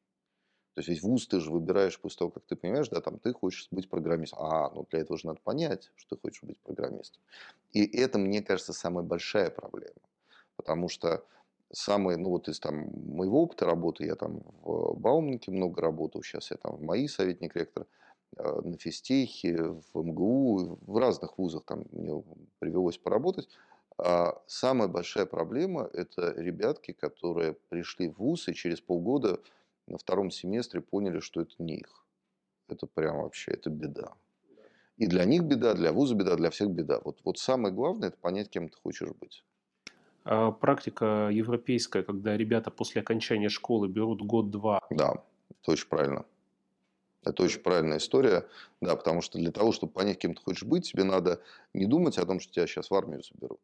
[0.76, 3.32] То есть весь вуз ты же выбираешь после того, как ты понимаешь, да, там ты
[3.34, 4.40] хочешь быть программистом.
[4.42, 7.22] А, ну для этого же надо понять, что ты хочешь быть программистом.
[7.72, 9.96] И это, мне кажется, самая большая проблема.
[10.58, 11.24] Потому что
[11.72, 16.52] самый, ну вот из там моего опыта работы, я там в Баумнике много работал, сейчас
[16.52, 17.88] я там в МАИ советник ректора,
[18.38, 22.24] на физтехе, в МГУ, в разных вузах там мне
[22.60, 23.50] привелось поработать.
[23.98, 29.40] А самая большая проблема– это ребятки, которые пришли в вуз и через полгода
[29.88, 32.06] на втором семестре поняли, что это не их.
[32.68, 34.14] Это прям вообще, это беда.
[34.98, 37.00] И для них беда, для вуза беда, для всех беда.
[37.04, 39.46] Вот, вот самое главное– это понять, кем ты хочешь быть.
[40.24, 44.82] А практика европейская, когда ребята после окончания школы берут год-два.
[44.90, 46.26] Да, это очень правильно.
[47.26, 48.48] Это очень правильная история,
[48.82, 51.42] да, потому что для того, чтобы понять, кем ты хочешь быть, тебе надо
[51.74, 53.60] не думать о том, что тебя сейчас в армию заберут,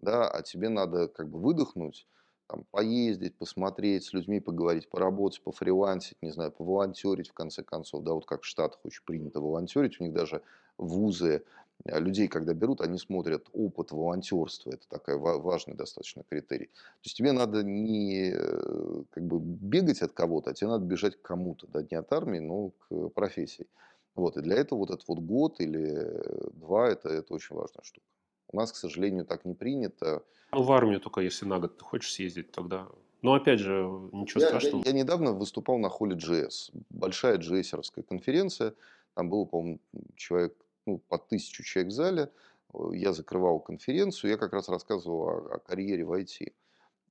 [0.00, 2.06] да, а тебе надо как бы выдохнуть,
[2.48, 8.12] там, поездить, посмотреть, с людьми поговорить, поработать, пофрилансить, не знаю, поволонтерить в конце концов, да,
[8.12, 10.42] вот как в Штатах очень принято волонтерить, у них даже
[10.78, 11.44] вузы
[11.84, 14.70] людей, когда берут, они смотрят опыт волонтерства.
[14.70, 16.66] Это такой важный достаточно критерий.
[16.66, 21.16] То есть тебе надо не э, как бы бегать от кого-то, а тебе надо бежать
[21.16, 21.66] к кому-то.
[21.68, 23.66] Да, не от армии, но к профессии.
[24.14, 24.36] Вот.
[24.36, 26.22] И для этого вот этот вот год или
[26.54, 28.06] два, это, это очень важная штука.
[28.48, 30.22] У нас, к сожалению, так не принято.
[30.52, 32.88] Ну, в армию только если на год ты хочешь съездить, тогда...
[33.22, 34.82] Но опять же, ничего я, страшного.
[34.84, 36.70] Я, я недавно выступал на холле GS.
[36.90, 38.74] Большая джейсеровская конференция.
[39.14, 39.80] Там было, по-моему,
[40.14, 40.54] человек
[40.86, 42.30] ну, по тысячу человек в зале.
[42.72, 46.52] Э, я закрывал конференцию, я как раз рассказывал о, о карьере в IT.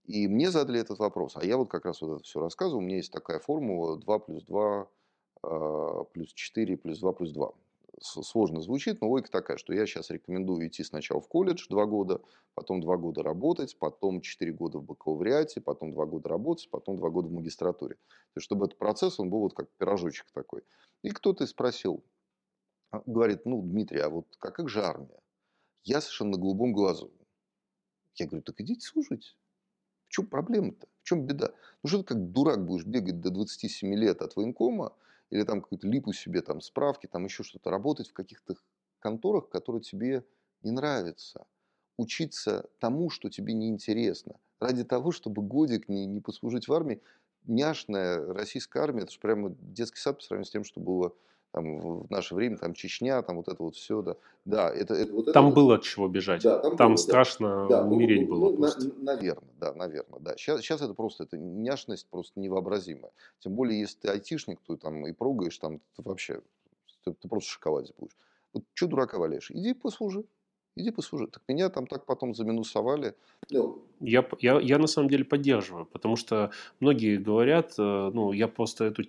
[0.06, 1.36] И мне задали этот вопрос.
[1.36, 2.80] А я вот как раз вот это все рассказывал.
[2.80, 4.88] У меня есть такая формула 2 плюс 2
[5.44, 7.52] э, плюс 4 плюс 2 плюс 2.
[8.02, 12.22] Сложно звучит, но логика такая, что я сейчас рекомендую идти сначала в колледж 2 года,
[12.54, 17.10] потом 2 года работать, потом 4 года в бакалавриате, потом 2 года работать, потом 2
[17.10, 17.96] года в магистратуре.
[17.96, 20.64] То есть, чтобы этот процесс, он был вот как пирожочек такой.
[21.04, 22.15] И кто-то спросил, а,
[23.06, 25.20] говорит, ну, Дмитрий, а вот как, как же армия?
[25.84, 27.12] Я совершенно на голубом глазу.
[28.16, 29.38] Я говорю, так идите служить.
[30.08, 30.88] В чем проблема-то?
[31.02, 31.52] В чем беда?
[31.84, 34.96] Ну что ты как дурак будешь бегать до 27 лет от военкома
[35.30, 38.56] или там какую-то липу себе, там справки, там еще что-то, работать в каких-то
[39.00, 40.26] конторах, которые тебе
[40.64, 41.46] не нравятся.
[41.98, 44.36] учиться тому, что тебе неинтересно.
[44.60, 47.02] Ради того, чтобы годик не, не послужить в армии,
[47.44, 51.16] няшная российская армия, это же прямо детский сад по сравнению с тем, что было
[51.56, 54.18] там, в наше время, там Чечня, там вот это вот все, да.
[54.44, 56.44] Да, это, это, вот там это, было от чего бежать.
[56.44, 57.82] Да, там там было, страшно да.
[57.86, 58.90] умереть ну, было ну, просто.
[58.90, 60.36] На, наверное, да, наверное, да.
[60.36, 63.14] Сейчас, сейчас это просто, это няшность просто невообразимая.
[63.40, 66.42] Тем более, если ты айтишник, то там и прогаешь, там ты вообще,
[67.06, 68.18] ты, ты просто шоколаде будешь.
[68.52, 69.50] Вот что дурака валяешь?
[69.50, 70.26] Иди послужи.
[70.76, 71.28] Иди послужи.
[71.28, 73.16] Так меня там так потом заминусовали.
[73.50, 73.82] Ну.
[74.02, 76.52] Я, я, я на самом деле поддерживаю, потому что
[76.82, 79.04] многие говорят, э, ну, я просто эту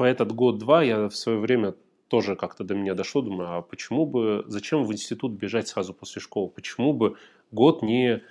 [0.00, 1.74] по этот год-два я в свое время
[2.08, 6.22] тоже как-то до меня дошло, думаю, а почему бы, зачем в институт бежать сразу после
[6.22, 6.48] школы?
[6.48, 7.16] Почему бы
[7.52, 8.22] год не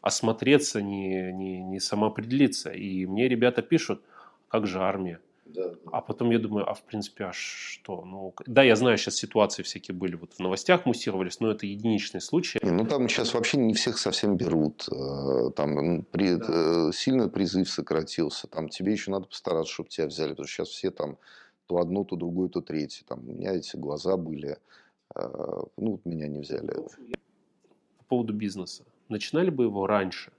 [0.00, 2.70] осмотреться, не, не, не самоопределиться?
[2.70, 4.00] И мне ребята пишут,
[4.48, 5.20] как же армия?
[5.54, 5.72] Да.
[5.92, 8.04] А потом я думаю, а в принципе, а что?
[8.04, 12.20] Ну, да, я знаю, сейчас ситуации всякие были, вот в новостях муссировались, но это единичный
[12.20, 12.58] случай.
[12.62, 14.88] Ну, там сейчас вообще не всех совсем берут.
[14.88, 16.88] Э, там при, да.
[16.88, 18.46] Э, сильно призыв сократился.
[18.46, 20.30] Там тебе еще надо постараться, чтобы тебя взяли.
[20.30, 21.18] Потому что сейчас все там
[21.66, 23.04] то одно, то другое, то третье.
[23.06, 24.58] Там у меня эти глаза были.
[25.14, 25.28] Э,
[25.76, 26.72] ну, вот меня не взяли.
[27.98, 28.84] По поводу бизнеса.
[29.08, 30.32] Начинали бы его раньше?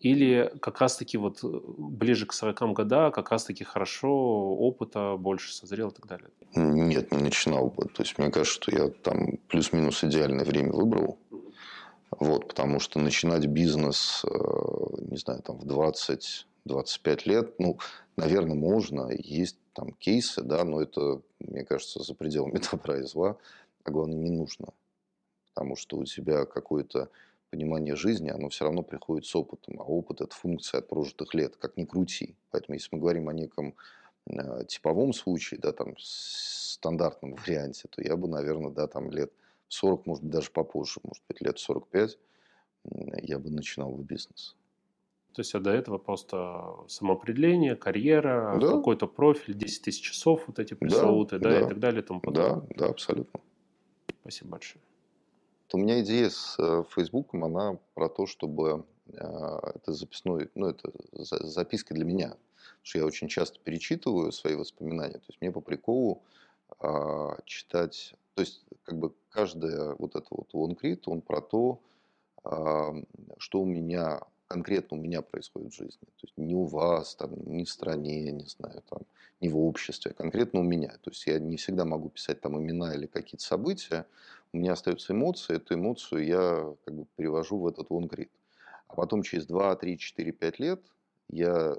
[0.00, 5.88] Или как раз-таки вот э, ближе к 40 годам как раз-таки хорошо, опыта больше созрел
[5.88, 6.28] и так далее?
[6.54, 7.86] Нет, не начинал бы.
[7.86, 11.18] То есть, мне кажется, что я там плюс-минус идеальное время выбрал.
[12.10, 14.28] Вот, потому что начинать бизнес, э,
[15.10, 16.46] не знаю, там в 20-25
[17.24, 17.78] лет, ну,
[18.16, 19.10] наверное, можно.
[19.10, 23.36] Есть там кейсы, да, но это, мне кажется, за пределами добра и зла.
[23.82, 24.68] А главное, не нужно.
[25.54, 27.10] Потому что у тебя какой-то
[27.50, 31.56] понимание жизни, оно все равно приходит с опытом, а опыт– это функция от прожитых лет,
[31.56, 32.36] как ни крути.
[32.50, 33.74] Поэтому если мы говорим о неком
[34.26, 39.32] э, типовом случае, да, там, стандартном варианте, то я бы, наверное, да, там лет
[39.68, 42.18] 40, может быть, даже попозже, может быть, лет 45,
[43.22, 44.56] я бы начинал бы бизнес.
[45.34, 48.72] То есть, а до этого просто самоопределение, карьера, да.
[48.72, 52.04] какой-то профиль, 10 тысяч часов, вот эти пресловутые, да, да, да, и так далее, и
[52.04, 52.66] тому подобное.
[52.70, 53.40] Да, да, абсолютно.
[54.22, 54.82] Спасибо большое.
[55.72, 58.84] У меня идея с э, Фейсбуком, она про то, чтобы
[59.16, 62.36] а, это записной, ну, это записки для меня.
[62.82, 65.14] Что я очень часто перечитываю свои воспоминания.
[65.18, 66.22] То есть мне по приколу
[66.80, 71.80] а, читать, то есть как бы каждая вот это вот лонгрид, он про то,
[72.44, 72.94] а,
[73.38, 76.06] что у меня конкретно у меня происходит в жизни.
[76.16, 79.00] То есть не у вас, там, не в стране, не знаю, там,
[79.40, 80.88] не в обществе, а конкретно у меня.
[81.02, 84.06] То есть я не всегда могу писать там имена или какие-то события,
[84.52, 88.30] у меня остаются эмоции, эту эмоцию я как бы перевожу в этот лонгрид.
[88.88, 90.82] А потом через 2, 3, 4, 5 лет
[91.28, 91.76] я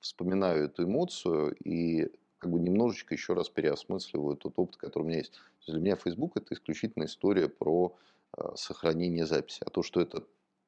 [0.00, 5.18] вспоминаю эту эмоцию и как бы немножечко еще раз переосмысливаю тот опыт, который у меня
[5.18, 5.32] есть.
[5.60, 7.96] есть для меня Facebook это исключительно история про
[8.36, 9.62] э, сохранение записи.
[9.64, 10.24] А то, что это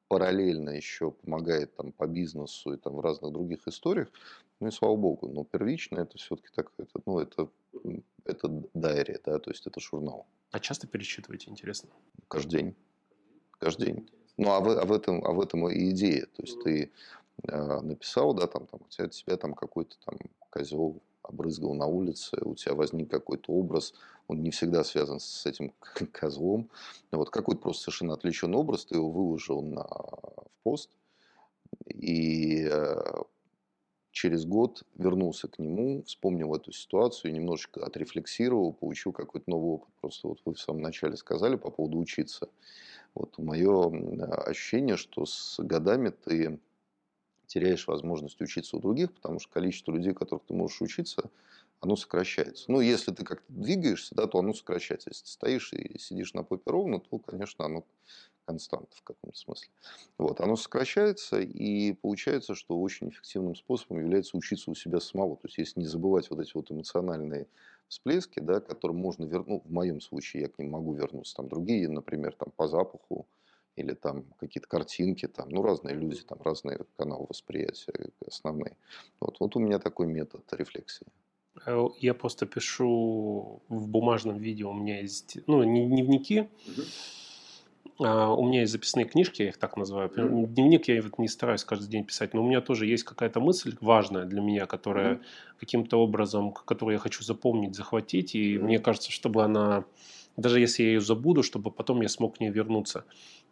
[0.07, 4.09] параллельно еще помогает там по бизнесу и там в разных других историях,
[4.59, 5.27] ну и слава богу.
[5.27, 7.49] Но первично это все-таки так, это, ну это,
[8.25, 10.27] это дайри, да, то есть это журнал.
[10.53, 11.89] А часто пересчитываете, интересно?
[12.27, 12.75] Каждый день.
[13.57, 14.09] Каждый день.
[14.37, 16.27] Ну, а в, а в, этом, а в этом и идея.
[16.27, 16.91] То есть ты
[17.47, 20.15] э, написал, да, там, там, у тебя, тебя там какой-то там
[20.51, 23.95] козел обрызгал на улице, у тебя возник какой-то образ,
[24.27, 25.73] он не всегда связан с этим
[26.11, 26.69] козлом.
[27.11, 30.91] Вот какой-то просто совершенно отвлеченный образ, ты его выложил на, в пост,
[31.87, 33.23] и э,
[34.13, 39.89] через год вернулся к нему, вспомнил эту ситуацию, немножечко отрефлексировал, получил какой-то новый опыт.
[39.99, 42.47] Просто вот вы в самом начале сказали по поводу учиться.
[43.15, 43.89] Вот мое
[44.45, 46.59] ощущение, что с годами ты
[47.47, 51.31] теряешь возможность учиться у других, потому что количество людей, которых ты можешь учиться,
[51.81, 52.71] оно сокращается.
[52.71, 55.09] Ну, если ты как-то двигаешься, да, то оно сокращается.
[55.09, 57.83] Если ты стоишь и сидишь на попе ровно, то, конечно, оно
[58.45, 59.69] константа в каком-то смысле.
[60.17, 65.35] Вот, оно сокращается, и получается, что очень эффективным способом является учиться у себя самого.
[65.37, 67.47] То есть, если не забывать вот эти вот эмоциональные
[67.87, 71.47] всплески, да, которым можно вернуть, ну, в моем случае я к ним могу вернуться, там
[71.47, 73.27] другие, например, там по запаху,
[73.75, 78.77] или там какие-то картинки, там, ну, разные люди, там, разные каналы восприятия основные.
[79.19, 81.07] Вот, вот у меня такой метод рефлексии.
[81.65, 86.81] Э, я просто пишу в бумажном виде, у меня есть, ну, не дневники, угу.
[87.99, 90.09] А, у меня есть записные книжки, я их так называю.
[90.09, 90.47] Mm-hmm.
[90.47, 93.75] Дневник я вот не стараюсь каждый день писать, но у меня тоже есть какая-то мысль
[93.81, 95.59] важная для меня, которая mm-hmm.
[95.59, 98.63] каким-то образом, которую я хочу запомнить, захватить, и mm-hmm.
[98.63, 99.85] мне кажется, чтобы она,
[100.37, 103.05] даже если я ее забуду, чтобы потом я смог к ней вернуться.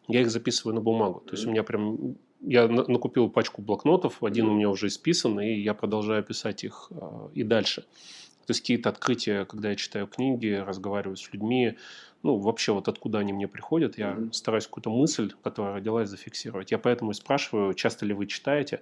[0.07, 1.19] Я их записываю на бумагу.
[1.21, 5.61] То есть у меня прям я накупил пачку блокнотов, один у меня уже исписан, и
[5.61, 7.81] я продолжаю писать их э, и дальше.
[7.81, 11.77] То есть какие-то открытия, когда я читаю книги, разговариваю с людьми,
[12.23, 14.33] ну, вообще вот откуда они мне приходят, я mm-hmm.
[14.33, 16.71] стараюсь какую-то мысль, которая родилась, зафиксировать.
[16.71, 18.81] Я поэтому и спрашиваю, часто ли вы читаете,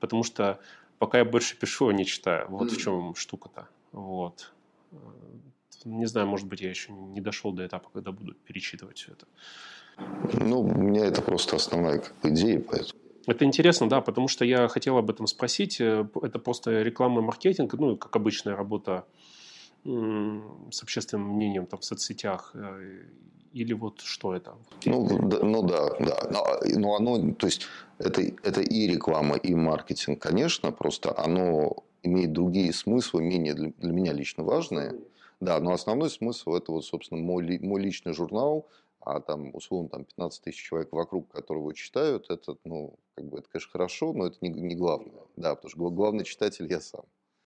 [0.00, 0.58] потому что
[0.98, 2.46] пока я больше пишу, а не читаю.
[2.48, 2.74] Вот mm-hmm.
[2.74, 3.68] в чем штука-то.
[3.92, 4.52] Вот.
[5.84, 9.26] Не знаю, может быть, я еще не дошел до этапа, когда буду перечитывать все это.
[10.40, 13.00] Ну, у меня это просто основная как бы, идея, поэтому.
[13.26, 15.80] Это интересно, да, потому что я хотел об этом спросить.
[15.80, 19.04] Э, это просто реклама и маркетинг, ну, как обычная работа
[20.70, 22.52] с общественным мнением там, в соцсетях.
[22.54, 23.02] Э,
[23.52, 24.54] или вот что это?
[24.84, 26.28] Ну, да, ну да, да.
[26.30, 27.62] Но, но оно, то есть,
[27.98, 33.92] это, это и реклама, и маркетинг, конечно, просто оно имеет другие смыслы, менее для, для
[33.92, 34.94] меня лично важные.
[35.40, 38.66] Да, но основной смысл это вот, собственно, мой, мой личный журнал,
[39.00, 43.48] а там, условно, там 15 тысяч человек вокруг, которого читают, это, ну, как бы, это,
[43.48, 45.22] конечно, хорошо, но это не, не главное.
[45.36, 47.04] Да, потому что главный читатель я сам.